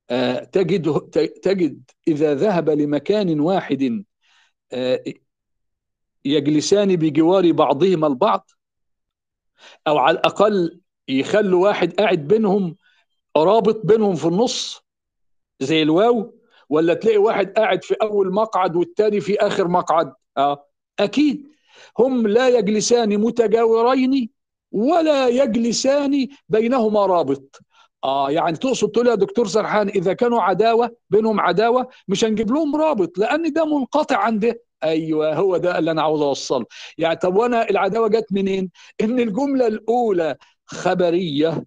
آه 0.09 0.43
تجد 0.43 0.99
تجد 1.43 1.81
إذا 2.07 2.35
ذهب 2.35 2.69
لمكان 2.69 3.39
واحد 3.39 4.05
آه 4.73 5.03
يجلسان 6.25 6.95
بجوار 6.95 7.51
بعضهما 7.51 8.07
البعض؟ 8.07 8.49
أو 9.87 9.97
على 9.97 10.17
الأقل 10.19 10.81
يخلوا 11.09 11.63
واحد 11.67 11.93
قاعد 11.93 12.27
بينهم 12.27 12.75
رابط 13.37 13.85
بينهم 13.85 14.15
في 14.15 14.25
النص 14.25 14.81
زي 15.59 15.81
الواو 15.81 16.33
ولا 16.69 16.93
تلاقي 16.93 17.17
واحد 17.17 17.51
قاعد 17.53 17.83
في 17.83 17.95
أول 18.01 18.33
مقعد 18.33 18.75
والتاني 18.75 19.21
في 19.21 19.35
آخر 19.39 19.67
مقعد؟ 19.67 20.13
آه 20.37 20.65
أكيد. 20.99 21.47
هم 21.99 22.27
لا 22.27 22.49
يجلسان 22.49 23.17
متجاورين 23.17 24.29
ولا 24.71 25.27
يجلسان 25.27 26.27
بينهما 26.49 27.05
رابط. 27.05 27.59
آه 28.03 28.31
يعني 28.31 28.57
تقصد 28.57 28.89
تقول 28.91 29.07
يا 29.07 29.15
دكتور 29.15 29.47
سرحان 29.47 29.89
إذا 29.89 30.13
كانوا 30.13 30.41
عداوة 30.41 30.95
بينهم 31.09 31.39
عداوة 31.39 31.87
مش 32.07 32.25
هنجيب 32.25 32.51
لهم 32.51 32.75
رابط 32.75 33.17
لأن 33.17 33.53
ده 33.53 33.65
منقطع 33.65 34.17
عن 34.17 34.39
ده. 34.39 34.61
أيوه 34.83 35.33
هو 35.35 35.57
ده 35.57 35.77
اللي 35.79 35.91
أنا 35.91 36.01
عاوز 36.01 36.21
أوصله. 36.21 36.65
يعني 36.97 37.15
طب 37.15 37.35
وأنا 37.35 37.69
العداوة 37.69 38.07
جت 38.07 38.25
منين؟ 38.31 38.71
إن 39.01 39.19
الجملة 39.19 39.67
الأولى 39.67 40.35
خبرية 40.65 41.65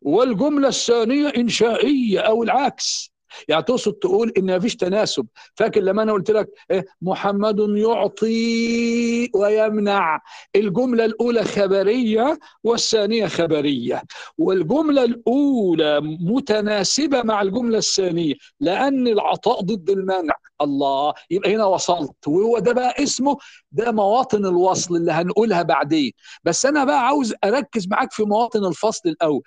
والجملة 0.00 0.68
الثانية 0.68 1.28
إنشائية 1.28 2.20
أو 2.20 2.42
العكس. 2.42 3.12
يعني 3.48 3.62
تقصد 3.62 3.92
تقول 3.92 4.32
إن 4.38 4.56
مفيش 4.56 4.76
تناسب. 4.76 5.26
فاكر 5.54 5.80
لما 5.80 6.02
أنا 6.02 6.12
قلت 6.12 6.30
لك 6.30 6.48
إيه 6.70 6.86
محمد 7.02 7.58
يعطي 7.58 9.30
ويمنع. 9.34 10.20
الجملة 10.56 11.04
الأولى 11.04 11.44
خبرية 11.44 12.38
والثانية 12.64 13.26
خبرية. 13.26 14.02
والجملة 14.38 15.04
الأولى 15.04 16.00
متناسبة 16.20 17.22
مع 17.22 17.42
الجملة 17.42 17.78
الثانية 17.78 18.34
لأن 18.60 19.08
العطاء 19.08 19.60
ضد 19.60 19.90
المنع. 19.90 20.34
الله 20.60 21.14
يبقى 21.30 21.54
هنا 21.54 21.64
وصلت. 21.64 22.28
وهو 22.28 22.58
ده 22.58 22.72
بقى 22.72 23.02
اسمه 23.02 23.36
ده 23.72 23.92
مواطن 23.92 24.46
الوصل 24.46 24.96
اللي 24.96 25.12
هنقولها 25.12 25.62
بعدين. 25.62 26.12
بس 26.44 26.66
أنا 26.66 26.84
بقى 26.84 27.06
عاوز 27.06 27.34
أركز 27.44 27.88
معاك 27.88 28.12
في 28.12 28.22
مواطن 28.22 28.64
الفصل 28.64 29.08
الأول. 29.08 29.42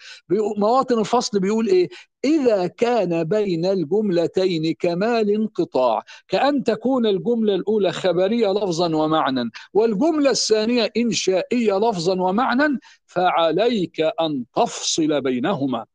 مواطن 0.57 0.99
الفصل 0.99 1.39
بيقول 1.39 1.67
إيه؟ 1.67 1.89
إذا 2.26 2.67
كان 2.67 3.24
بين 3.24 3.65
الجملتين 3.65 4.74
كمال 4.80 5.30
انقطاع 5.30 6.03
كأن 6.28 6.63
تكون 6.63 7.05
الجملة 7.05 7.55
الأولى 7.55 7.91
خبرية 7.91 8.51
لفظا 8.51 8.95
ومعنى 8.95 9.49
والجملة 9.74 10.30
الثانية 10.32 10.91
إنشائية 10.97 11.74
لفظا 11.78 12.22
ومعنى 12.22 12.80
فعليك 13.05 14.01
أن 14.01 14.45
تفصل 14.55 15.22
بينهما. 15.22 15.86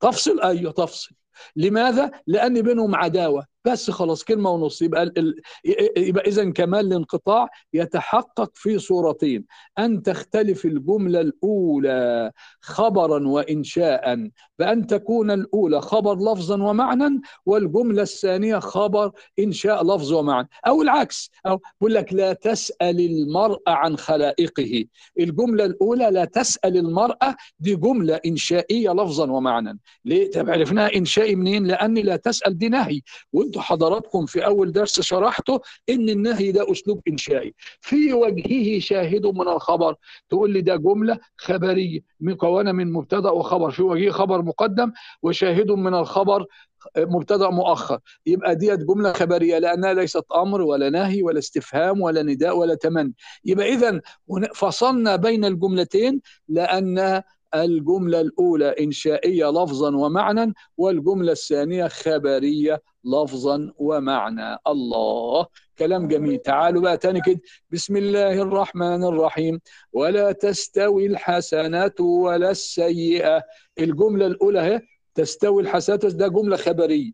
تفصل؟ 0.00 0.40
أيوة 0.40 0.72
تفصل. 0.72 1.14
لماذا؟ 1.56 2.10
لأن 2.26 2.62
بينهم 2.62 2.94
عداوة. 2.94 3.49
بس 3.64 3.90
خلاص 3.90 4.24
كلمة 4.24 4.50
ونص 4.50 4.82
يبقى. 4.82 5.12
يبقى 5.96 6.24
إذا 6.28 6.50
كمال 6.50 6.86
الانقطاع 6.86 7.48
يتحقق 7.74 8.50
في 8.54 8.78
صورتين 8.78 9.44
أن 9.78 10.02
تختلف 10.02 10.64
الجملة 10.64 11.20
الأولى 11.20 12.32
خبرا 12.60 13.28
وإنشاء 13.28 14.30
بأن 14.58 14.86
تكون 14.86 15.30
الأولى 15.30 15.80
خبر 15.80 16.32
لفظا 16.32 16.62
ومعنى 16.62 17.20
والجملة 17.46 18.02
الثانية 18.02 18.58
خبر 18.58 19.12
إنشاء 19.38 19.84
لفظ 19.84 20.12
ومعنى 20.12 20.48
أو 20.66 20.82
العكس 20.82 21.30
أو 21.46 21.60
بقول 21.80 21.94
لك 21.94 22.12
لا 22.12 22.32
تسأل 22.32 23.00
المرء 23.00 23.62
عن 23.66 23.96
خلائقه 23.96 24.84
الجملة 25.20 25.64
الأولى 25.64 26.10
لا 26.10 26.24
تسأل 26.24 26.76
المرأة 26.76 27.36
دي 27.60 27.76
جملة 27.76 28.20
إنشائية 28.26 28.90
لفظا 28.92 29.30
ومعنى 29.30 29.78
ليه؟ 30.04 30.30
طب 30.30 30.50
عرفناها 30.50 30.96
إنشائي 30.96 31.36
منين؟ 31.36 31.66
لأن 31.66 31.94
لا 31.94 32.16
تسأل 32.16 32.58
دي 32.58 32.68
نهي 32.68 33.00
وانتوا 33.50 33.62
حضراتكم 33.62 34.26
في 34.26 34.46
أول 34.46 34.72
درس 34.72 35.00
شرحته 35.00 35.60
إن 35.88 36.08
النهي 36.08 36.52
ده 36.52 36.72
أسلوب 36.72 37.00
إنشائي. 37.08 37.54
في 37.80 38.12
وجهه 38.12 38.78
شاهد 38.80 39.26
من 39.26 39.48
الخبر. 39.48 39.94
تقول 40.28 40.50
لي 40.52 40.60
ده 40.60 40.76
جملة 40.76 41.18
خبرية. 41.36 42.00
مكونه 42.20 42.72
من 42.72 42.92
مبتدأ 42.92 43.30
وخبر. 43.30 43.70
في 43.70 43.82
وجهه 43.82 44.10
خبر 44.10 44.42
مقدم 44.42 44.92
وشاهد 45.22 45.70
من 45.70 45.94
الخبر 45.94 46.46
مبتدأ 46.98 47.50
مؤخر. 47.50 47.98
يبقى 48.26 48.56
ديت 48.56 48.80
جملة 48.80 49.12
خبرية 49.12 49.58
لأنها 49.58 49.92
ليست 49.94 50.24
أمر 50.36 50.62
ولا 50.62 50.90
نهي 50.90 51.22
ولا 51.22 51.38
استفهام 51.38 52.00
ولا 52.00 52.22
نداء 52.22 52.56
ولا 52.58 52.74
تمني. 52.74 53.14
يبقى 53.44 53.68
اذا 53.74 54.00
فصلنا 54.54 55.16
بين 55.16 55.44
الجملتين 55.44 56.20
لأن 56.48 57.22
الجملة 57.54 58.20
الأولى 58.20 58.74
إنشائية 58.80 59.50
لفظا 59.50 59.96
ومعنى 59.96 60.54
والجملة 60.76 61.32
الثانية 61.32 61.88
خبرية 61.88 62.82
لفظا 63.04 63.72
ومعنى 63.78 64.58
الله. 64.66 65.46
كلام 65.78 66.08
جميل. 66.08 66.38
تعالوا 66.38 66.82
بقى 66.82 66.96
تاني 66.96 67.20
كده 67.20 67.40
بسم 67.70 67.96
الله 67.96 68.32
الرحمن 68.32 69.04
الرحيم. 69.04 69.60
ولا 69.92 70.32
تستوي 70.32 71.06
الحسنة 71.06 71.92
ولا 72.00 72.50
السيئة. 72.50 73.42
الجملة 73.78 74.26
الأولى 74.26 74.60
أهي 74.60 74.80
تستوي 75.14 75.62
الحسنات. 75.62 76.06
ده 76.06 76.28
جملة 76.28 76.56
خبرية. 76.56 77.12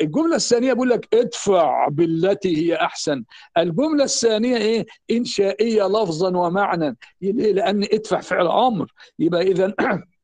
الجملة 0.00 0.36
الثانية 0.36 0.72
بقول 0.72 0.88
لك 0.90 1.14
ادفع 1.14 1.88
بالتي 1.88 2.56
هي 2.56 2.76
أحسن. 2.76 3.24
الجملة 3.58 4.04
الثانية 4.04 4.56
إيه؟ 4.56 4.86
إنشائية 5.10 5.86
لفظا 5.86 6.36
ومعنى. 6.36 6.96
ليه؟ 7.22 7.52
لأن 7.52 7.82
ادفع 7.82 8.20
فعل 8.20 8.46
أمر. 8.46 8.92
يبقى 9.18 9.42
إذا 9.42 9.74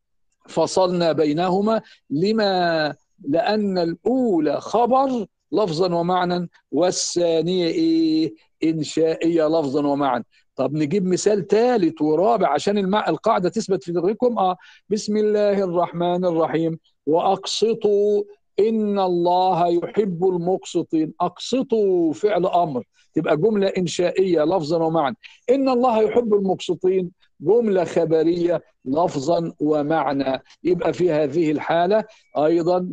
فصلنا 0.49 1.13
بينهما 1.13 1.83
لما 2.11 2.95
لأن 3.29 3.79
الأولى 3.79 4.61
خبر 4.61 5.27
لفظا 5.53 5.95
ومعنى 5.95 6.49
والثانية 6.73 7.67
إيه؟ 7.67 8.35
إنشائية 8.65 9.47
لفظا 9.49 9.87
ومعنى 9.87 10.25
طب 10.57 10.75
نجيب 10.75 11.07
مثال 11.07 11.47
ثالث 11.47 12.03
ورابع 12.03 12.49
عشان 12.49 12.79
المع... 12.79 13.09
القاعدة 13.09 13.49
تثبت 13.49 13.85
في 13.85 13.93
دماغكم 13.93 14.39
آه 14.39 14.57
بسم 14.89 15.17
الله 15.17 15.65
الرحمن 15.65 16.25
الرحيم. 16.25 16.79
وأقسطوا 17.07 18.23
إن 18.61 18.99
الله 18.99 19.69
يحب 19.69 20.25
المقسطين. 20.25 21.13
أقسطوا 21.21 22.13
فعل 22.13 22.47
أمر. 22.47 22.85
تبقى 23.15 23.37
جملة 23.37 23.67
إنشائية 23.67 24.45
لفظا 24.45 24.85
ومعنى 24.85 25.17
إن 25.51 25.69
الله 25.69 26.03
يحب 26.03 26.35
المقسطين. 26.35 27.11
جملة 27.43 27.85
خبرية 27.85 28.63
لفظا 28.85 29.53
ومعنى. 29.61 30.43
يبقى 30.65 30.93
في 30.93 31.13
هذه 31.13 31.51
الحالة 31.51 32.05
أيضا 32.39 32.89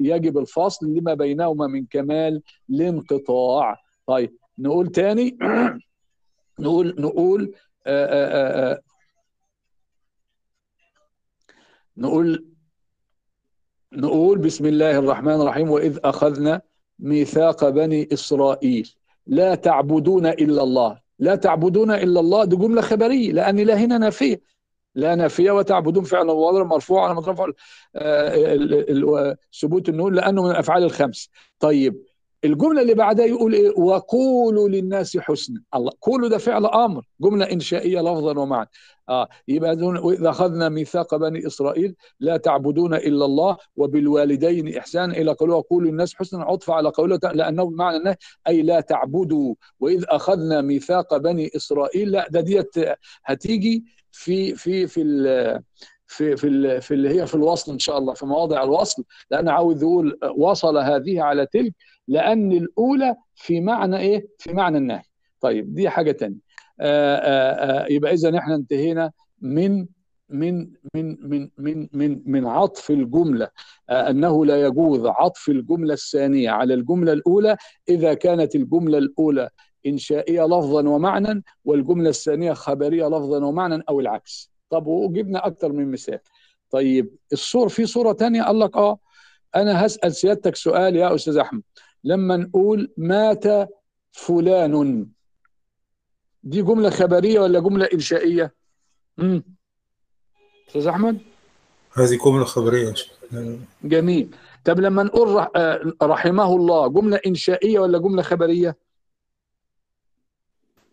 يجب 0.00 0.38
الفصل 0.38 0.86
لما 0.86 1.14
بينهما 1.14 1.66
من 1.66 1.86
كمال 1.86 2.42
الانقطاع. 2.70 3.76
طيب 4.06 4.36
نقول 4.58 4.86
تاني؟ 4.88 5.38
نقول 6.60 6.94
نقول 6.98 7.54
آآ 7.86 8.72
آآ 8.72 8.80
نقول 11.96 12.46
نقول 13.92 14.38
بسم 14.38 14.66
الله 14.66 14.98
الرحمن 14.98 15.40
الرحيم 15.40 15.70
وإذ 15.70 15.98
أخذنا 16.04 16.62
ميثاق 16.98 17.68
بني 17.68 18.08
إسرائيل. 18.12 18.94
لا 19.26 19.54
تعبدون 19.54 20.26
إلا 20.26 20.62
الله. 20.62 21.01
لا 21.22 21.34
تعبدون 21.34 21.90
إلا 21.90 22.20
الله 22.20 22.44
دي 22.44 22.56
جملة 22.56 22.80
خبرية 22.80 23.32
لأن 23.32 23.56
لا 23.56 23.74
هنا 23.74 23.98
نافية 23.98 24.40
لا 24.94 25.14
نافية 25.14 25.50
وتعبدون 25.50 26.04
فعل 26.04 26.30
وضر 26.30 26.64
مرفوع 26.64 27.04
على 27.04 27.14
مطرف 27.14 27.40
ثبوت 29.60 29.88
النون 29.88 30.14
لأنه 30.14 30.42
من 30.42 30.50
الأفعال 30.50 30.82
الخمس. 30.84 31.30
طيب 31.58 32.02
الجملة 32.44 32.82
اللي 32.82 32.94
بعدها 32.94 33.26
يقول 33.26 33.52
إيه؟ 33.54 33.70
وقولوا 33.78 34.68
للناس 34.68 35.16
حسنا. 35.16 35.62
الله 35.74 35.90
قولوا 36.02 36.28
ده 36.28 36.38
فعل 36.38 36.66
أمر 36.66 37.04
جملة 37.20 37.52
إنشائية 37.52 38.00
لفظا 38.00 38.38
ومعنى. 38.40 38.68
آه 39.08 39.28
يبقى 39.48 39.76
وإذا 39.80 40.30
أخذنا 40.30 40.68
ميثاق 40.68 41.16
بني 41.16 41.46
إسرائيل 41.46 41.94
لا 42.20 42.36
تعبدون 42.36 42.94
إلا 42.94 43.24
الله 43.24 43.56
وبالوالدين 43.76 44.76
إحسانا 44.76 45.12
إلى 45.16 45.32
قوله 45.32 45.54
وقولوا 45.56 45.90
للناس 45.90 46.14
حسنا 46.14 46.44
عطف 46.44 46.70
على 46.70 46.88
قوله 46.88 47.18
لأنه 47.34 47.64
بمعنى 47.64 47.96
أنه 47.96 48.16
أي 48.48 48.62
لا 48.62 48.80
تعبدوا. 48.80 49.54
وإذ 49.80 50.04
أخذنا 50.08 50.60
ميثاق 50.60 51.16
بني 51.16 51.50
إسرائيل 51.56 52.10
لا 52.10 52.28
ده 52.30 52.40
ديت 52.40 52.74
هتيجي 53.24 53.84
في 54.12 54.54
في 54.54 54.86
في 54.86 55.02
في 56.06 56.36
في 56.36 56.80
في 56.80 56.94
اللي 56.94 57.20
هي 57.20 57.26
في 57.26 57.34
الوصل 57.34 57.72
إن 57.72 57.78
شاء 57.78 57.98
الله 57.98 58.14
في 58.14 58.26
مواضع 58.26 58.62
الوصل. 58.62 59.04
لأن 59.30 59.48
عاوز 59.48 59.82
يقول 59.82 60.18
وصل 60.36 60.78
هذه 60.78 61.22
على 61.22 61.46
تلك 61.46 61.72
لأن 62.08 62.52
الأولى 62.52 63.16
في 63.34 63.60
معنى 63.60 63.96
إيه؟ 63.98 64.26
في 64.38 64.52
معنى 64.52 64.78
النهي. 64.78 65.02
طيب 65.40 65.74
دي 65.74 65.88
حاجة 65.88 66.12
ثانية. 66.12 66.38
يبقى 67.90 68.12
إذا 68.12 68.38
إحنا 68.38 68.54
انتهينا 68.54 69.12
من 69.40 69.86
من 70.28 70.70
من 70.94 71.16
من 71.28 71.48
من 71.58 71.88
من 71.92 72.22
من 72.26 72.46
عطف 72.46 72.90
الجملة 72.90 73.48
أنه 73.90 74.46
لا 74.46 74.66
يجوز 74.66 75.06
عطف 75.06 75.48
الجملة 75.48 75.94
الثانية 75.94 76.50
على 76.50 76.74
الجملة 76.74 77.12
الأولى 77.12 77.56
إذا 77.88 78.14
كانت 78.14 78.54
الجملة 78.54 78.98
الأولى 78.98 79.48
إنشائية 79.86 80.44
لفظا 80.46 80.88
ومعنى 80.88 81.42
والجملة 81.64 82.08
الثانية 82.10 82.52
خبرية 82.52 83.06
لفظا 83.06 83.44
ومعنى 83.44 83.82
أو 83.88 84.00
العكس. 84.00 84.52
طب 84.70 84.86
وجبنا 84.86 85.46
أكتر 85.46 85.72
من 85.72 85.90
مثال. 85.90 86.18
طيب 86.70 87.10
الصور 87.32 87.68
في 87.68 87.86
صورة 87.86 88.12
ثانية 88.12 88.42
قال 88.42 88.58
لك 88.58 88.76
آه 88.76 88.98
أنا 89.56 89.86
هسأل 89.86 90.14
سيادتك 90.14 90.56
سؤال 90.56 90.96
يا 90.96 91.14
أستاذ 91.14 91.36
أحمد 91.36 91.62
لما 92.04 92.36
نقول 92.36 92.92
مات 92.96 93.44
فلان. 94.12 95.06
دي 96.42 96.62
جملة 96.62 96.90
خبرية 96.90 97.40
ولا 97.40 97.60
جملة 97.60 97.88
إنشائية؟ 97.94 98.54
امم 99.18 99.42
أستاذ 100.68 100.86
أحمد؟ 100.86 101.18
هذه 101.92 102.18
جملة 102.24 102.44
خبرية 102.44 102.94
جميل. 103.84 104.36
طب 104.64 104.80
لما 104.80 105.02
نقول 105.02 105.46
رحمه 106.02 106.56
الله 106.56 106.88
جملة 106.88 107.20
إنشائية 107.26 107.78
ولا 107.78 107.98
جملة 107.98 108.22
خبرية؟ 108.22 108.76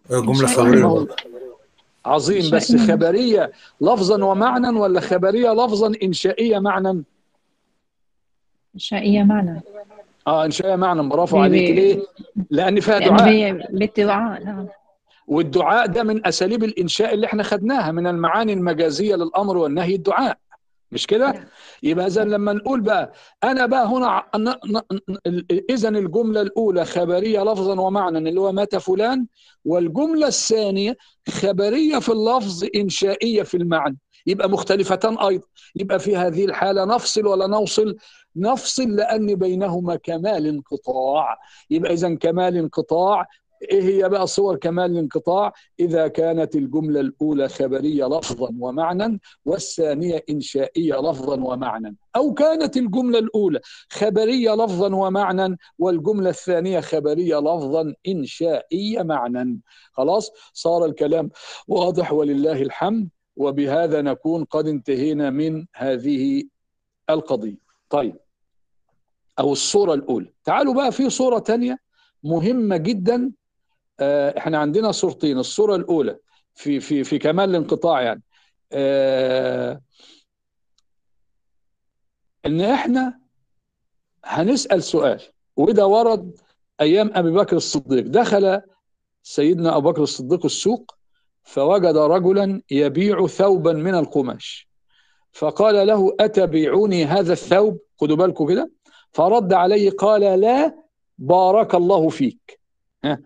جملة 0.09 0.47
خبرية. 0.47 1.07
عظيم 2.05 2.51
بس 2.51 2.75
خبرية 2.75 3.51
لفظا 3.81 4.23
ومعنى 4.23 4.79
ولا 4.79 4.99
خبرية 4.99 5.53
لفظا 5.53 5.93
إنشائية 6.03 6.59
معنى؟ 6.59 7.03
إنشائية 8.75 9.23
معنى 9.23 9.61
آه 10.29 10.45
انشائيه 10.45 10.75
معنى 10.75 11.09
برافو 11.09 11.37
عليك. 11.37 11.69
ليه؟ 11.71 12.01
لأن 12.49 12.79
فيها 12.79 12.99
دعاء. 12.99 13.67
بالدعاء 13.71 14.43
نعم 14.43 14.67
والدعاء 15.27 15.85
ده 15.87 16.03
من 16.03 16.27
أساليب 16.27 16.63
الإنشاء 16.63 17.13
اللي 17.13 17.25
إحنا 17.27 17.43
خدناها 17.43 17.91
من 17.91 18.07
المعاني 18.07 18.53
المجازية 18.53 19.15
للأمر 19.15 19.57
والنهي 19.57 19.95
الدعاء. 19.95 20.37
مش 20.91 21.07
كده؟ 21.07 21.47
يبقى 21.83 22.07
اذا 22.07 22.23
لما 22.23 22.53
نقول 22.53 22.81
بقى 22.81 23.13
أنا 23.43 23.65
بقى 23.65 23.85
هنا 23.87 24.23
اذا 25.69 25.89
الجملة 25.89 26.41
الأولى 26.41 26.85
خبرية 26.85 27.43
لفظا 27.43 27.81
ومعنى 27.81 28.17
اللي 28.17 28.39
هو 28.41 28.51
مات 28.51 28.75
فلان؟ 28.75 29.25
والجملة 29.65 30.27
الثانية 30.27 30.97
خبرية 31.29 31.99
في 31.99 32.09
اللفظ 32.11 32.65
إنشائية 32.75 33.43
في 33.43 33.57
المعنى. 33.57 33.97
يبقى 34.27 34.49
مختلفتان 34.49 35.17
أيضا. 35.17 35.43
يبقى 35.75 35.99
في 35.99 36.17
هذه 36.17 36.45
الحالة 36.45 36.85
نفصل 36.85 37.25
ولا 37.27 37.47
نوصل؟ 37.47 37.95
نفصل 38.39 38.95
لأن 38.95 39.35
بينهما 39.35 39.95
كمال 39.95 40.47
انقطاع. 40.47 41.37
يبقى 41.69 41.93
اذا 41.93 42.15
كمال 42.15 42.57
انقطاع 42.57 43.25
إيه 43.61 43.81
هي 43.83 44.09
بقى 44.09 44.27
صور 44.27 44.55
كمال 44.55 44.91
الانقطاع 44.91 45.53
إذا 45.79 46.07
كانت 46.07 46.55
الجملة 46.55 46.99
الأولى 46.99 47.49
خبرية 47.49 48.05
لفظا 48.05 48.49
ومعنى 48.59 49.19
والثانية 49.45 50.23
إنشائية 50.29 50.95
لفظا 50.95 51.35
ومعنى 51.43 51.95
أو 52.15 52.33
كانت 52.33 52.77
الجملة 52.77 53.19
الأولى 53.19 53.59
خبرية 53.89 54.55
لفظا 54.55 54.95
ومعنى 54.95 55.57
والجملة 55.79 56.29
الثانية 56.29 56.79
خبرية 56.79 57.39
لفظا 57.39 57.93
إنشائية 58.07 59.03
معنى 59.03 59.59
خلاص؟ 59.93 60.31
صار 60.53 60.85
الكلام 60.85 61.29
واضح 61.67 62.13
ولله 62.13 62.61
الحمد 62.61 63.09
وبهذا 63.35 64.01
نكون 64.01 64.43
قد 64.43 64.67
انتهينا 64.67 65.29
من 65.29 65.65
هذه 65.75 66.43
القضية. 67.09 67.57
طيب. 67.89 68.28
أو 69.39 69.51
الصورة 69.51 69.93
الأولى. 69.93 70.33
تعالوا 70.43 70.73
بقى 70.73 70.91
في 70.91 71.09
صورة 71.09 71.39
ثانية 71.39 71.79
مهمة 72.23 72.77
جدا. 72.77 73.31
إحنا 74.01 74.57
عندنا 74.57 74.91
صورتين. 74.91 75.37
الصورة 75.37 75.75
الأولى 75.75 76.17
في 76.55 76.79
في 76.79 77.03
في 77.03 77.19
كمال 77.19 77.49
الانقطاع 77.49 78.01
يعني. 78.01 78.23
آه 78.71 79.81
إن 82.45 82.61
إحنا 82.61 83.19
هنسأل 84.25 84.83
سؤال 84.83 85.21
وده 85.55 85.87
ورد 85.87 86.39
أيام 86.81 87.11
أبي 87.13 87.31
بكر 87.31 87.55
الصديق. 87.55 88.07
دخل 88.07 88.61
سيدنا 89.23 89.77
أبو 89.77 89.91
بكر 89.91 90.03
الصديق 90.03 90.45
السوق 90.45 90.95
فوجد 91.43 91.97
رجلا 91.97 92.61
يبيع 92.71 93.27
ثوبا 93.27 93.73
من 93.73 93.95
القماش. 93.95 94.69
فقال 95.31 95.87
له 95.87 96.15
أتبيعوني 96.19 97.05
هذا 97.05 97.33
الثوب؟ 97.33 97.79
خدوا 98.01 98.15
بالكم 98.15 98.47
كده. 98.47 98.71
فرد 99.11 99.53
عليه 99.53 99.91
قال 99.91 100.21
لا 100.21 100.75
بارك 101.17 101.75
الله 101.75 102.09
فيك. 102.09 102.59
ها؟ 103.03 103.19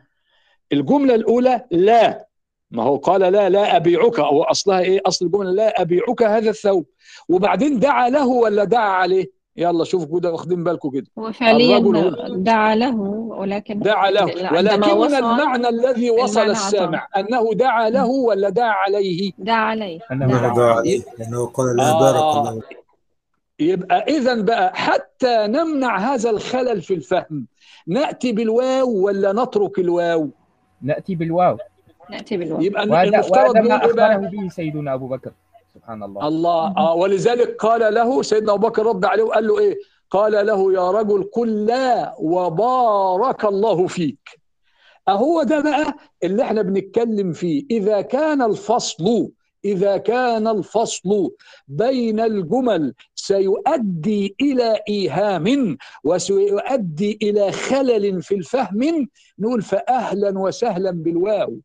الجملة 0.71 1.15
الأولى 1.15 1.65
لا. 1.71 2.27
ما 2.71 2.83
هو 2.83 2.95
قال 2.97 3.21
لا 3.21 3.49
لا 3.49 3.75
أبيعك. 3.75 4.19
أو 4.19 4.43
أصلها 4.43 4.79
إيه؟ 4.79 5.01
أصل 5.05 5.25
الجملة 5.25 5.51
لا 5.51 5.81
أبيعك 5.81 6.23
هذا 6.23 6.49
الثوب. 6.49 6.85
وبعدين 7.29 7.79
دعا 7.79 8.09
له 8.09 8.27
ولا 8.27 8.63
دعا 8.63 8.89
عليه؟ 8.89 9.43
يلا 9.57 9.83
شوفوا 9.83 10.19
كده 10.19 10.31
واخدين 10.31 10.63
بالكم 10.63 10.89
كده. 10.89 11.07
هو 11.19 11.31
فعليا 11.31 11.79
دعا 12.29 12.75
له 12.75 12.95
ولكن 13.39 13.79
دعا 13.79 14.11
له. 14.11 14.53
ولكن 14.53 15.15
المعنى 15.15 15.69
الذي 15.69 16.09
وصل 16.11 16.49
السامع؟ 16.49 17.07
أنه 17.17 17.53
دعا 17.53 17.89
له 17.89 18.07
ولا 18.07 18.49
دعا 18.49 18.73
عليه؟ 18.73 19.31
دعا 19.37 19.65
عليه. 19.65 19.99
أنه 20.11 20.55
دعا 20.55 20.73
عليه 20.73 21.01
لأنه 21.19 21.45
قال 21.45 21.75
لا 21.75 21.99
بارك 21.99 22.37
الله 22.37 22.61
يبقى 23.59 24.03
إذا 24.07 24.41
بقى 24.41 24.75
حتى 24.75 25.47
نمنع 25.47 25.97
هذا 25.97 26.29
الخلل 26.29 26.81
في 26.81 26.93
الفهم. 26.93 27.47
نأتي 27.87 28.31
بالواو 28.31 29.05
ولا 29.05 29.33
نترك 29.33 29.79
الواو؟ 29.79 30.29
نأتي 30.81 31.15
بالواو. 31.15 31.57
نأتي 32.09 32.37
بالواو. 32.37 32.61
يبقى 32.61 32.87
وهذا, 32.87 33.09
المفترض 33.09 33.55
وهذا 33.55 33.61
ما؟ 33.61 33.75
أخبره 33.75 34.15
به 34.15 34.49
سيدنا 34.49 34.93
أبو 34.93 35.07
بكر. 35.07 35.31
سبحان 35.73 36.03
الله. 36.03 36.27
الله. 36.27 36.73
آه 36.77 36.95
ولذلك 36.95 37.55
قال 37.55 37.93
له 37.93 38.21
سيدنا 38.21 38.53
أبو 38.53 38.67
بكر 38.67 38.85
رد 38.85 39.05
عليه 39.05 39.23
وقال 39.23 39.47
له 39.47 39.59
إيه؟ 39.59 39.77
قال 40.09 40.45
له 40.45 40.73
يا 40.73 40.91
رجل 40.91 41.23
قل 41.23 41.65
لا 41.65 42.15
وبارك 42.19 43.45
الله 43.45 43.87
فيك. 43.87 44.39
أهو 45.07 45.43
ده 45.43 45.59
بقى 45.59 45.93
اللي 46.23 46.43
إحنا 46.43 46.61
بنتكلم 46.61 47.33
فيه. 47.33 47.65
إذا 47.71 48.01
كان 48.01 48.41
الفصل 48.41 49.29
إذا 49.65 49.97
كان 49.97 50.47
الفصل 50.47 51.31
بين 51.67 52.19
الجمل 52.19 52.93
سيؤدي 53.15 54.35
إلى 54.41 54.79
إيهام 54.89 55.77
وسيؤدي 56.03 57.19
إلى 57.21 57.51
خلل 57.51 58.21
في 58.21 58.35
الفهم. 58.35 59.07
نقول 59.39 59.61
فأهلا 59.61 60.39
وسهلا 60.39 60.91
بالواو. 60.91 61.59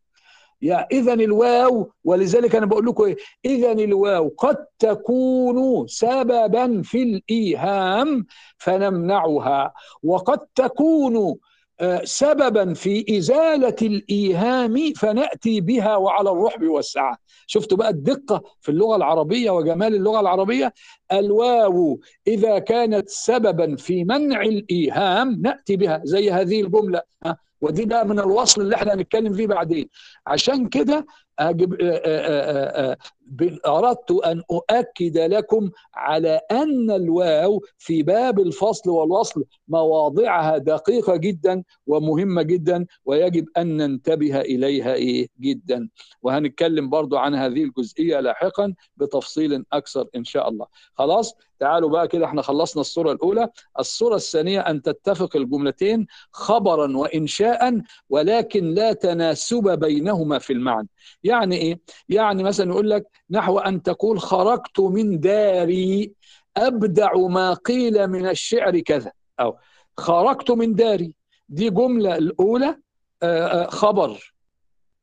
يا 0.62 0.86
اذا 0.92 1.12
الواو 1.12 1.90
ولذلك 2.04 2.56
أنا 2.56 2.66
بقول 2.66 2.86
لكم 2.86 3.04
إيه 3.04 3.16
اذا 3.44 3.72
الواو 3.72 4.34
قد 4.38 4.56
تكون 4.78 5.86
سببا 5.86 6.82
في 6.82 7.02
الإيهام 7.02 8.26
فنمنعها. 8.58 9.72
وقد 10.02 10.38
تكون 10.54 11.38
سببا 12.04 12.74
في 12.74 13.18
إزالة 13.18 13.76
الإيهام 13.82 14.92
فنأتي 14.96 15.60
بها 15.60 15.96
وعلى 15.96 16.30
الرحب 16.30 16.62
والسعه 16.62 17.16
شفتوا 17.46 17.78
بقى 17.78 17.88
الدقة 17.90 18.42
في 18.60 18.68
اللغة 18.68 18.96
العربية 18.96 19.50
وجمال 19.50 19.94
اللغة 19.94 20.20
العربية؟ 20.20 20.72
الواو 21.12 22.00
إذا 22.26 22.58
كانت 22.58 23.08
سببا 23.08 23.76
في 23.76 24.04
منع 24.04 24.42
الإيهام 24.42 25.40
نأتي 25.42 25.76
بها 25.76 26.00
زي 26.04 26.30
هذه 26.30 26.60
الجملة 26.60 27.02
ها، 27.24 27.36
ودي 27.60 27.84
بقى 27.84 28.06
من 28.06 28.18
الوصل 28.18 28.60
اللي 28.60 28.76
إحنا 28.76 28.94
هنتكلم 28.94 29.32
فيه 29.32 29.46
بعدين. 29.46 29.88
عشان 30.26 30.68
كده 30.68 31.06
أجب 31.38 31.74
آه، 31.82 32.02
آه، 32.04 32.90
آه، 32.92 32.96
أردت 33.66 34.10
أن 34.10 34.42
أؤكد 34.50 35.18
لكم 35.18 35.70
على 35.94 36.40
أن 36.50 36.90
الواو 36.90 37.62
في 37.78 38.02
باب 38.02 38.40
الفصل 38.40 38.90
والوصل 38.90 39.44
مواضعها 39.68 40.58
دقيقة 40.58 41.16
جدا 41.16 41.62
ومهمة 41.86 42.42
جدا 42.42 42.86
ويجب 43.04 43.46
أن 43.56 43.76
ننتبه 43.76 44.40
إليها 44.40 44.94
إيه؟ 44.94 45.28
جدا. 45.40 45.88
وهنتكلم 46.22 46.90
برضو 46.90 47.16
عن 47.16 47.34
هذه 47.34 47.64
الجزئية 47.64 48.20
لاحقا 48.20 48.74
بتفصيل 48.96 49.64
أكثر 49.72 50.06
إن 50.16 50.24
شاء 50.24 50.48
الله. 50.48 50.66
خلاص؟ 50.94 51.34
تعالوا 51.60 51.90
بقى 51.90 52.08
كده 52.08 52.26
إحنا 52.26 52.42
خلصنا 52.42 52.80
الصورة 52.80 53.12
الأولى. 53.12 53.48
الصورة 53.78 54.16
الثانية 54.16 54.60
أن 54.60 54.82
تتفق 54.82 55.36
الجملتين 55.36 56.06
خبرا 56.32 56.96
وانشاء 56.96 57.80
ولكن 58.10 58.74
لا 58.74 58.92
تناسب 58.92 59.78
بينهما 59.78 60.38
في 60.38 60.52
المعنى. 60.52 60.88
يعني 61.28 61.56
إيه؟ 61.56 61.80
يعني 62.08 62.42
مثلا 62.42 62.70
يقول 62.70 62.90
لك 62.90 63.06
نحو 63.30 63.58
أن 63.58 63.82
تقول 63.82 64.20
خرجت 64.20 64.80
من 64.80 65.20
داري 65.20 66.12
أبدع 66.56 67.12
ما 67.14 67.54
قيل 67.54 68.06
من 68.06 68.28
الشعر 68.28 68.78
كذا. 68.80 69.12
أو 69.40 69.56
خرجت 69.96 70.50
من 70.50 70.74
داري. 70.74 71.14
دي 71.48 71.70
جملة 71.70 72.16
الأولى 72.16 72.76
آه، 73.22 73.46
آه، 73.46 73.66
خبر 73.70 74.32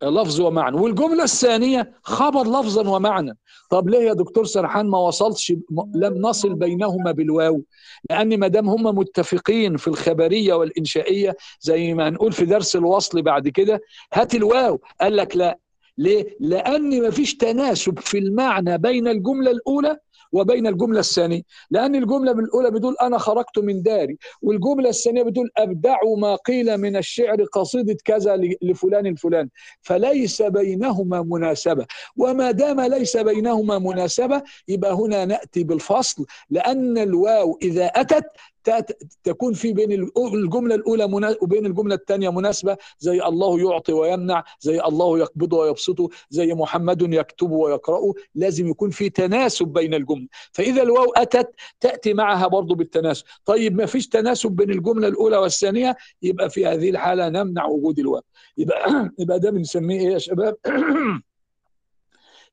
لفظ 0.04 0.42
ومعنى. 0.42 0.78
والجملة 0.78 1.24
الثانية 1.24 1.92
خبر 2.04 2.44
لفظا 2.60 2.90
ومعنى. 2.90 3.38
طب 3.70 3.90
ليه 3.90 4.00
يا 4.00 4.14
دكتور 4.14 4.46
سرحان 4.46 4.86
ما 4.90 4.98
وصلش 4.98 5.52
م- 5.52 5.98
لم 5.98 6.14
نصل 6.22 6.54
بينهما 6.56 7.12
بالواو؟ 7.12 7.64
لأن 8.10 8.40
ما 8.40 8.48
دام 8.48 8.70
هم 8.70 8.84
متفقين 8.98 9.78
في 9.78 9.88
الخبرية 9.88 10.54
والإنشائية 10.54 11.36
زي 11.60 11.94
ما 11.94 12.08
هنقول 12.10 12.32
في 12.32 12.46
درس 12.46 12.76
الوصل 12.76 13.22
بعد 13.22 13.48
كده 13.48 13.82
هات 14.14 14.36
الواو. 14.36 14.82
قال 15.02 15.16
لك 15.16 15.38
لا 15.38 15.60
ليه؟ 15.98 16.38
لأن 16.40 17.08
مفيش 17.08 17.36
تناسب 17.36 18.00
في 18.00 18.18
المعنى 18.18 18.78
بين 18.78 19.08
الجملة 19.08 19.52
الأولى 19.52 19.98
وبين 20.32 20.68
الجملة 20.68 21.00
الثانية. 21.00 21.42
لأن 21.72 21.96
الجملة 21.96 22.32
الأولى 22.32 22.72
بتقول 22.72 22.96
أنا 23.02 23.18
خرجت 23.18 23.60
من 23.60 23.82
داري 23.82 24.18
والجملة 24.42 24.90
الثانية 24.90 25.24
بتقول 25.24 25.50
أبدع 25.58 25.98
ما 26.18 26.36
قيل 26.36 26.78
من 26.78 26.96
الشعر 26.98 27.44
قصيدة 27.44 27.98
كذا 28.06 28.36
لفلان 28.62 29.08
الفلان 29.08 29.50
فليس 29.82 30.42
بينهما 30.42 31.22
مناسبة. 31.22 31.86
وما 32.18 32.52
دام 32.52 32.82
ليس 32.82 33.18
بينهما 33.18 33.80
مناسبة 33.80 34.44
يبقى 34.68 34.94
هنا 34.94 35.26
نأتي 35.26 35.64
بالفصل. 35.64 36.26
لأن 36.50 36.98
الواو 36.98 37.60
إذا 37.62 37.86
أتت 37.86 38.26
تكون 39.24 39.54
في 39.54 39.74
بين 39.74 39.92
الجملة 40.18 40.76
الأولى 40.76 41.36
وبين 41.42 41.66
الجملة 41.66 41.96
الثانية 41.96 42.30
مناسبة 42.30 42.78
زي 43.00 43.22
الله 43.24 43.72
يعطي 43.72 43.94
ويمنع 43.94 44.44
زي 44.60 44.82
الله 44.82 45.20
يقبض 45.20 45.54
ويبسط 45.54 46.10
زي 46.30 46.54
محمد 46.54 47.14
يكتب 47.14 47.52
ويقرأ 47.52 48.14
لازم 48.36 48.68
يكون 48.68 48.90
في 48.90 49.10
تناسب 49.10 49.68
بين 49.68 49.94
الجمل. 49.94 50.28
فإذا 50.52 50.84
الواو 50.84 51.14
أتت 51.14 51.54
تأتي 51.80 52.14
معها 52.14 52.48
برضو 52.48 52.76
بالتناسب. 52.76 53.26
طيب 53.46 53.76
ما 53.78 53.86
فيش 53.86 54.08
تناسب 54.08 54.52
بين 54.52 54.72
الجملة 54.72 55.08
الأولى 55.08 55.38
والثانية؟ 55.38 55.96
يبقى 56.22 56.50
في 56.50 56.66
هذه 56.66 56.90
الحالة 56.90 57.30
نمنع 57.30 57.66
وجود 57.66 58.00
الواو. 58.00 58.22
يبقى 58.58 59.10
يبقى 59.20 59.40
ده 59.40 59.52
بنسميه 59.52 60.00
إيه 60.00 60.14
يا 60.14 60.18
شباب؟ 60.18 60.58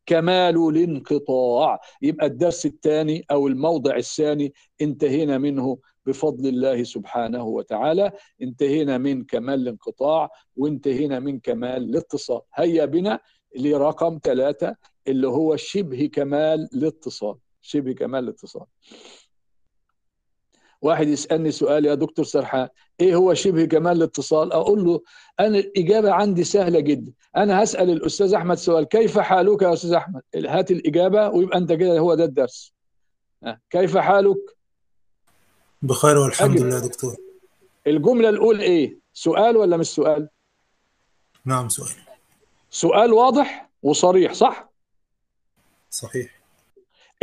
كمال 0.07 0.57
الانقطاع. 0.57 1.81
يبقى 2.03 2.27
الدرس 2.27 2.67
الثاني 2.67 3.25
أو 3.31 3.47
الموضع 3.47 3.97
الثاني 3.97 4.53
انتهينا 4.81 5.39
منه. 5.39 5.79
بفضل 6.07 6.47
الله 6.49 6.83
سبحانه 6.83 7.45
وتعالى. 7.45 8.13
انتهينا 8.43 8.99
من 8.99 9.25
كمال 9.25 9.61
الانقطاع 9.61 10.31
وانتهينا 10.57 11.21
من 11.21 11.41
كمال 11.41 11.83
الاتصال. 11.83 12.41
هيا 12.55 12.85
بنا 12.85 13.21
لرقم 13.57 14.19
ثلاثة 14.23 14.77
اللي 15.09 15.29
هو 15.29 15.57
شبه 15.57 16.11
كمال 16.13 16.69
الاتصال. 16.75 17.37
شبه 17.61 17.93
كمال 17.93 18.25
الاتصال. 18.25 18.67
واحد 20.83 21.09
يسألني 21.09 21.51
سؤال 21.51 21.85
يا 21.85 21.95
دكتور 21.95 22.25
سرحان 22.25 22.69
إيه 23.01 23.15
هو 23.15 23.35
شبه 23.35 23.65
كمال 23.65 23.97
الاتصال؟ 23.97 24.53
أقول 24.53 24.85
له 24.85 25.03
أنا 25.41 25.59
الإجابة 25.59 26.13
عندي 26.13 26.45
سهلة 26.45 26.81
جدا. 26.81 27.13
أنا 27.37 27.63
هسأل 27.63 27.91
الأستاذ 27.91 28.35
أحمد 28.35 28.57
سؤال 28.57 28.85
كيف 28.85 29.19
حالك 29.19 29.63
يا 29.63 29.73
أستاذ 29.73 29.93
أحمد؟ 29.93 30.23
هات 30.37 30.71
الإجابة 30.71 31.29
ويبقى 31.29 31.59
أنت 31.59 31.73
كده 31.73 31.99
هو 31.99 32.15
ده 32.15 32.25
الدرس. 32.25 32.75
كيف 33.71 33.97
حالك؟ 33.97 34.57
بخير 35.83 36.19
والحمد. 36.19 36.61
لله 36.61 36.79
دكتور 36.79 37.17
الجملة 37.87 38.29
الأولى 38.29 38.63
إيه؟ 38.63 38.99
سؤال 39.13 39.57
ولا 39.57 39.77
مش 39.77 39.87
سؤال؟ 39.87 40.29
نعم 41.45 41.69
سؤال 41.69 41.91
سؤال 42.71 43.13
واضح 43.13 43.69
وصريح 43.83 44.33
صح؟ 44.33 44.69
صحيح 45.91 46.41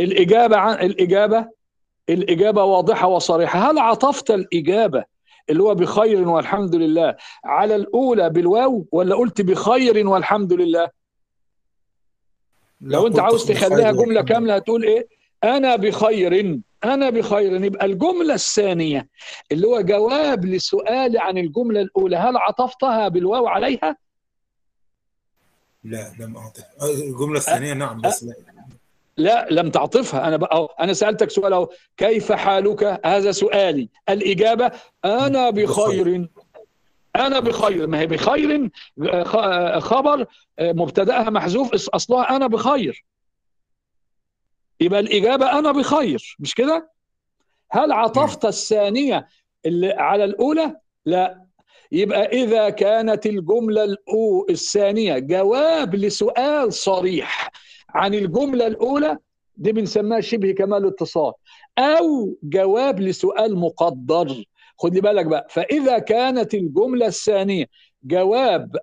الإجابة 0.00 0.56
عن 0.56 0.74
الإجابة 0.74 1.48
الإجابة 2.08 2.64
واضحة 2.64 3.06
وصريحة 3.08 3.70
هل 3.70 3.78
عطفت 3.78 4.30
الإجابة 4.30 5.04
اللي 5.50 5.62
هو 5.62 5.74
بخير 5.74 6.28
والحمد 6.28 6.74
لله 6.74 7.16
على 7.44 7.76
الأولى 7.76 8.30
بالواو 8.30 8.86
ولا 8.92 9.14
قلت 9.14 9.40
بخير 9.40 10.08
والحمد 10.08 10.52
لله؟ 10.52 10.90
لو 12.80 13.06
أنت 13.06 13.18
عاوز 13.18 13.44
تخليها 13.46 13.92
جملة 13.92 14.22
كاملة 14.22 14.54
هتقول 14.56 14.84
إيه؟ 14.84 15.08
أنا 15.44 15.76
بخير 15.76 16.60
أنا 16.84 17.10
بخير. 17.10 17.64
يبقى 17.64 17.86
الجملة 17.86 18.34
الثانية 18.34 19.08
اللي 19.52 19.66
هو 19.66 19.80
جواب 19.80 20.44
لسؤال 20.44 21.18
عن 21.18 21.38
الجملة 21.38 21.80
الأولى 21.80 22.16
هل 22.16 22.36
عطفتها 22.36 23.08
بالواو 23.08 23.46
عليها؟ 23.46 23.96
لا 25.84 26.12
لم 26.20 26.36
أعطي 26.36 26.62
الجملة 26.82 27.38
الثانية 27.38 27.72
نعم 27.72 28.00
بس 28.00 28.24
لا. 28.24 28.34
لا 29.16 29.46
لم 29.50 29.70
تعطفها. 29.70 30.28
أنا 30.28 30.36
بقى 30.36 30.68
أنا 30.80 30.92
سألتك 30.92 31.30
سؤال 31.30 31.52
أهو. 31.52 31.68
كيف 31.96 32.32
حالك؟ 32.32 33.00
هذا 33.06 33.32
سؤالي. 33.32 33.88
الإجابة 34.08 34.70
أنا 35.04 35.50
بخير. 35.50 36.28
أنا 37.16 37.40
بخير. 37.40 37.86
ما 37.86 38.00
هي 38.00 38.06
بخير 38.06 38.70
خبر 39.80 40.26
مبتدأها 40.60 41.30
محذوف 41.30 41.88
أصلها 41.88 42.36
أنا 42.36 42.46
بخير. 42.46 43.04
يبقى 44.80 45.00
الإجابة 45.00 45.58
أنا 45.58 45.72
بخير 45.72 46.36
مش 46.38 46.54
كده؟ 46.54 46.90
هل 47.70 47.92
عطفت 47.92 48.44
الثانية 48.44 49.28
اللي 49.66 49.92
على 49.92 50.24
الأولى؟ 50.24 50.76
لا. 51.06 51.46
يبقى 51.92 52.26
إذا 52.26 52.70
كانت 52.70 53.26
الجملة 53.26 53.84
الأو 53.84 54.46
الثانية 54.50 55.18
جواب 55.18 55.94
لسؤال 55.94 56.72
صريح 56.72 57.50
عن 57.88 58.14
الجملة 58.14 58.66
الأولى 58.66 59.18
دي 59.56 59.72
بنسميها 59.72 60.20
شبه 60.20 60.52
كمال 60.52 60.86
اتصال 60.86 61.32
أو 61.78 62.36
جواب 62.42 63.00
لسؤال 63.00 63.56
مقدر. 63.56 64.44
خد 64.78 64.94
لي 64.94 65.00
بالك 65.00 65.26
بقى. 65.26 65.46
فإذا 65.50 65.98
كانت 65.98 66.54
الجملة 66.54 67.06
الثانية 67.06 67.64
جواب 68.04 68.76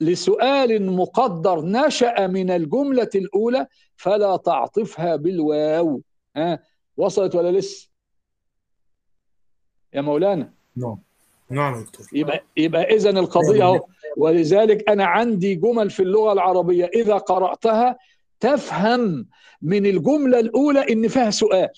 لسؤال 0.00 0.92
مقدر 0.92 1.60
نشأ 1.60 2.26
من 2.26 2.50
الجملة 2.50 3.10
الأولى 3.14 3.66
فلا 3.96 4.36
تعطفها 4.36 5.16
بالواو. 5.16 6.00
ها؟ 6.36 6.58
وصلت 6.96 7.34
ولا 7.34 7.58
لسه؟ 7.58 7.88
يا 9.94 10.00
مولانا. 10.00 10.52
نعم. 10.76 10.98
نعم 11.50 11.74
يا 11.74 11.80
دكتور. 11.80 12.06
يبقى 12.12 12.44
يبقى 12.56 12.82
اذا 12.82 13.10
القضية 13.10 13.62
أهو. 13.62 13.86
ولذلك 14.16 14.90
أنا 14.90 15.04
عندي 15.04 15.54
جمل 15.54 15.90
في 15.90 16.02
اللغة 16.02 16.32
العربية 16.32 16.90
إذا 16.94 17.16
قرأتها 17.16 17.98
تفهم 18.40 19.26
من 19.62 19.86
الجملة 19.86 20.40
الأولى 20.40 20.92
إن 20.92 21.08
فيها 21.08 21.30
سؤال. 21.30 21.70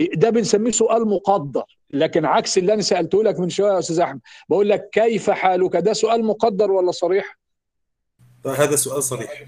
ده 0.00 0.30
بنسميه 0.30 0.70
سؤال 0.70 1.08
مقدر 1.08 1.62
لكن 1.90 2.24
عكس 2.24 2.58
اللي 2.58 2.74
أنا 2.74 2.82
سألته 2.82 3.24
لك 3.24 3.40
من 3.40 3.50
شوية 3.50 3.72
يا 3.72 3.78
أستاذ 3.78 4.00
أحمد. 4.00 4.20
بقول 4.48 4.68
لك 4.68 4.90
كيف 4.92 5.30
حالك؟ 5.30 5.76
ده 5.76 5.92
سؤال 5.92 6.24
مقدر 6.24 6.70
ولا 6.70 6.90
صريح؟ 6.90 7.38
هذا 8.46 8.76
سؤال 8.76 9.02
صريح. 9.02 9.44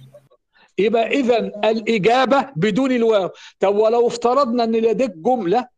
يبقى 0.79 1.07
اذا 1.07 1.39
الإجابة 1.39 2.47
بدون 2.57 2.93
الواو. 2.93 3.31
طب 3.61 3.77
ولو 3.77 4.07
افترضنا 4.07 4.65
إن 4.65 4.73
لديك 4.77 5.11
جملة 5.11 5.69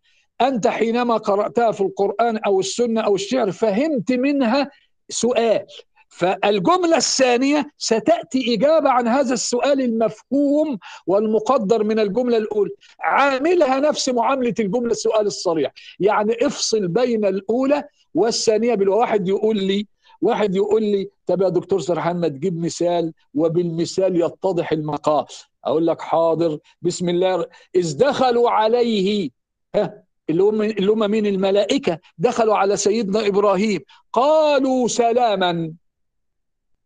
أنت 0.41 0.69
حينما 0.69 1.17
قرأتها 1.17 1.73
في 1.73 1.81
القرآن 1.81 2.37
أو 2.37 2.61
السنة 2.61 3.01
أو 3.01 3.15
الشعر 3.15 3.53
فهمت 3.53 4.13
منها 4.13 4.71
سؤال 5.09 5.67
فالجملة 6.13 6.97
الثانية 6.97 7.71
ستأتي 7.79 8.55
إجابة 8.55 8.91
عن 8.91 9.09
هذا 9.09 9.35
السؤال 9.35 9.81
المفهوم 9.81 10.79
والمقدر 11.07 11.85
من 11.85 11.99
الجملة 11.99 12.37
الأولى. 12.37 12.71
عاملها 13.01 13.81
نفس 13.81 14.09
معاملة 14.09 14.55
الجملة 14.61 14.91
السؤال 14.91 15.27
الصريح. 15.27 15.73
يعني 16.01 16.47
افصل 16.47 16.89
بين 16.89 17.25
الأولى 17.25 17.85
والثانية 18.15 18.75
بالواحد 18.75 19.29
يقول 19.29 19.57
لي 19.57 19.87
واحد 20.21 20.55
يقول 20.57 20.83
لي 20.83 21.09
طب 21.27 21.43
يا 21.43 21.49
دكتور 21.49 21.81
سرحان 21.81 22.17
ما 22.21 22.29
تجيب 22.29 22.61
مثال 22.65 23.13
وبالمثال 23.35 24.21
يتضح 24.21 24.73
المقال. 24.73 25.25
أقول 25.65 25.87
لك 25.87 26.01
حاضر 26.01 26.59
بسم 26.83 27.09
الله 27.09 27.47
إذ 27.75 27.97
دخلوا 27.99 28.51
عليه 28.51 29.31
ها 29.75 30.03
اللي 30.31 30.43
هم 30.43 30.63
اللي 30.63 30.93
هم 30.93 31.11
مين؟ 31.11 31.27
الملائكة. 31.27 31.99
دخلوا 32.19 32.57
على 32.57 32.77
سيدنا 32.77 33.27
إبراهيم. 33.27 33.81
قالوا 34.13 34.89
سلاما. 34.89 35.73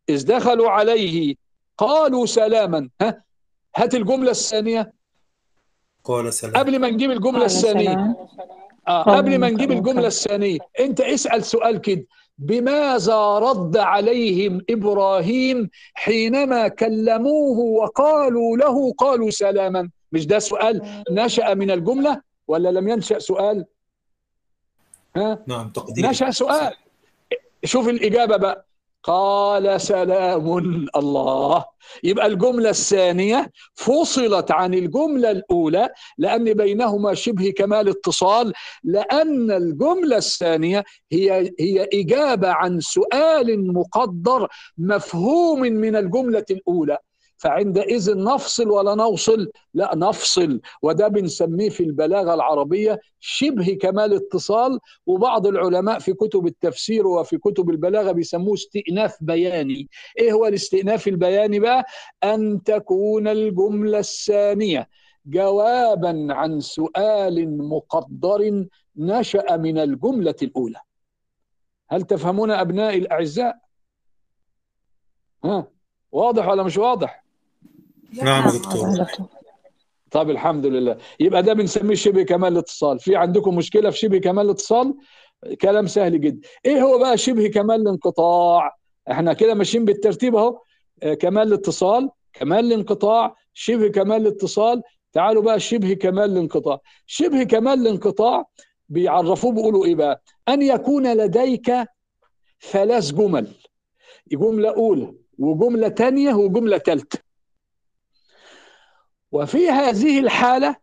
إذ 0.09 0.26
دخلوا 0.26 0.70
عليه 0.70 1.34
قالوا 1.78 2.26
سلاما. 2.26 2.88
ها 3.00 3.22
هات 3.76 3.94
الجملة 3.94 4.30
الثانية. 4.30 4.92
قال 6.04 6.32
سلام 6.32 6.57
قبل 6.57 6.78
ما 6.78 6.90
نجيب 6.90 7.11
الثانية. 7.11 7.84
سلام. 7.84 8.16
آه 8.88 9.02
قبل 9.02 9.38
ما 9.38 9.50
نجيب 9.50 9.72
الجملة. 9.72 10.07
الثانية. 10.07 10.59
أنت 10.80 11.00
اسأل 11.00 11.44
سؤال 11.44 11.80
كده. 11.80 12.07
بماذا 12.38 13.38
رد 13.38 13.76
عليهم 13.76 14.61
إبراهيم 14.70 15.70
حينما 15.94 16.68
كلموه 16.68 17.59
وقالوا 17.59 18.57
له 18.57 18.92
قالوا 18.92 19.30
سلاما؟ 19.30 19.90
مش 20.12 20.26
ده 20.26 20.38
سؤال 20.38 21.02
نشأ 21.11 21.54
من 21.54 21.70
الجملة 21.70 22.20
ولا 22.48 22.68
لم 22.68 22.88
ينشأ 22.88 23.18
سؤال؟ 23.18 23.64
ها؟ 25.16 25.38
نعم 25.46 25.70
تقدير 25.70 26.07
نشأ 26.07 26.30
سؤال. 26.30 26.74
شوف 27.64 27.88
الإجابة 27.88 28.36
بقى. 28.36 28.66
قال 29.07 29.80
سلام 29.80 30.59
الله. 30.96 31.64
يبقى 32.04 32.26
الجملة 32.26 32.70
الثانية 32.70 33.50
فصلت 33.74 34.50
عن 34.50 34.74
الجملة 34.74 35.30
الأولى 35.30 35.88
لأن 36.18 36.54
بينهما 36.54 37.14
شبه 37.14 37.50
كمال 37.57 37.88
اتصال 37.88 38.52
لأن 38.84 39.50
الجملة 39.50 40.16
الثانية 40.16 40.84
هي 41.12 41.52
هي 41.61 41.88
إجابة 41.92 42.48
عن 42.48 42.80
سؤال 42.80 43.72
مقدر 43.72 44.48
مفهوم 44.78 45.61
من 45.61 45.96
الجملة 45.96 46.44
الأولى. 46.50 46.98
فعندئذ 47.37 48.18
نفصل 48.18 48.70
ولا 48.70 48.95
نوصل؟ 48.95 49.51
لا 49.74 49.91
نفصل. 49.95 50.61
وده 50.82 51.09
بنسميه 51.09 51.68
في 51.68 51.82
البلاغة 51.82 52.34
العربية 52.34 53.01
شبه 53.20 53.78
كمال 53.80 54.14
اتصال. 54.14 54.78
وبعض 55.07 55.47
العلماء 55.47 55.99
في 55.99 56.12
كتب 56.12 56.47
التفسير 56.47 57.07
وفي 57.07 57.39
كتب 57.39 57.70
البلاغة 57.70 58.12
بيسموه 58.12 58.55
استئناف 58.55 59.16
بياني. 59.20 59.89
إيه 60.18 60.32
هو 60.32 60.47
الاستئناف 60.47 61.09
البياني 61.09 61.59
بقى؟ 61.61 61.84
أن 62.24 62.62
تكون 62.62 63.28
الجملة 63.28 63.99
الثانية 63.99 64.89
جوابا 65.26 66.26
عن 66.30 66.61
سؤال 66.61 67.59
مقدر 67.59 68.66
نشأ 68.97 69.57
من 69.57 69.78
الجملة 69.78 70.34
الأولى. 70.43 70.80
هل 71.91 72.03
تفهمون 72.03 72.51
أبنائي 72.51 72.99
الأعزاء؟ 72.99 73.57
ها 75.45 75.68
واضح 76.12 76.49
ولا 76.49 76.62
مش 76.62 76.78
واضح؟ 76.78 77.25
نعم 78.22 78.44
يا 78.48 78.52
دكتور. 78.52 79.06
طب 80.10 80.30
الحمد 80.30 80.66
لله. 80.66 80.98
يبقى 81.20 81.42
ده 81.42 81.52
بنسميه 81.52 81.94
شبه 81.94 82.22
كمال 82.22 82.52
الاتصال. 82.52 82.98
في 82.98 83.16
عندكم 83.16 83.56
مشكلة 83.56 83.90
في 83.90 83.98
شبه 83.98 84.18
كمال 84.18 84.44
الاتصال؟ 84.44 84.94
كلام 85.60 85.86
سهل 85.86 86.20
جدا. 86.20 86.48
إيه 86.66 86.82
هو 86.82 86.98
بقى 86.98 87.18
شبه 87.18 87.48
كمال 87.48 87.80
الانقطاع؟ 87.80 88.76
إحنا 89.10 89.32
كده 89.32 89.54
ماشيين 89.54 89.84
بالترتيب 89.84 90.36
أهو. 90.36 90.60
آه، 91.02 91.14
كمال 91.14 91.48
الاتصال 91.48 92.10
كمال 92.32 92.64
الانقطاع 92.64 93.34
شبه 93.54 93.88
كمال 93.88 94.22
الاتصال. 94.22 94.82
تعالوا 95.12 95.42
بقى 95.42 95.60
شبه 95.60 95.92
كمال 95.94 96.30
الانقطاع. 96.32 96.80
شبه 97.06 97.42
كمال 97.42 97.80
الانقطاع 97.80 98.44
بيعرفوه 98.88 99.52
بيقولوا 99.52 99.84
إيه 99.84 99.94
بقى؟ 99.94 100.22
أن 100.48 100.62
يكون 100.62 101.12
لديك 101.12 101.72
ثلاث 102.70 103.12
جمل. 103.12 103.46
جملة 104.32 104.68
أولى 104.74 105.14
وجملة 105.38 105.88
تانية 105.88 106.34
وجملة 106.34 106.78
ثالثة 106.78 107.18
وفي 109.32 109.70
هذه 109.70 110.20
الحالة 110.20 110.76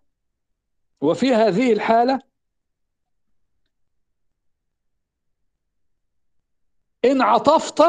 وفي 1.02 1.34
هذه 1.34 1.74
الحالة 1.74 2.20
إن 7.06 7.22
عطفت 7.22 7.82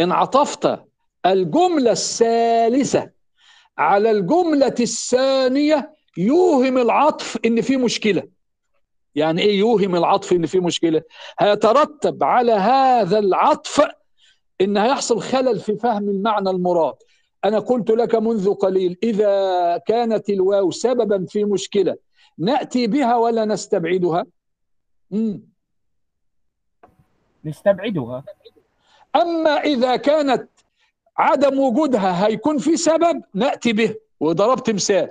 إن 0.00 0.12
عطفت 0.12 0.84
الجملة 1.26 1.90
الثالثة 1.92 3.10
على 3.78 4.10
الجملة 4.10 4.74
الثانية 4.80 5.94
يوهم 6.16 6.78
العطف 6.78 7.38
إن 7.44 7.60
في 7.60 7.76
مشكلة. 7.76 8.28
يعني 9.14 9.42
إيه 9.42 9.58
يوهم 9.58 9.96
العطف 9.96 10.32
إن 10.32 10.46
في 10.46 10.60
مشكلة؟ 10.60 11.02
هيترتب 11.38 12.24
على 12.24 12.52
هذا 12.52 13.18
العطف 13.18 13.82
إن 14.60 14.76
هيحصل 14.76 15.20
خلل 15.20 15.60
في 15.60 15.76
فهم 15.76 16.08
المعنى 16.08 16.50
المراد. 16.50 16.94
أنا 17.44 17.58
قلت 17.58 17.90
لك 17.90 18.14
منذ 18.14 18.54
قليل 18.54 18.98
إذا 19.02 19.76
كانت 19.76 20.30
الواو 20.30 20.70
سببا 20.70 21.26
في 21.28 21.44
مشكلة 21.44 21.96
نأتي 22.38 22.86
بها 22.86 23.16
ولا 23.16 23.44
نستبعدها؟ 23.44 24.24
مم. 25.10 25.42
نستبعدها. 27.44 28.24
أما 29.16 29.50
إذا 29.50 29.96
كانت 29.96 30.48
عدم 31.18 31.58
وجودها 31.58 32.26
هيكون 32.26 32.58
في 32.58 32.76
سبب 32.76 33.22
نأتي 33.34 33.72
به. 33.72 33.94
وضربت 34.20 34.70
مثال. 34.70 35.10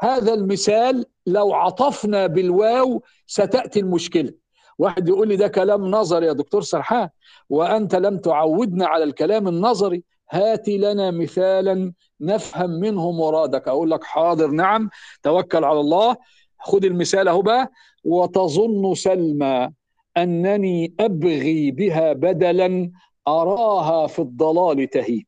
هذا 0.00 0.34
المثال 0.34 1.06
لو 1.26 1.54
عطفنا 1.54 2.26
بالواو 2.26 3.02
ستأتي 3.26 3.80
المشكلة. 3.80 4.32
واحد 4.78 5.08
يقول 5.08 5.28
لي 5.28 5.36
ده 5.36 5.48
كلام 5.48 5.90
نظري 5.90 6.26
يا 6.26 6.32
دكتور 6.32 6.62
سرحان 6.62 7.08
وأنت 7.50 7.94
لم 7.94 8.18
تعودنا 8.18 8.86
على 8.86 9.04
الكلام 9.04 9.48
النظري. 9.48 10.02
هات 10.34 10.68
لنا 10.68 11.10
مثالا 11.10 11.92
نفهم 12.20 12.70
منه 12.70 13.12
مرادك. 13.12 13.68
أقول 13.68 13.90
لك 13.90 14.04
حاضر 14.04 14.50
نعم 14.50 14.90
توكل 15.22 15.64
على 15.64 15.80
الله. 15.80 16.16
خد 16.58 16.84
المثال 16.84 17.28
أهو 17.28 17.42
بقى. 17.42 17.70
وتظن 18.04 18.94
سلمى 18.94 19.70
أنني 20.16 20.94
أبغي 21.00 21.70
بها 21.70 22.12
بدلا 22.12 22.90
أراها 23.28 24.06
في 24.06 24.18
الضلال 24.18 24.90
تهيب. 24.90 25.26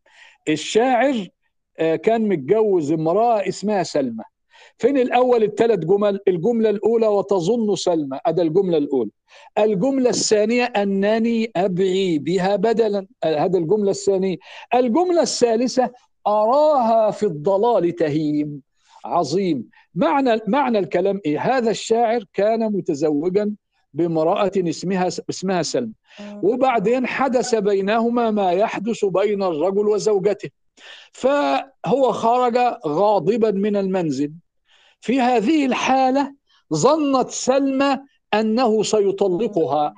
الشاعر 0.48 1.28
آه، 1.78 1.96
كان 1.96 2.28
متجوز 2.28 2.92
امرأة 2.92 3.48
اسمها 3.48 3.82
سلمى. 3.82 4.24
فين 4.79 4.99
الأول 4.99 5.43
الثلاث 5.43 5.79
جمل؟ 5.79 6.20
الجملة 6.29 6.70
الأولى 6.70 7.07
وتظن 7.07 7.74
سلمى. 7.74 8.18
أدا 8.27 8.43
الجملة 8.43 8.79
الأولى. 8.79 9.11
الجملة 9.59 10.11
الثانية 10.11 10.64
أنني 10.64 11.51
أبغي 11.57 12.18
بها 12.18 12.57
بدلا. 12.57 13.07
آه، 13.24 13.39
هذا 13.45 13.59
الجملة 13.59 13.91
الثانية. 13.91 14.37
الجملة 14.74 15.22
الثالثة 15.22 15.91
أراها 16.27 17.11
في 17.11 17.27
الضلال 17.27 17.93
تهيم. 17.97 18.62
عظيم. 19.05 19.68
معنى 19.95 20.41
معنى 20.47 20.79
الكلام 20.79 21.20
إيه؟ 21.27 21.41
هذا 21.41 21.70
الشاعر 21.70 22.24
كان 22.33 22.72
متزوجا 22.72 23.53
بامرأة 23.95 24.53
اسمها 24.57 25.09
اسمها 25.31 25.62
سلمى. 25.62 25.93
وبعدين 26.43 27.07
حدث 27.07 27.55
بينهما 27.55 28.31
ما 28.31 28.53
يحدث 28.53 29.05
بين 29.05 29.43
الرجل 29.43 29.89
وزوجته. 29.89 30.51
فهو 31.12 32.12
خرج 32.12 32.57
غاضبا 32.87 33.51
من 33.51 33.77
المنزل. 33.77 34.33
في 35.01 35.20
هذه 35.20 35.66
الحالة 35.66 36.34
ظنت 36.74 37.30
سلمى 37.30 37.99
أنه 38.34 38.82
سيطلقها. 38.82 39.94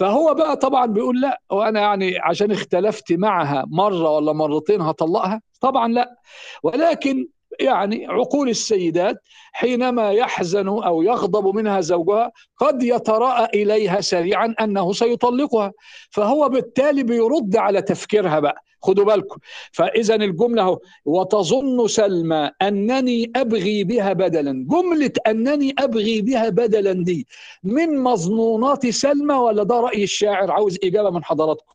فهو 0.00 0.34
بقى 0.34 0.56
طبعا 0.56 0.86
بيقول 0.86 1.20
لا 1.20 1.40
وأنا 1.50 1.80
يعني 1.80 2.18
عشان 2.18 2.50
اختلفت 2.52 3.12
معها 3.12 3.64
مرة 3.68 4.10
ولا 4.10 4.32
مرتين 4.32 4.80
هطلقها؟ 4.80 5.40
طبعا 5.60 5.88
لا. 5.88 6.16
ولكن 6.62 7.28
يعني 7.60 8.06
عقول 8.06 8.48
السيدات 8.48 9.16
حينما 9.52 10.10
يحزن 10.12 10.68
أو 10.68 11.02
يغضب 11.02 11.54
منها 11.56 11.80
زوجها 11.80 12.32
قد 12.56 12.82
يتراءى 12.82 13.62
إليها 13.62 14.00
سريعا 14.00 14.54
أنه 14.60 14.92
سيطلقها. 14.92 15.72
فهو 16.10 16.48
بالتالي 16.48 17.02
بيرد 17.02 17.56
على 17.56 17.82
تفكيرها 17.82 18.40
بقى. 18.40 18.62
خدوا 18.82 19.04
بالكم. 19.04 19.38
فاذا 19.72 20.14
الجملة 20.14 20.62
أهو 20.62 20.80
وتظن 21.04 21.86
سلمى 21.86 22.50
أنني 22.62 23.32
أبغي 23.36 23.84
بها 23.84 24.12
بدلا. 24.12 24.66
جملة 24.68 25.12
أنني 25.26 25.74
أبغي 25.78 26.20
بها 26.22 26.48
بدلا 26.48 26.92
دي 26.92 27.26
من 27.62 27.98
مظنونات 27.98 28.86
سلمى 28.86 29.34
ولا 29.34 29.62
ده 29.62 29.80
رأي 29.80 30.02
الشاعر؟ 30.02 30.50
عاوز 30.50 30.78
إجابة 30.84 31.10
من 31.10 31.24
حضراتكم. 31.24 31.74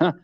ها؟ 0.00 0.14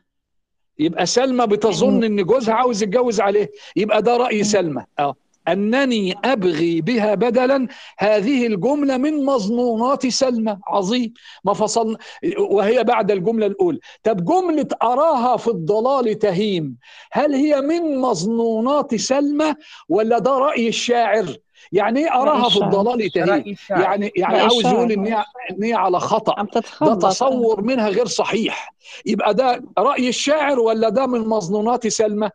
يبقى 0.78 1.06
سلمى 1.06 1.46
بتظن 1.46 2.04
إن 2.04 2.24
جوزها 2.24 2.54
عاوز 2.54 2.82
يتجوز 2.82 3.20
عليه 3.20 3.50
يبقى 3.76 4.02
ده 4.02 4.16
رأي 4.16 4.44
سلمى. 4.44 4.84
آه. 4.98 5.14
أنني 5.48 6.14
أبغي 6.24 6.80
بها 6.80 7.14
بدلا. 7.14 7.68
هذه 7.98 8.46
الجملة 8.46 8.96
من 8.96 9.24
مظنونات 9.24 10.06
سلمى. 10.06 10.58
عظيم. 10.68 11.12
ما 11.44 11.52
فصلنا. 11.54 11.98
وهي 12.38 12.84
بعد 12.84 13.10
الجملة 13.10 13.46
الأولى. 13.46 13.78
طب 14.02 14.24
جملة 14.24 14.68
أراها 14.82 15.36
في 15.36 15.48
الضلال 15.48 16.18
تهيم. 16.18 16.76
هل 17.12 17.34
هي 17.34 17.60
من 17.60 17.98
مظنونات 17.98 18.94
سلمى 18.94 19.54
ولا 19.88 20.18
ده 20.18 20.30
رأي 20.30 20.68
الشاعر؟ 20.68 21.36
يعني 21.72 22.00
إيه 22.00 22.14
أراها 22.14 22.48
في. 22.48 22.56
الضلال 22.56 23.10
تهيم؟ 23.10 23.28
رأي 23.28 23.52
الشاعر. 23.52 23.82
يعني 23.82 24.12
يعني 24.16 24.38
عاوز. 24.38 24.66
يقول 24.66 24.92
ان 24.92 25.06
هي 25.06 25.24
ان 25.50 25.62
هي 25.64 25.74
على 25.74 26.00
خطأ. 26.00 26.40
عم 26.40 26.46
ده 26.82 26.94
تصور 26.94 27.60
منها 27.62 27.88
غير 27.88 28.06
صحيح. 28.06 28.74
يبقى 29.06 29.34
ده 29.34 29.64
رأي 29.78 30.08
الشاعر 30.08 30.60
ولا 30.60 30.88
ده 30.88 31.06
من 31.06 31.20
مظنونات 31.28 31.86
سلمى؟ 31.86 32.30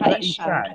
الشاعر 0.00 0.18
الشاعر. 0.18 0.74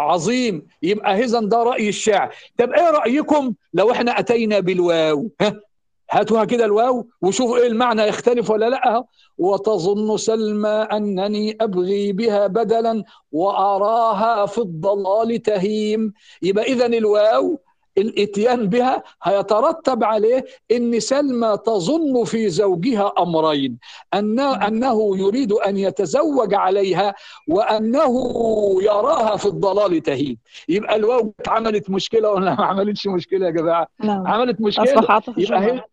عظيم. 0.00 0.66
يبقى 0.82 1.24
إذا 1.24 1.40
ده 1.40 1.62
رأي 1.62 1.88
الشاعر. 1.88 2.34
طب 2.58 2.72
إيه 2.72 2.90
رأيكم 2.90 3.52
لو 3.74 3.90
إحنا 3.90 4.18
أتينا 4.18 4.60
بالواو؟ 4.60 5.30
ها؟ 5.40 5.60
هاتوها 6.10 6.44
كده 6.44 6.64
الواو 6.64 7.06
وشوفوا 7.22 7.58
إيه 7.58 7.66
المعنى 7.66 8.02
يختلف 8.02 8.50
ولا 8.50 8.68
لأ. 8.70 9.04
وتظن 9.38 10.16
سلمى 10.16 10.68
أنني 10.68 11.56
أبغي 11.60 12.12
بها 12.12 12.46
بدلا 12.46 13.04
وأراها 13.32 14.46
في 14.46 14.58
الضلال 14.58 15.42
تهيم. 15.42 16.12
يبقى 16.42 16.64
اذا 16.64 16.86
الواو 16.86 17.60
الإتيان 17.98 18.68
بها 18.68 19.02
هيترتب 19.22 20.04
عليه 20.04 20.44
إن 20.72 21.00
سلمى 21.00 21.56
تظن 21.66 22.24
في 22.24 22.48
زوجها 22.48 23.12
أمرين 23.18 23.78
أن 24.14 24.40
أنه 24.40 25.18
يريد 25.18 25.52
أن 25.52 25.76
يتزوج 25.76 26.54
عليها 26.54 27.14
وأنه 27.48 28.12
يراها 28.82 29.36
في 29.36 29.46
الضلال 29.46 30.02
تهيم 30.02 30.36
يبقى 30.68 30.96
الواو 30.96 31.34
عملت 31.48 31.90
مشكلة 31.90 32.30
ولا 32.30 32.54
ما 32.54 32.64
عملتش 32.64 33.06
مشكلة 33.06 33.46
يا 33.46 33.50
جماعة؟ 33.50 33.86
نعم. 34.04 34.26
عملت 34.26 34.60
مشكلة. 34.60 34.98
أصبح 34.98 35.20
يبقى 35.38 35.60
هي 35.64 35.84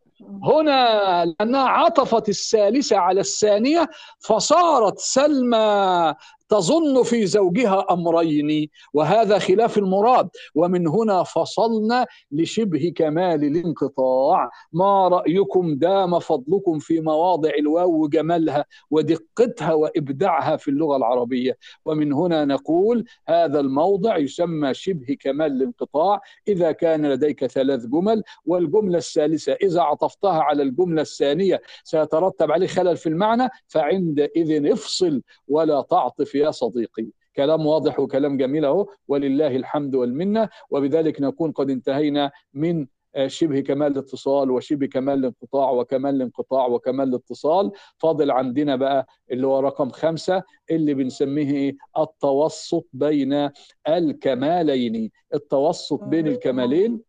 هنا 0.43 1.25
لأنها 1.25 1.67
عطفت 1.67 2.29
الثالثة 2.29 2.97
على 2.97 3.19
الثانية 3.21 3.89
فصارت 4.19 4.99
سلمى 4.99 6.13
تظن 6.49 7.03
في 7.03 7.25
زوجها 7.25 7.85
أمرين 7.91 8.69
وهذا 8.93 9.39
خلاف 9.39 9.77
المراد. 9.77 10.29
ومن 10.55 10.87
هنا 10.87 11.23
فصلنا 11.23 12.07
لشبه 12.31 12.93
كمال 12.95 13.43
الانقطاع. 13.43 14.49
ما 14.73 15.07
رأيكم 15.07 15.75
دام 15.75 16.19
فضلكم 16.19 16.79
في 16.79 17.01
مواضع 17.01 17.49
الواو 17.59 18.03
وجمالها 18.03 18.65
ودقتها 18.91 19.73
وإبداعها 19.73 20.57
في 20.57 20.67
اللغة 20.67 20.97
العربية. 20.97 21.57
ومن 21.85 22.13
هنا 22.13 22.45
نقول 22.45 23.05
هذا 23.27 23.59
الموضع 23.59 24.17
يسمى 24.17 24.73
شبه 24.73 25.17
كمال 25.19 25.51
الانقطاع. 25.51 26.21
إذا 26.47 26.71
كان 26.71 27.05
لديك 27.05 27.45
ثلاث 27.45 27.85
جمل 27.85 28.23
والجملة 28.45 28.97
الثالثة 28.97 29.53
إذا 29.53 29.81
عطفتها 29.81 30.41
على 30.41 30.63
الجملة 30.63 31.01
الثانية 31.01 31.61
سيترتب 31.83 32.51
عليه 32.51 32.67
خلل 32.67 32.97
في 32.97 33.09
المعنى 33.09 33.49
فعندئذ 33.67 34.71
افصل 34.71 35.21
ولا 35.47 35.81
تعطف 35.81 36.35
يا 36.37 36.51
صديقي. 36.51 37.07
كلام 37.35 37.65
واضح 37.65 37.99
وكلام 37.99 38.37
جميل 38.37 38.65
أهو. 38.65 38.87
ولله 39.07 39.55
الحمد 39.55 39.95
والمنة. 39.95 40.49
وبذلك 40.69 41.21
نكون 41.21 41.51
قد 41.51 41.69
انتهينا 41.69 42.31
من 42.53 42.87
آه، 43.15 43.27
شبه 43.27 43.59
كمال 43.59 43.91
الاتصال 43.91 44.51
وشبه 44.51 44.87
كمال 44.87 45.19
الانقطاع 45.19 45.71
وكمال 45.71 46.15
الانقطاع 46.15 46.67
وكمال 46.67 47.09
الاتصال. 47.09 47.71
فاضل 47.97 48.31
عندنا 48.31 48.75
بقى 48.75 49.07
اللي 49.31 49.47
هو 49.47 49.59
رقم 49.59 49.89
خمسة 49.89 50.43
اللي 50.71 50.93
بنسميه؟ 50.93 51.77
التوسط 51.97 52.85
بين 52.93 53.49
الكمالين. 53.87 55.11
التوسط 55.33 56.03
بين 56.03 56.27
الكمالين. 56.27 57.01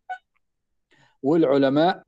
والعلماء 1.23 2.03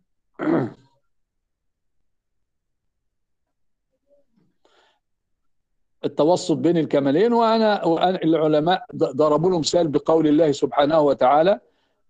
التوسط 6.04 6.56
بين 6.56 6.76
الكمالين 6.76 7.32
وأنا 7.32 7.84
وأنا 7.84 8.22
العلماء 8.24 8.84
ضربوا 8.96 9.50
له 9.50 9.58
مثال 9.58 9.88
بقول 9.88 10.26
الله 10.26 10.52
سبحانه 10.52 11.00
وتعالى 11.00 11.60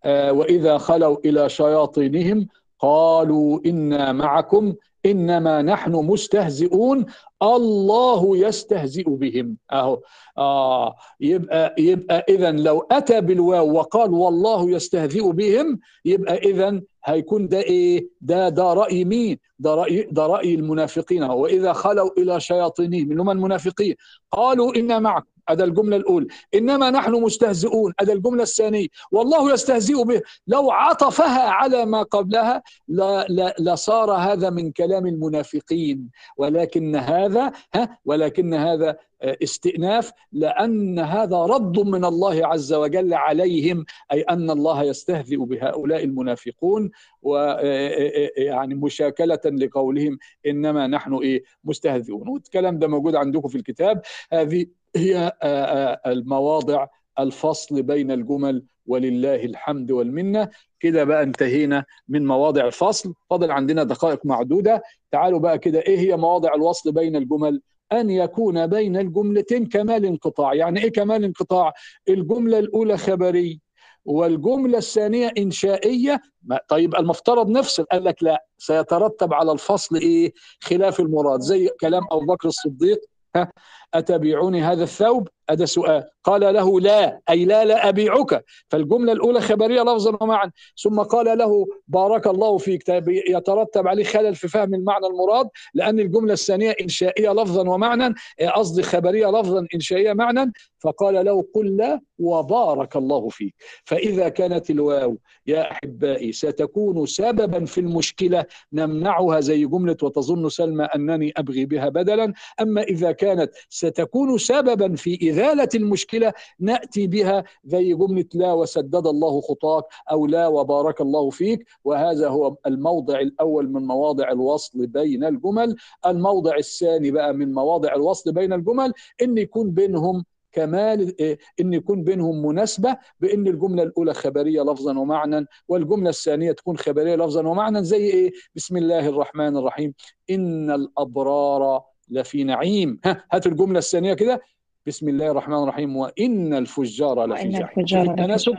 آه، 0.05 0.33
وإذا 0.33 0.79
خلوا 0.79 1.17
إلى 1.25 1.49
شياطينهم 1.49 2.49
قالوا 2.79 3.61
إنا 3.67 4.13
معكم 4.13 4.75
إنما 5.07 5.63
نحن 5.63 5.93
مستهزئون 5.93 7.07
الله 7.43 8.37
يستهزئ 8.37 9.05
بهم. 9.11 9.57
أهو. 9.73 10.01
آه 10.39 10.95
يبقى 11.21 11.75
يبقى 11.79 12.25
اذا 12.29 12.51
لو 12.51 12.87
أتى 12.91 13.21
بالواو 13.21 13.73
وقال 13.73 14.11
والله 14.11 14.71
يستهزئ 14.71 15.33
بهم 15.33 15.81
يبقى 16.05 16.37
اذا 16.37 16.81
هيكون 17.05 17.49
ده 17.49 17.59
إيه؟ 17.59 18.09
ده 18.21 18.49
ده 18.49 18.73
رأي 18.73 19.05
مين؟ 19.05 19.39
ده 19.59 19.75
رأي 19.75 20.09
ده 20.13 20.27
رأي 20.27 20.55
المنافقين. 20.55 21.23
وإذا 21.23 21.73
خلوا 21.73 22.11
إلى 22.19 22.41
شياطينهم 22.41 23.11
اللي 23.11 23.23
هم 23.23 23.31
المنافقين؟ 23.31 23.95
قالوا 24.33 24.77
أنا 24.77 24.99
معكم. 24.99 25.27
هذا 25.49 25.65
الجملة 25.65 25.97
الأولى. 25.97 26.27
إنما 26.55 26.91
نحن 26.91 27.13
مستهزئون. 27.13 27.93
هذا 28.01 28.13
الجملة 28.13 28.43
الثانية. 28.43 28.87
والله 29.13 29.53
يستهزئ 29.53 30.05
به. 30.05 30.23
لو 30.47 30.71
عطفها 30.71 31.49
على 31.51 31.85
ما 31.87 32.03
قبلها 32.03 32.63
لا 32.89 33.27
لا 33.29 33.55
لصار 33.59 34.11
هذا 34.13 34.51
من 34.51 34.73
كلام 34.73 35.07
المنافقين. 35.07 36.11
ولكن 36.37 36.97
هذا 36.97 37.53
ها؟ 37.75 37.99
ولكن 38.05 38.55
هذا 38.55 38.97
استئناف 39.23 40.13
لأن 40.33 40.99
هذا 40.99 41.37
رد 41.37 41.79
من 41.79 42.05
الله 42.05 42.47
عز 42.47 42.73
وجل 42.73 43.15
عليهم 43.15 43.85
أي 44.13 44.23
أن 44.23 44.51
الله 44.51 44.83
يستهزئ 44.83 45.37
بهؤلاء 45.37 46.05
المنافقون 46.05 46.91
ويعني 47.23 48.75
مشاكلة 48.75 49.41
لقولهم 49.45 50.19
إنما 50.47 50.87
نحن 50.87 51.15
إيه؟ 51.15 51.43
مستهزئون. 51.65 52.29
والكلام 52.29 52.79
ده 52.79 52.89
موجود 52.89 53.15
عندكم 53.15 53.49
في 53.49 53.57
الكتاب. 53.59 54.03
هذه 54.33 54.67
هي 54.97 55.33
آه، 55.43 55.65
آه، 55.65 56.11
المواضع 56.11 56.87
الفصل 57.19 57.83
بين 57.83 58.11
الجمل 58.11 58.65
ولله 58.87 59.45
الحمد 59.45 59.91
والمنة. 59.91 60.49
كده 60.81 61.05
بقى 61.05 61.23
انتهينا 61.23 61.85
من 62.09 62.27
مواضع 62.27 62.67
الفصل. 62.67 63.15
فاضل 63.31 63.51
عندنا 63.51 63.83
دقائق 63.85 64.27
معدودة. 64.27 64.83
تعالوا 65.11 65.39
بقى 65.39 65.59
كده 65.59 65.81
إيه 65.81 65.99
هي 65.99 66.17
مواضع 66.17 66.55
الوصل 66.55 66.93
بين 66.93 67.17
الجمل 67.17 67.63
أن 67.93 68.11
يكون 68.11 68.67
بين 68.67 68.97
الجملتين 68.97 69.67
كمال 69.67 70.05
انقطاع. 70.05 70.55
يعني 70.55 70.85
إيه 70.85 70.93
كمال 70.93 71.25
انقطاع؟ 71.25 71.73
الجملة 72.09 72.59
الأولى 72.59 72.97
خبرية 72.97 73.59
والجملة 74.05 74.79
الثانية 74.79 75.33
إنشائية. 75.39 76.21
طيب 76.69 76.95
المفترض 76.95 77.51
نفصل 77.51 77.85
قال 77.85 78.05
لك 78.05 78.23
لا 78.23 78.45
سيترتب 78.59 79.35
على 79.35 79.53
الفصل 79.53 79.97
إيه؟ 79.97 80.33
خلاف 80.61 81.01
المراد. 81.01 81.41
زي 81.41 81.69
كلام 81.81 82.03
أبو 82.13 82.27
بكر 82.27 82.49
الصديق 82.49 83.01
ها 83.37 83.53
أتبيعني 83.95 84.63
هذا 84.63 84.83
الثوب؟ 84.83 85.29
هذا 85.51 85.65
سؤال. 85.65 86.05
قال 86.25 86.41
له 86.55 86.81
لا 86.81 87.21
أي 87.31 87.45
لا 87.45 87.65
لا 87.65 87.89
أبيعك. 87.89 88.45
فالجملة 88.69 89.13
الأولى 89.13 89.41
خبرية 89.41 89.83
لفظا 89.83 90.19
ومعنى. 90.21 90.53
ثم 90.83 91.01
قال 91.01 91.39
له 91.39 91.67
بارك 91.89 92.27
الله 92.27 92.59
فيك. 92.59 92.87
طيب 92.87 93.09
يترتب 93.09 93.89
عليه 93.89 94.05
خلل 94.05 94.35
في 94.35 94.49
فهم 94.49 94.75
المعنى 94.75 95.07
المراد 95.07 95.49
لأن 95.75 96.01
الجملة 96.01 96.33
الثانية 96.33 96.75
إنشائية 96.81 97.33
لفظا 97.33 97.69
ومعنى. 97.69 98.15
قصدي 98.55 98.83
خبرية 98.83 99.27
لفظا 99.27 99.67
إنشائية 99.75 100.13
معنى. 100.13 100.53
فقال 100.79 101.25
له 101.25 101.45
قل 101.55 101.77
لا 101.77 102.01
وبارك 102.19 102.97
الله 102.97 103.29
فيك. 103.29 103.55
فإذا 103.85 104.29
كانت 104.29 104.71
الواو 104.71 105.17
يا 105.47 105.71
أحبائي 105.73 106.33
ستكون 106.33 107.07
سببا 107.07 107.65
في 107.65 107.81
المشكلة 107.81 108.45
نمنعها 108.73 109.41
زي 109.41 109.67
جملة 109.67 109.97
وتظن 110.03 110.49
سلمى 110.49 110.85
أنني 110.85 111.33
أبغي 111.37 111.65
بها 111.65 111.89
بدلا. 111.89 112.33
أما 112.61 112.83
إذا 112.83 113.13
كانت 113.13 113.53
ستكون 113.69 114.39
سببا 114.39 114.95
في 114.97 115.15
إزالة 115.41 115.69
المشكلة 115.75 116.33
نأتي 116.61 117.07
بها. 117.07 117.45
زي 117.65 117.95
جملة 117.95 118.25
لا 118.35 118.53
وسدد 118.53 119.07
الله 119.07 119.41
خطاك 119.41 119.85
أو 120.11 120.27
لا 120.27 120.47
وبارك 120.47 121.01
الله 121.01 121.31
فيك. 121.31 121.67
وهذا 121.85 122.29
هو 122.29 122.57
الموضع 122.67 123.21
الأول 123.21 123.69
من 123.73 123.87
مواضع 123.87 124.31
الوصل 124.33 124.87
بين 124.87 125.25
الجمل. 125.25 125.77
الموضع 126.07 126.57
الثاني 126.57 127.11
بقى 127.11 127.35
من 127.35 127.53
مواضع 127.53 127.95
الوصل 127.95 128.33
بين 128.33 128.53
الجمل 128.53 128.93
إن 129.23 129.39
يكون 129.39 129.71
بينهم 129.71 130.25
كمال 130.53 131.21
إيه، 131.21 131.39
إن 131.61 131.73
يكون 131.73 132.05
بينهم 132.05 132.47
مناسبة 132.47 132.97
بإن 133.21 133.47
الجملة 133.47 133.83
الأولى 133.83 134.15
خبرية 134.15 134.63
لفظا 134.63 134.99
ومعنى 134.99 135.47
والجملة 135.69 136.11
الثانية 136.11 136.53
تكون 136.53 136.77
خبرية 136.77 137.17
لفظا 137.17 137.47
ومعنى 137.49 137.85
زي 137.85 137.97
إيه؟ 138.11 138.33
بسم 138.55 138.77
الله 138.77 139.09
الرحمن 139.09 139.57
الرحيم. 139.57 139.95
إن 140.31 140.71
الأبرار 140.71 141.83
لفي 142.09 142.45
نعيم. 142.45 143.01
ها 143.05 143.25
هاتوا 143.33 143.53
الجملة 143.53 143.79
الثانية 143.79 144.15
كده. 144.15 144.41
بسم 144.87 145.09
الله 145.09 145.31
الرحمن 145.31 145.63
الرحيم 145.63 145.97
وإن 145.97 146.55
الفجار 146.55 147.27
لفي 147.27 147.49
جحيم. 147.49 148.11
التناسب 148.11 148.55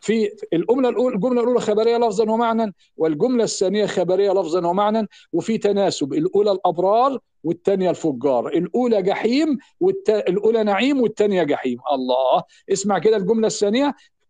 في 0.00 0.30
الجمله 0.52 0.88
الاولى 0.88 1.14
الجملة 1.14 1.40
الأولى 1.40 1.60
خبرية 1.60 1.96
لفظا 1.96 2.30
ومعنى 2.30 2.74
والجملة 2.96 3.44
الثانية 3.44 3.86
خبرية 3.86 4.32
لفظا 4.32 4.66
ومعنى 4.66 5.08
وفي 5.32 5.58
تناسب 5.58 6.12
الأولى 6.12 6.50
الأبرار 6.52 7.18
والثانية 7.44 7.90
الفجار 7.90 8.48
الأولى 8.48 9.02
جحيم 9.02 9.58
والت... 9.80 10.10
الأولى 10.10 10.64
نعيم 10.64 11.00
والثانية 11.00 11.42
جحيم. 11.42 11.78
الله 11.92 12.42
اسمع 12.72 12.98
كده 12.98 13.16
الجملة 13.16 13.46
الثانية. 13.46 13.94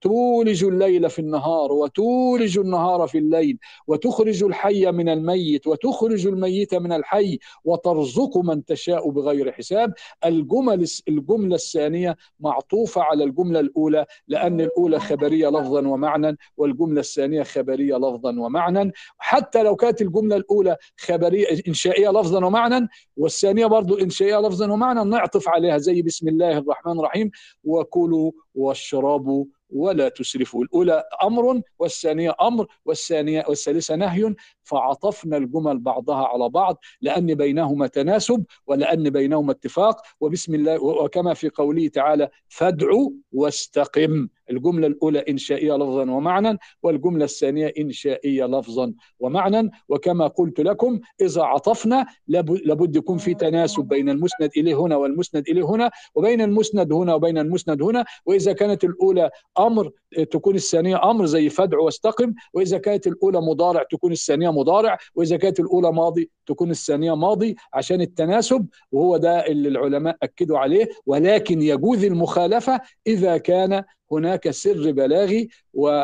تولج 0.00 0.64
الليل 0.64 1.10
في 1.10 1.18
النهار 1.18 1.72
وتولج 1.72 2.58
النهار 2.58 3.08
في 3.08 3.18
الليل 3.18 3.58
وتخرج 3.86 4.44
الحي 4.44 4.86
من 4.92 5.08
الميت 5.08 5.66
وتخرج 5.66 6.26
الميت 6.26 6.74
من 6.74 6.92
الحي 6.92 7.38
وترزق 7.64 8.38
من 8.38 8.64
تشاء 8.64 9.10
بغير 9.10 9.52
حساب. 9.52 9.92
الجمل 10.24 10.86
الجملة 11.08 11.54
الثانية 11.54 12.16
معطوفة 12.40 13.02
على 13.02 13.24
الجملة 13.24 13.60
الأولى 13.60 14.06
لأن 14.28 14.60
الأولى 14.60 15.00
خبرية 15.00 15.48
لفظا 15.48 15.88
ومعنى 15.88 16.36
والجملة 16.56 17.00
الثانية 17.00 17.42
خبرية 17.42 17.96
لفظا 17.96 18.30
ومعنى 18.40 18.92
حتى 19.18 19.62
لو 19.62 19.76
كانت 19.76 20.02
الجملة 20.02 20.36
الأولى 20.36 20.76
خبرية 20.96 21.46
إنشائية 21.68 22.10
لفظا 22.10 22.44
ومعنى 22.44 22.88
والثانية 23.16 23.66
برضو 23.66 23.98
إنشائية 23.98 24.38
لفظا 24.40 24.72
ومعنى 24.72 25.04
نعطف 25.04 25.48
عليها 25.48 25.78
زي 25.78 26.02
بسم 26.02 26.28
الله 26.28 26.58
الرحمن 26.58 26.98
الرحيم 26.98 27.30
وكلوا 27.64 28.32
واشربوا 28.54 29.44
ولا 29.70 30.08
تسرفوا 30.08 30.64
الأولى 30.64 31.04
أمر 31.22 31.62
والثانية 31.78 32.34
أمر 32.40 32.66
والثانية 32.84 33.44
والثالثة 33.48 33.96
نهي 33.96 34.34
فعطفنا 34.62 35.36
الجمل 35.36 35.78
بعضها 35.78 36.26
على 36.26 36.48
بعض 36.48 36.76
لأن 37.00 37.34
بينهما 37.34 37.86
تناسب 37.86 38.44
ولأن 38.66 39.10
بينهما 39.10 39.52
اتفاق. 39.52 40.02
وبسم 40.20 40.54
الله 40.54 40.82
وكما 40.82 41.34
في 41.34 41.48
قوله 41.48 41.88
تعالى 41.88 42.28
فادعوا 42.48 43.10
واستقم. 43.32 44.28
الجملة 44.50 44.86
الأولى 44.86 45.18
إنشائية 45.18 45.72
لفظا 45.76 46.10
ومعنى 46.10 46.58
والجملة 46.82 47.24
الثانية 47.24 47.72
إنشائية 47.78 48.44
لفظا 48.44 48.94
ومعنى 49.20 49.70
وكما 49.88 50.26
قلت 50.26 50.60
لكم 50.60 51.00
إذا 51.20 51.42
عطفنا 51.42 52.06
لابد 52.28 52.96
يكون 52.96 53.18
في 53.18 53.34
تناسب 53.34 53.84
بين 53.84 54.08
المسند 54.08 54.50
إليه 54.56 54.80
هنا 54.80 54.96
والمسند 54.96 55.48
إليه 55.48 55.62
هنا 55.64 55.90
وبين 56.14 56.40
المسند 56.40 56.92
هنا 56.92 57.14
وبين 57.14 57.38
المسند 57.38 57.82
هنا. 57.82 58.04
وإذا 58.26 58.52
كانت 58.52 58.84
الأولى 58.84 59.30
أمر 59.58 59.90
تكون 60.30 60.54
الثانية 60.54 61.10
أمر 61.10 61.26
زي 61.26 61.48
فادع 61.48 61.78
واستقم 61.78 62.34
وإذا 62.54 62.78
كانت 62.78 63.06
الأولى 63.06 63.40
مضارع 63.40 63.82
تكون 63.90 64.12
الثانية 64.12 64.52
مضارع 64.52 64.98
وإذا 65.14 65.36
كانت 65.36 65.60
الأولى 65.60 65.92
ماضي 65.92 66.30
تكون 66.46 66.70
الثانية 66.70 67.16
ماضي 67.16 67.56
عشان 67.74 68.00
التناسب 68.00 68.66
وهو 68.92 69.16
ده 69.16 69.46
اللي 69.46 69.68
العلماء 69.68 70.16
أكدوا 70.22 70.58
عليه 70.58 70.88
ولكن 71.06 71.62
يجوز 71.62 72.04
المخالفة 72.04 72.80
إذا 73.06 73.36
كان 73.38 73.84
هناك 74.12 74.50
سر 74.50 74.92
بلاغي 74.92 75.48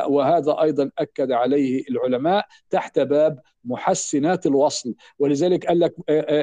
وهذا 0.08 0.56
أيضا 0.62 0.90
أكد 0.98 1.32
عليه 1.32 1.84
العلماء 1.90 2.46
تحت 2.70 2.98
باب 2.98 3.38
محسنات 3.64 4.46
الوصل. 4.46 4.94
ولذلك 5.18 5.66
قال 5.66 5.80
لك 5.80 5.94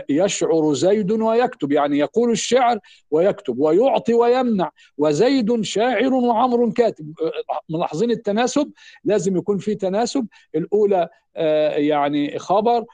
يشعر 0.10 0.74
زيد 0.74 1.12
ويكتب. 1.12 1.72
يعني 1.72 1.98
يقول 1.98 2.32
الشعر 2.32 2.80
ويكتب 3.12 3.60
ويعطي 3.60 4.14
ويمنع. 4.14 4.72
وزيد 4.98 5.62
شاعر 5.62 6.14
وعمر 6.14 6.72
كاتب. 6.72 7.14
ملاحظين 7.70 8.12
التناسب 8.12 8.72
لازم 9.04 9.38
يكون 9.38 9.58
في 9.58 9.76
تناسب. 9.76 10.28
الأولى 10.56 11.10
يعني 11.76 12.40
خبر 12.40 12.86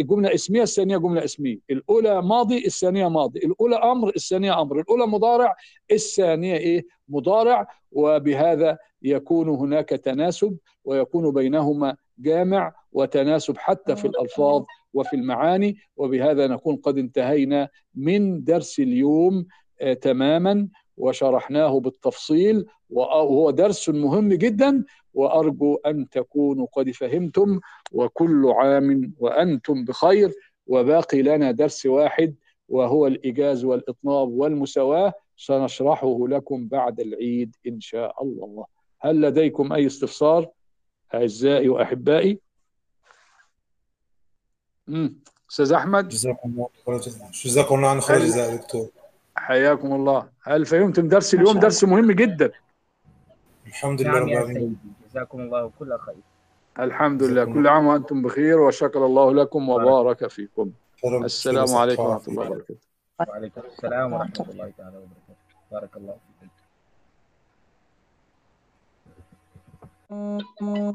الجمله 0.00 0.34
اسمية 0.34 0.62
الثانية 0.62 0.96
جملة 0.96 1.24
اسمية. 1.24 1.58
الأولى 1.70 2.22
ماضي 2.22 2.66
الثانية 2.66 3.08
ماضي. 3.08 3.38
الأولى 3.38 3.76
أمر 3.76 4.08
الثانية 4.08 4.60
أمر. 4.60 4.80
الأولى 4.80 5.06
مضارع 5.06 5.54
الثانية 5.92 6.56
إيه؟ 6.56 6.86
مضارع. 7.08 7.68
وبهذا 7.92 8.78
يكون 9.02 9.48
هناك 9.48 9.88
تناسب 9.88 10.56
ويكون 10.84 11.32
بينهما 11.32 11.96
جامع 12.18 12.74
وتناسب 12.92 13.58
حتى 13.58 13.96
في 13.96 14.04
الألفاظ 14.04 14.64
وفي 14.94 15.16
المعاني. 15.16 15.76
وبهذا 15.96 16.46
نكون 16.46 16.76
قد 16.76 16.98
انتهينا 16.98 17.68
من 17.94 18.44
درس 18.44 18.80
اليوم 18.80 19.46
تماما. 20.00 20.68
وشرحناه 20.96 21.80
بالتفصيل 21.80 22.66
وهو 22.90 23.50
درس 23.50 23.88
مهم 23.88 24.28
جدا 24.28 24.84
وأرجو 25.14 25.74
أن 25.74 26.08
تكونوا 26.08 26.66
قد 26.72 26.90
فهمتم 26.90 27.60
وكل 27.92 28.46
عام 28.46 29.12
وأنتم 29.18 29.84
بخير 29.84 30.32
وباقي 30.66 31.22
لنا 31.22 31.50
درس 31.50 31.86
واحد 31.86 32.34
وهو 32.68 33.06
الإيجاز 33.06 33.64
والإطناب 33.64 34.28
والمساواة 34.28 35.12
سنشرحه 35.36 36.28
لكم 36.28 36.68
بعد 36.68 37.00
العيد 37.00 37.56
إن 37.66 37.80
شاء 37.80 38.22
الله. 38.22 38.66
هل 39.00 39.20
لديكم 39.20 39.72
أي 39.72 39.86
استفسار؟ 39.86 40.50
أعزائي 41.14 41.68
وأحبائي. 41.68 42.38
امم 44.88 45.20
أستاذ 45.50 45.72
أحمد. 45.72 46.08
جزاكم 46.08 46.50
الله 46.50 46.68
جزاكم 47.44 47.74
الله 47.74 47.88
عن 47.88 48.00
خير 48.00 48.18
جزاء 48.18 48.56
دكتور. 48.56 48.88
حياكم 49.36 49.92
الله. 49.92 50.28
هل 50.42 50.66
فهمتم؟ 50.66 51.08
درس 51.08 51.34
اليوم 51.34 51.58
درس 51.58 51.84
مهم 51.84 52.12
جدا. 52.12 52.52
الحمد 53.66 54.02
لله 54.02 54.10
نعم 54.10 54.22
رب 54.22 54.28
يا 54.28 54.40
العالمين. 54.40 54.76
جزاكم 55.08 55.40
الله 55.40 55.70
كل 55.78 55.98
خير. 55.98 56.14
الحمد 56.78 57.22
لله. 57.22 57.44
كل 57.44 57.66
عام 57.68 57.86
وأنتم 57.86 58.22
بخير 58.22 58.60
وشكر 58.60 59.06
الله 59.06 59.32
لكم 59.32 59.68
وبارك 59.68 60.26
فيكم. 60.26 60.72
السلام 61.04 61.74
عليكم 61.74 62.02
ورحمة 62.02 62.28
الله 62.28 62.46
وبركاته. 62.50 62.76
وعليكم 63.28 63.60
السلام 63.60 64.12
ورحمة 64.12 64.46
الله 64.50 64.72
تعالى 64.78 64.96
وبركاته. 64.96 65.34
بارك 65.72 65.96
الله 65.96 66.16
فيكم 70.08 70.92